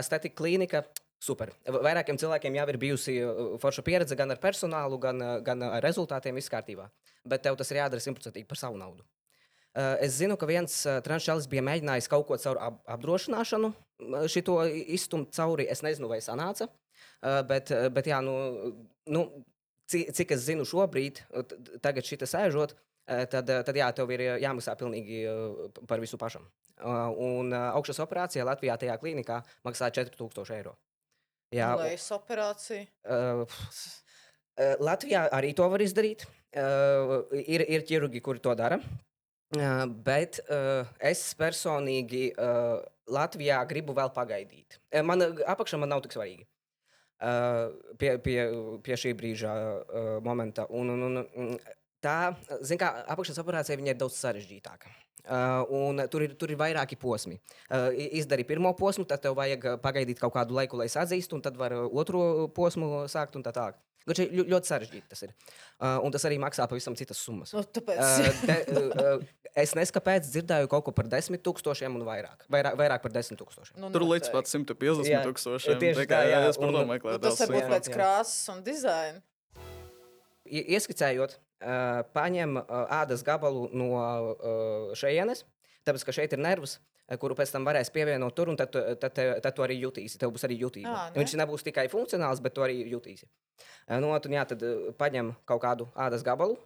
Estetika 0.00 0.40
klīnika. 0.40 0.84
Super. 1.24 1.52
Vairākiem 1.64 2.18
cilvēkiem 2.20 2.56
jau 2.58 2.64
ir 2.68 2.78
bijusi 2.80 3.14
forša 3.62 3.84
pieredze 3.86 4.16
gan 4.18 4.34
ar 4.34 4.40
personālu, 4.42 4.98
gan, 5.00 5.20
gan 5.46 5.62
ar 5.68 5.84
rezultātiem, 5.84 6.36
viss 6.36 6.52
kārtībā. 6.52 6.88
Bet 7.24 7.44
tev 7.46 7.56
tas 7.56 7.70
ir 7.72 7.78
jādara 7.80 8.02
simtprocentīgi 8.02 8.48
par 8.50 8.60
savu 8.60 8.80
naudu. 8.80 9.06
Uh, 9.74 9.96
Es 10.06 10.12
zinu, 10.20 10.36
ka 10.38 10.46
viens 10.46 10.70
uh, 10.86 11.00
transčalis 11.02 11.48
bija 11.50 11.64
mēģinājis 11.66 12.06
kaut 12.12 12.28
ko 12.28 12.36
caur 12.38 12.60
ap 12.62 12.76
apdrošināšanu 12.94 13.72
šito 14.30 14.60
izstumt 14.94 15.32
cauri. 15.34 15.66
Es 15.70 15.82
nezinu, 15.82 16.06
vai 16.10 16.20
sanāca. 16.22 16.68
Uh, 17.24 17.40
Bet, 17.48 17.72
bet 17.94 18.06
jā, 18.06 18.20
nu, 18.22 18.34
nu, 19.10 19.24
ci- 19.90 20.06
cik 20.14 20.34
es 20.36 20.44
zinu 20.46 20.66
šobrīd, 20.68 21.22
tagad 21.82 22.04
šī 22.06 22.18
sēžot, 22.22 22.74
tad, 23.32 23.48
tad 23.66 23.76
jā, 23.76 23.88
tev 23.96 24.10
ir 24.14 24.22
jāmaksā 24.42 24.74
pilnīgi 24.80 25.22
par 25.88 26.00
visu 26.00 26.18
pašam. 26.20 26.44
Un 26.84 27.52
augšas 27.52 28.00
operācija 28.04 28.44
Latvijā 28.44 28.76
tajā 28.80 28.96
klīnikā 29.00 29.40
maksā 29.64 29.90
4000 29.92 30.54
eiro. 30.56 30.76
Jā, 31.54 31.72
Lejas 31.80 32.06
operācija. 32.16 32.86
Uh, 33.04 33.44
Latvijā 34.84 35.24
arī 35.34 35.52
to 35.56 35.66
var 35.70 35.82
izdarīt. 35.82 36.24
Uh, 36.54 37.24
ir, 37.42 37.64
ir 37.66 37.84
ķirurgi, 37.88 38.22
kuri 38.22 38.42
to 38.42 38.54
dara. 38.58 38.78
Uh, 39.54 39.84
bet 40.06 40.40
uh, 40.48 40.88
es 40.98 41.20
personīgi 41.38 42.30
uh, 42.32 42.80
Latvijā 43.12 43.60
gribu 43.68 43.94
vēl 43.94 44.10
pagaidīt. 44.16 44.80
Man 45.04 45.22
apakšā 45.22 45.78
man 45.78 45.92
nav 45.92 46.02
tik 46.02 46.16
svarīgi. 46.16 46.46
Uh, 47.24 47.70
pie, 48.00 48.16
pie, 48.24 48.38
pie 48.84 48.96
šī 48.98 49.14
brīža 49.16 49.52
uh, 49.52 50.10
momenta. 50.24 50.66
Un, 50.74 50.90
un, 50.96 51.20
un, 51.22 51.54
tā, 52.02 52.34
zin 52.66 52.80
kā, 52.80 52.90
apakšas 53.14 53.38
operācija 53.44 53.78
ir 53.78 54.00
daudz 54.00 54.18
sarežģītāka. 54.18 54.90
Uh, 55.24 56.02
tur 56.12 56.26
ir, 56.26 56.34
tur 56.36 56.52
ir 56.52 56.58
vairāki 56.60 56.98
posmi. 57.00 57.38
Uh, 57.70 57.88
izdari 58.18 58.44
pirmo 58.44 58.74
posmu, 58.76 59.06
tad 59.08 59.22
tev 59.24 59.38
vajag 59.38 59.78
pagaidīt 59.84 60.20
kaut 60.20 60.34
kādu 60.34 60.58
laiku, 60.58 60.76
lai 60.80 60.90
atzīstu, 60.90 61.38
un 61.38 61.44
tad 61.44 61.56
var 61.56 61.72
otro 61.86 62.48
posmu 62.56 63.06
sākt 63.08 63.38
un 63.38 63.46
tā 63.46 63.54
tālāk. 63.56 63.78
Gluži 64.06 64.26
ļo- 64.36 64.44
ļoti 64.52 64.68
sarežģīti 64.68 65.08
tas 65.08 65.22
ir. 65.24 65.30
Uh, 65.80 65.98
un 66.04 66.12
tas 66.12 66.24
arī 66.28 66.36
maksā 66.38 66.66
pavisam 66.68 66.94
citas 66.94 67.16
summas. 67.24 67.54
Nu, 67.56 67.62
tāpēc 67.64 67.98
Uh, 68.04 68.40
te, 68.44 68.56
uh, 68.74 69.22
es 69.56 69.72
neskaidroju, 69.72 69.94
kāpēc 69.96 70.28
dzirdēju 70.28 70.68
kaut 70.68 70.84
ko 70.84 70.92
par 70.92 71.06
desmit 71.08 71.40
tūkstošiem 71.46 71.94
un 71.96 72.04
vairāk. 72.04 72.44
Vairāk, 72.52 72.76
vairāk 72.76 73.00
par 73.06 73.12
desmit 73.14 73.40
tūkstošiem. 73.40 73.78
nu, 73.80 73.88
Tur 73.94 74.02
līdz 74.04 74.28
noteikti. 74.28 74.32
pat 74.32 74.44
150 74.52 75.08
Jā, 75.08 75.22
tūkstošiem. 75.24 75.78
tieši 75.80 76.06
Tā 76.10 76.20
jā, 76.28 76.42
es 76.50 76.56
par 76.60 76.68
un- 76.68 76.74
to 76.74 76.84
Nu, 76.84 76.92
meklēju. 76.92 77.20
tas 77.22 77.40
var 77.40 77.48
būt 77.48 77.62
jā, 77.62 77.70
pēc 77.72 77.88
krāsas 77.96 78.48
un 78.54 78.62
dizaina. 78.62 79.22
Ieskicējot, 80.44 81.38
uh, 81.64 82.02
paņem 82.14 82.58
uh, 82.60 82.86
ādas 82.92 83.22
gabalu 83.24 83.70
no 83.72 83.86
uh, 83.96 84.92
šejienes, 84.94 85.44
tāpēc 85.86 86.04
ka 86.04 86.12
šeit 86.12 86.32
ir 86.36 86.38
nervs. 86.44 86.78
Uh, 87.10 87.16
Kuru 87.20 87.36
pēc 87.38 87.52
tam 87.52 87.66
varēs 87.68 87.92
pievienot 87.94 88.34
tur, 88.34 88.48
un 88.52 88.56
tad, 88.56 88.72
tu- 88.74 88.84
tad, 88.96 89.12
tad, 89.14 89.40
tad 89.44 89.56
tu 89.56 89.62
arī 89.66 89.80
jutīsi. 89.82 90.18
Tev 90.18 90.32
būs 90.34 90.46
arī 90.48 90.60
jutība. 90.60 90.94
Ā, 90.94 91.10
ne? 91.10 91.20
Viņš 91.22 91.36
nebūs 91.42 91.66
tikai 91.66 91.88
funkcionāls, 91.92 92.42
bet 92.44 92.54
tu 92.56 92.64
arī 92.66 92.80
jutīsi. 92.92 93.26
Uh, 93.26 93.54
Nu, 94.00 94.14
un, 94.14 94.32
jā, 94.32 94.44
tad 94.48 94.62
paņem 94.96 95.34
kaut 95.44 95.60
kādu 95.60 95.86
ādas 96.00 96.24
gabalu, 96.24 96.56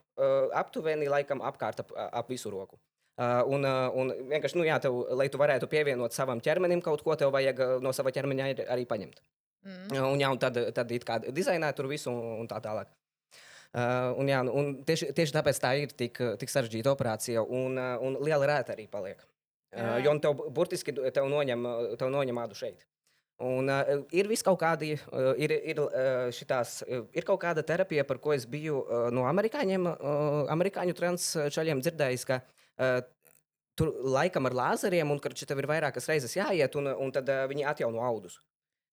aptuveni 0.54 1.08
laikam 1.10 1.42
apkārt 1.42 1.82
ap, 1.82 1.90
ap 1.96 2.30
visu 2.30 2.52
roku. 2.52 2.78
Un, 3.18 3.66
un 3.66 4.12
vienkārši, 4.30 4.54
nu, 4.60 4.66
jā, 4.68 4.76
tev, 4.82 5.00
lai 5.18 5.26
tu 5.26 5.40
varētu 5.40 5.66
pievienot 5.70 6.14
savam 6.14 6.38
ķermenim 6.38 6.82
kaut 6.84 7.02
ko, 7.02 7.16
tev 7.18 7.32
vajag 7.34 7.82
no 7.82 7.90
sava 7.96 8.12
ķermeņa 8.14 8.52
arī 8.70 8.86
paņemt. 8.86 9.18
Mm. 9.66 9.96
Un, 10.12 10.20
jā, 10.22 10.30
un 10.30 10.38
tad, 10.38 10.60
tad 10.76 10.94
it 10.94 11.06
kā 11.06 11.18
dizainēt 11.26 11.74
tur 11.74 11.90
visu 11.90 12.12
un, 12.14 12.46
tā 12.50 12.60
tālāk. 12.62 12.92
Uh, 13.74 14.14
un, 14.16 14.30
jā, 14.30 14.38
nu, 14.46 14.54
un 14.54 14.70
tieši, 14.86 15.10
tieši 15.18 15.34
tāpēc 15.34 15.58
tā 15.60 15.74
ir 15.82 15.90
tik, 15.98 16.22
tik 16.38 16.52
sarežģīta 16.54 16.94
operācija 16.94 17.42
un, 17.42 17.74
un 17.76 18.20
liela 18.22 18.46
rēta 18.48 18.76
arī 18.78 18.86
paliek. 18.88 19.26
Jā. 19.72 19.98
jo 20.04 20.14
tev 20.22 20.36
bu- 20.38 20.48
burtiski 20.54 20.94
tev 20.94 21.26
noņem, 21.28 21.66
tev 22.00 22.08
noņem 22.12 22.40
ādu 22.40 22.56
šeit. 22.56 22.86
Un, 23.38 23.68
uh, 23.70 24.00
ir 24.10 24.26
kaut 24.42 24.58
kādi, 24.58 24.96
uh, 25.12 25.34
ir, 25.38 25.52
ir, 25.52 25.78
uh, 25.78 26.26
šitās, 26.34 26.80
uh, 26.82 27.04
ir 27.14 27.22
kaut 27.22 27.38
kāda 27.44 27.62
terapija, 27.62 28.02
par 28.04 28.18
ko 28.18 28.32
es 28.34 28.46
biju 28.46 28.80
uh, 28.82 29.10
no 29.14 29.28
amerikāņiem, 29.30 29.86
uh, 29.86 30.48
amerikāņu 30.50 30.96
transčaļiem 30.98 31.82
dzirdējis, 31.84 32.24
ka 32.26 32.40
uh, 32.42 32.98
tur 33.78 33.92
laikam 34.02 34.48
ar 34.50 34.56
lāzeriem, 34.58 35.12
un 35.14 35.22
ka 35.22 35.30
tev 35.30 35.62
ir 35.62 35.70
vairākas 35.70 36.10
reizes 36.10 36.34
jāiet, 36.34 36.74
un, 36.80 36.90
un 36.90 37.14
tad 37.14 37.30
uh, 37.30 37.44
viņi 37.46 37.68
atjauno 37.70 38.02
audus. 38.02 38.40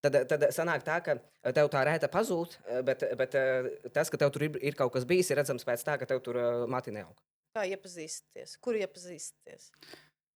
Tad, 0.05 0.19
tad 0.30 0.43
sanāk 0.53 0.84
tā, 0.86 0.99
ka 1.01 1.15
tev 1.55 1.71
tā 1.73 1.82
rēta 1.88 2.05
pazūd, 2.13 2.59
bet, 2.86 3.01
bet 3.17 3.38
tas, 3.95 4.11
ka 4.13 4.19
tev 4.21 4.30
tur 4.36 4.45
ir, 4.45 4.59
ir 4.61 4.78
kaut 4.78 4.93
kas 4.93 5.07
bijis, 5.09 5.32
ir 5.32 5.39
redzams 5.41 5.65
pēc 5.65 5.82
tā, 5.88 5.95
ka 5.97 6.05
tev 6.05 6.21
tur 6.21 6.38
mati 6.69 6.93
neaug. 6.93 7.15
Kā 7.57 7.63
iepazīsties? 7.71 8.59
Kur 8.61 8.78
iepazīsties? 8.78 9.71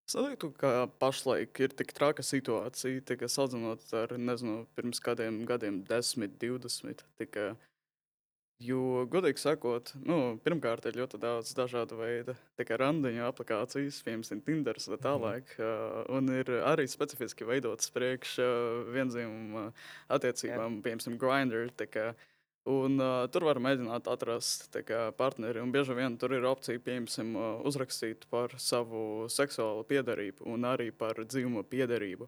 Es 0.10 0.16
teiktu, 0.18 0.48
ka 0.58 0.88
pašlaik 0.98 1.60
ir 1.62 1.74
tik 1.78 1.92
traka 1.94 2.24
situācija, 2.26 3.02
tika 3.06 3.28
salīdzinot 3.30 3.92
ar, 3.94 4.16
nezinu, 4.18 4.64
pirms 4.74 4.98
kādiem 5.06 5.44
gadiem, 5.46 5.84
10, 5.86 6.32
20. 6.42 7.04
Tika, 7.22 7.44
jo, 8.66 9.04
godīgi 9.14 9.44
sakot, 9.44 9.92
nu, 10.02 10.18
pirmkārt, 10.42 10.88
ir 10.90 10.98
ļoti 10.98 11.20
daudz 11.22 11.54
dažādu 11.60 12.00
veidu 12.02 12.34
randiņu 12.58 13.28
aplikācijas, 13.28 14.02
piemēram, 14.08 14.42
Tinder 14.48 14.82
un 14.82 14.96
tā 14.96 15.00
tālāk. 15.06 15.54
uh, 15.62 16.02
Un 16.18 16.34
ir 16.40 16.50
arī 16.58 16.88
specifiski 16.90 17.46
veidotas 17.46 17.94
priekš 17.94 18.40
vienzīmuma 18.90 19.68
attiecībām, 20.18 20.82
piemēram, 20.90 21.22
Grindr. 21.22 21.70
Kā, 22.66 22.70
Un, 22.70 23.00
uh, 23.00 23.24
tur 23.32 23.46
var 23.48 23.58
mēģināt 23.64 24.08
atrast 24.12 24.76
kā, 24.86 25.10
partneri. 25.18 25.62
Un 25.64 25.72
bieži 25.72 25.96
vien 25.98 26.18
tur 26.20 26.36
ir 26.36 26.44
opcija, 26.46 26.80
piemēram, 26.80 27.32
uzrakstīt 27.66 28.28
par 28.30 28.54
savu 28.62 29.28
seksuālo 29.32 29.86
piedarību 29.90 30.46
un 30.46 30.68
arī 30.70 30.92
par 30.92 31.16
dzīvumu 31.16 31.64
piedarību. 31.64 32.28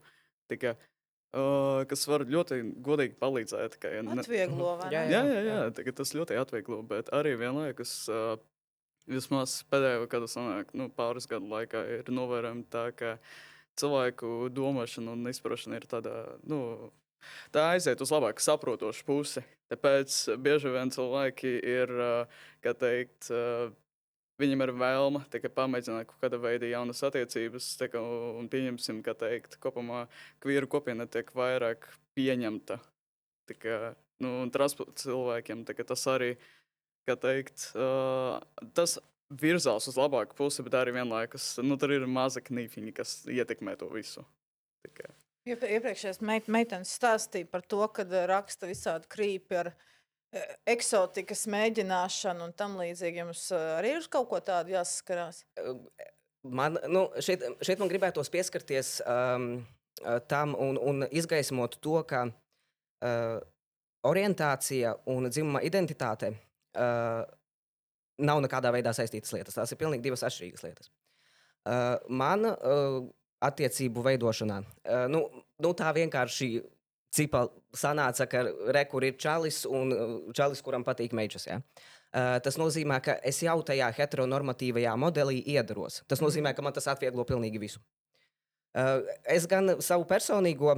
Tikai, 0.50 0.74
uh, 1.36 1.84
kas 1.86 2.08
var 2.08 2.26
ļoti 2.26 2.62
godīgi 2.82 3.20
palīdzēt. 3.20 3.78
Ka, 3.78 3.92
ja 3.92 4.02
ne- 4.02 4.18
Atvieglo, 4.24 4.80
Jā? 4.90 5.04
Jā, 5.12 5.22
jā, 5.28 5.44
jā 5.46 5.60
tā, 5.76 5.86
tas 5.94 6.16
ļoti 6.16 6.40
atvieglo, 6.40 6.82
bet 6.82 7.14
arī 7.14 7.36
vienlaikus. 7.38 8.10
Uh, 8.10 8.38
Vismaz 9.10 9.64
pēdējo 9.68 10.06
gadu, 10.08 10.28
sanāk, 10.30 10.76
nu, 10.78 10.86
pāris 10.88 11.26
gadu 11.28 11.50
laikā 11.50 11.80
ir 11.90 12.12
novērojama 12.14 12.64
tā, 12.70 12.84
ka 12.96 13.18
cilvēku 13.82 14.48
domāšana 14.54 15.16
un 15.18 15.26
izpratne 15.28 15.80
ir 15.82 15.88
tāda, 15.90 16.38
nu, 16.48 16.92
tā 17.52 17.72
aiziet 17.74 18.00
uz 18.00 18.14
labāku, 18.14 18.40
saprotošu 18.46 19.04
pusi. 19.04 19.44
Tāpēc 19.72 20.16
bieži 20.44 20.72
vien 20.74 20.90
cilvēki 20.92 21.54
ir, 21.64 21.92
kā 22.64 22.74
teikt, 22.76 23.30
viņam 24.42 24.66
ir 24.66 24.74
vēlme 24.76 25.22
kā 25.32 25.52
pamēģināt 25.56 26.10
kaut 26.10 26.26
kāda 26.26 26.40
veida 26.42 26.68
jaunas 26.68 27.04
attiecības, 27.08 27.70
kā, 27.94 28.02
un 28.42 28.50
pieņemsim, 28.52 29.00
ka 29.06 29.16
teikt, 29.16 29.56
kopumā 29.64 30.06
kvīru 30.44 30.68
kopiena 30.72 31.08
tiek 31.08 31.32
vairāk 31.38 31.88
pieņemta. 32.18 32.82
Kā, 33.62 33.78
nu, 34.24 34.34
un 34.44 34.52
transporta 34.52 34.96
cilvēkiem 35.04 35.64
kā 35.68 35.88
tas 35.88 36.04
arī, 36.12 36.34
kā 37.08 37.18
teikt, 37.20 37.72
uh, 37.76 38.40
tas 38.76 39.00
virzās 39.32 39.88
uz 39.88 39.98
labāku 40.00 40.36
pusi, 40.38 40.64
bet 40.68 40.76
arī 40.80 40.96
vienlaikus 41.00 41.54
nu, 41.64 41.80
tur 41.80 41.96
ir 41.96 42.08
maza 42.08 42.44
knifiņa, 42.44 42.96
kas 42.96 43.22
ietekmē 43.32 43.80
to 43.80 43.92
visu. 43.92 44.28
Tā 44.84 45.12
kā. 45.44 45.52
Iep- 45.52 45.68
Iepriekšējais 45.78 46.22
meit, 46.22 46.48
meitenes 46.48 46.94
stāstīja 46.98 47.50
par 47.52 47.62
to, 47.62 47.82
ka 47.88 48.06
raksta 48.30 48.68
visādi 48.70 49.08
krīpi 49.12 49.58
ar 49.58 49.72
e, 49.72 50.46
eksotikas 50.66 51.48
mēģināšanu 51.48 52.44
un 52.46 52.54
tam 52.54 52.78
līdzīgi. 52.78 53.24
Jums 53.24 53.52
e, 53.52 53.62
arī 53.80 53.96
ir 53.98 54.08
kaut 54.10 54.30
ko 54.30 54.39
tādu 54.39 54.76
jāsaskarās. 54.76 55.44
Man, 56.44 56.80
nu, 56.89 57.10
šeit, 57.22 57.44
šeit 57.62 57.80
man 57.80 57.89
gribētos 57.89 58.30
pieskarties 58.34 59.02
um, 59.06 59.66
tam 60.28 60.56
un, 60.58 60.78
un 60.78 61.06
izgaismot 61.14 61.78
to, 61.78 62.00
ka 62.10 62.24
uh, 62.26 63.38
orientācija 64.10 64.96
un 65.14 65.30
dzimuma 65.30 65.62
identitāte 65.62 66.32
uh, 66.34 67.22
nav 68.26 68.42
nekādā 68.42 68.72
veidā 68.74 68.94
saistītas 68.98 69.36
lietas. 69.36 69.60
Tās 69.60 69.70
ir 69.70 69.78
pilnīgi 69.78 70.08
divas 70.08 70.26
atšķirīgas 70.26 70.66
lietas. 70.66 70.89
Uh, 71.62 72.02
man 72.10 72.48
uh, 72.50 73.06
attiecību 73.42 74.04
veidošanā, 74.06 74.62
uh, 74.62 75.08
nu, 75.12 75.26
nu, 75.62 75.74
tā 75.78 75.92
vienkārši 75.98 76.52
cipa 77.12 77.46
sanāca, 77.76 78.28
ka 78.30 78.44
rekur 78.76 79.04
ir 79.04 79.18
čalis 79.20 79.64
un 79.68 79.92
čalis, 80.38 80.62
kuram 80.64 80.86
patīk 80.88 81.16
meitas. 81.18 81.48
Ja? 81.50 81.60
Uh, 82.12 82.38
tas 82.44 82.58
nozīmē, 82.60 83.00
ka 83.04 83.18
es 83.28 83.42
jau 83.44 83.58
tajā 83.68 83.92
heteronormatīvajā 83.96 84.96
modelī 85.00 85.42
iedaros. 85.54 86.02
Tas 86.12 86.24
nozīmē, 86.24 86.56
ka 86.56 86.64
man 86.64 86.76
tas 86.76 86.89
atvieglo 86.92 87.24
pilnīgi 87.28 87.62
visu. 87.62 87.84
Uh, 88.72 89.04
es 89.28 89.48
gan 89.52 89.78
savu 89.84 90.08
personīgo 90.08 90.78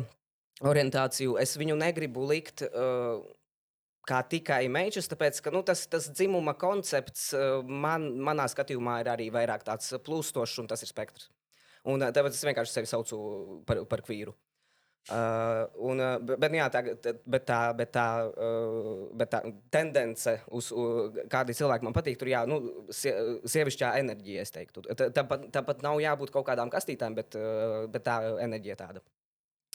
orientāciju, 0.66 1.38
es 1.41 1.55
viņu 1.57 1.78
negribu 1.78 2.26
likt 2.30 2.66
uh, 2.66 3.22
kā 4.09 4.22
tikai 4.30 4.66
meitas, 4.74 5.07
tāpēc 5.09 5.39
ka 5.41 5.53
nu, 5.53 5.61
tas, 5.66 5.86
tas 5.89 6.09
dzimuma 6.11 6.53
koncepts 6.59 7.30
man, 7.66 8.09
manā 8.20 8.49
skatījumā 8.51 8.99
ir 9.01 9.09
arī 9.14 9.30
vairāk 9.34 9.64
tāds 9.66 9.93
plūstošs 10.05 10.59
un 10.61 10.68
tas 10.70 10.84
ir 10.84 10.91
spektrs. 10.91 11.30
Un, 11.89 11.99
uh, 12.01 12.11
tāpēc 12.15 12.36
es 12.38 12.45
vienkārši 12.47 12.77
sevi 12.77 12.89
saucu 12.89 13.19
par, 13.67 13.84
par 13.91 14.03
kvīru. 14.05 14.34
Uh, 15.11 15.65
un, 15.84 15.99
uh, 15.99 16.13
bet, 16.39 16.53
jā, 16.55 16.69
tā, 16.71 16.79
tā- 17.03 17.11
bet, 17.27 17.43
tā, 17.43 17.57
bet, 17.75 17.89
tā, 17.91 18.05
uh, 18.31 19.09
bet 19.19 19.34
tā 19.34 19.41
tendence, 19.73 20.38
uz 20.55 20.69
uh, 20.71 21.09
kādi 21.27 21.55
cilvēki 21.57 21.84
man 21.84 21.95
patīk, 21.95 22.15
tur 22.21 22.31
jā, 22.31 22.45
nu, 22.47 22.61
sie, 22.88 23.11
sievišķā 23.43 23.89
enerģija, 23.99 24.45
teiktu. 24.55 24.86
Tā- 24.95 25.09
Tāpat, 25.17 25.49
tāpat 25.51 25.84
nav 25.84 25.99
jābūt 25.99 26.31
kaut 26.31 26.47
kādām 26.47 26.71
kastītēm, 26.71 27.17
bet, 27.19 27.36
uh, 27.36 27.84
bet 27.91 28.05
tā 28.07 28.15
enerģija 28.45 28.79
tāda. 28.79 29.03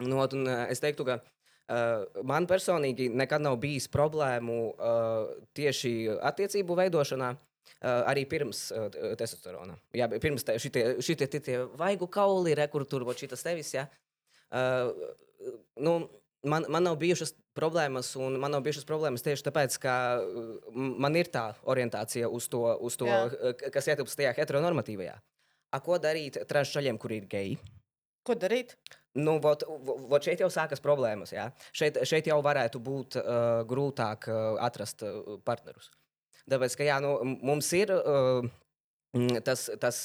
Nu, 0.01 0.17
un, 0.25 0.47
uh, 0.49 0.65
es 0.73 0.81
teiktu, 0.81 1.05
ka 1.05 1.19
uh, 1.21 2.23
man 2.25 2.49
personīgi 2.49 3.11
nekad 3.13 3.45
nav 3.45 3.61
bijis 3.61 3.91
problēmu 3.93 4.59
uh, 4.73 5.37
tieši 5.53 5.93
attiecību 6.33 6.81
veidošanā. 6.81 7.35
Uh, 7.37 7.48
arī 8.11 8.25
pirms 8.29 8.69
uh, 8.75 8.89
testosterona. 9.21 9.77
Jā, 9.97 10.09
pirms 10.21 10.45
tam 10.45 10.59
šitie, 10.59 10.85
šitie 11.05 11.27
tie- 11.31 11.41
tie 11.49 11.59
vaigu 11.79 12.09
kauli, 12.11 12.55
re, 12.59 12.67
kur 12.73 12.85
tur 12.85 13.05
būtu 13.09 13.27
šis 13.29 13.45
tevis. 13.47 13.75
Jā. 13.75 13.87
Uh, 14.51 14.93
nu, 15.77 16.09
man, 16.45 16.65
man 16.73 16.83
nav 16.89 16.97
bijušas 17.01 17.35
problēmas, 17.59 18.15
un 18.17 18.39
man 18.41 18.51
nav 18.55 18.63
bijušas 18.67 18.87
problēmas 18.89 19.25
tieši 19.27 19.45
tāpēc, 19.49 19.79
ka 19.83 19.95
uh, 20.23 20.55
man 20.75 21.17
ir 21.21 21.29
tā 21.35 21.51
orientācija 21.69 22.29
uz 22.31 22.47
to, 22.49 22.63
uz 22.81 22.97
to 22.97 23.07
Jā. 23.11 23.25
uh, 23.29 23.67
kas 23.75 23.91
ietilpst 23.93 24.17
tajā 24.19 24.33
heteronormatīvajā. 24.39 25.19
A, 25.69 25.81
ko 25.85 25.99
darīt 26.01 26.39
transčaļiem, 26.49 26.97
kuri 26.99 27.19
ir 27.21 27.27
geji? 27.29 27.59
Ko 28.25 28.35
darīt? 28.41 28.73
Nu, 29.19 29.39
vot, 29.43 29.63
vo- 29.69 29.99
vot 30.09 30.25
šeit 30.25 30.41
jau 30.41 30.49
sākas 30.53 30.81
problēmas. 30.85 31.33
Jā. 31.35 31.49
Šeit, 31.77 31.97
šeit 32.09 32.29
jau 32.31 32.39
varētu 32.45 32.81
būt 32.81 33.17
uh, 33.21 33.63
grūtāk 33.69 34.29
uh, 34.33 34.57
atrast 34.65 35.03
uh, 35.05 35.37
partnerus. 35.45 35.91
Tāpēc, 36.49 36.77
ka 36.81 36.87
jā, 36.87 36.97
nu, 37.05 37.17
mums 37.45 37.69
ir 37.77 37.93
uh, 37.93 38.47
tas, 39.45 39.67
tas 39.81 39.99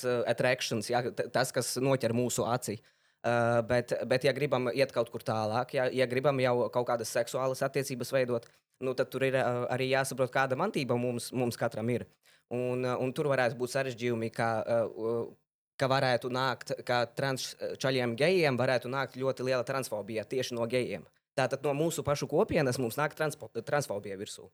t- 1.15 1.29
tas, 1.31 1.53
kas 1.55 1.75
noķer 1.79 2.15
mūsu 2.15 2.47
aci. 2.49 2.79
Uh, 3.23 3.61
bet, 3.63 3.93
bet, 4.03 4.25
ja 4.27 4.33
gribam 4.35 4.67
iet 4.75 4.91
kaut 4.91 5.07
kur 5.13 5.23
tālāk, 5.23 5.77
ja, 5.77 5.85
ja 5.95 6.07
gribam 6.11 6.41
jau 6.43 6.65
kaut 6.73 6.89
kādas 6.89 7.13
seksuālas 7.15 7.63
attiecības 7.63 8.11
veidot, 8.11 8.49
nu, 8.83 8.91
tad 8.99 9.07
tur 9.13 9.23
ir 9.23 9.37
uh, 9.39 9.63
arī 9.71 9.93
jāsaprot, 9.93 10.31
kāda 10.33 10.57
mantība 10.59 10.97
mums, 10.99 11.29
mums 11.31 11.55
katram 11.59 11.87
ir. 11.93 12.03
Un, 12.51 12.83
uh, 12.83 12.97
un 12.99 13.13
tur 13.15 13.29
varētu 13.31 13.55
būt 13.55 13.71
sarežģījumi, 13.77 14.27
ka, 14.35 14.49
uh, 14.67 15.31
ka 15.79 15.87
varētu 15.87 16.33
nākt, 16.35 16.75
ka 16.83 17.05
transčaļiem 17.15 18.17
gejiem 18.19 18.59
varētu 18.59 18.91
nākt 18.91 19.15
ļoti 19.15 19.47
liela 19.47 19.63
transfobija 19.63 20.27
tieši 20.27 20.59
no 20.59 20.67
gejiem. 20.67 21.07
Tātad 21.39 21.63
no 21.65 21.71
mūsu 21.77 22.03
pašu 22.05 22.27
kopienas 22.29 22.77
mums 22.77 22.99
nāk 22.99 23.15
transpo- 23.15 23.49
transfobija 23.63 24.19
virsū. 24.19 24.49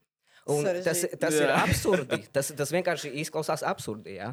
Un 0.49 0.65
tas, 0.85 1.03
tas 1.19 1.35
ir 1.35 1.49
Jā. 1.49 1.57
absurdi. 1.63 2.21
Tas, 2.35 2.51
tas 2.55 2.71
vienkārši 2.73 3.11
izklausās 3.21 3.63
absurdi. 3.67 4.15
Ja? 4.17 4.31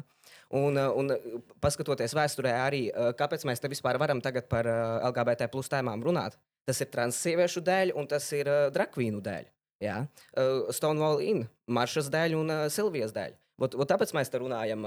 Un, 0.55 0.77
uh, 0.79 0.93
un 0.95 1.11
uh, 1.13 1.39
paskatoties 1.63 2.15
vēsturē, 2.15 2.53
arī 2.63 2.81
uh, 2.89 3.11
kāpēc 3.17 3.43
mēs 3.47 3.61
te 3.61 3.69
vispār 3.71 3.99
varam 3.99 4.21
tagad 4.23 4.47
par 4.51 4.67
LGBT 5.11 5.49
plus 5.51 5.69
tēmām 5.71 6.03
runāt, 6.05 6.37
tas 6.67 6.79
ir 6.83 6.91
transsieviešu 6.93 7.63
dēļ 7.67 7.93
un 7.99 8.07
tas 8.09 8.27
ir 8.35 8.49
drakvīnu 8.75 9.21
dēļ. 9.23 9.49
Ja? 9.83 10.01
Uh, 10.31 10.69
Stonewall 10.73 11.21
Inn, 11.25 11.47
Maršas 11.67 12.11
dēļ 12.13 12.37
un 12.39 12.55
Silvijas 12.73 13.15
dēļ. 13.15 13.35
Ot, 13.57 13.73
ot 13.73 13.89
tāpēc 13.89 14.13
mēs 14.13 14.29
te 14.29 14.39
runājam 14.41 14.85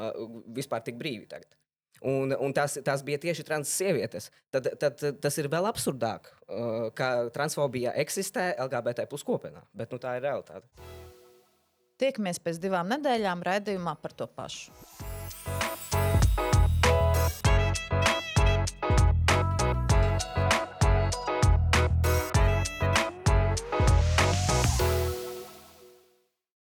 vispār 0.55 0.85
tik 0.87 0.99
brīvi 0.99 1.27
tagad. 1.31 1.51
Un, 2.07 2.33
un 2.33 2.55
tās, 2.57 2.79
tās 2.81 3.03
bija 3.05 3.19
tieši 3.21 3.45
transsievietes. 3.45 4.31
Tad, 4.55 4.71
tad 4.81 5.03
tas 5.21 5.37
ir 5.43 5.51
vēl 5.53 5.69
absurdāk, 5.69 6.31
ka 6.97 7.11
transfobija 7.35 7.93
eksistē 8.01 8.55
LGBT 8.55 9.05
plus 9.11 9.27
kopienā. 9.27 9.67
Bet 9.77 9.93
nu, 9.93 10.01
tā 10.01 10.17
ir 10.17 10.25
realitāte. 10.25 10.65
Tiekamies 12.01 12.41
pēc 12.41 12.61
divām 12.63 12.89
nedēļām 12.95 13.45
raidījumā 13.45 13.99
par 14.01 14.17
to 14.17 14.31
pašu. 14.33 15.20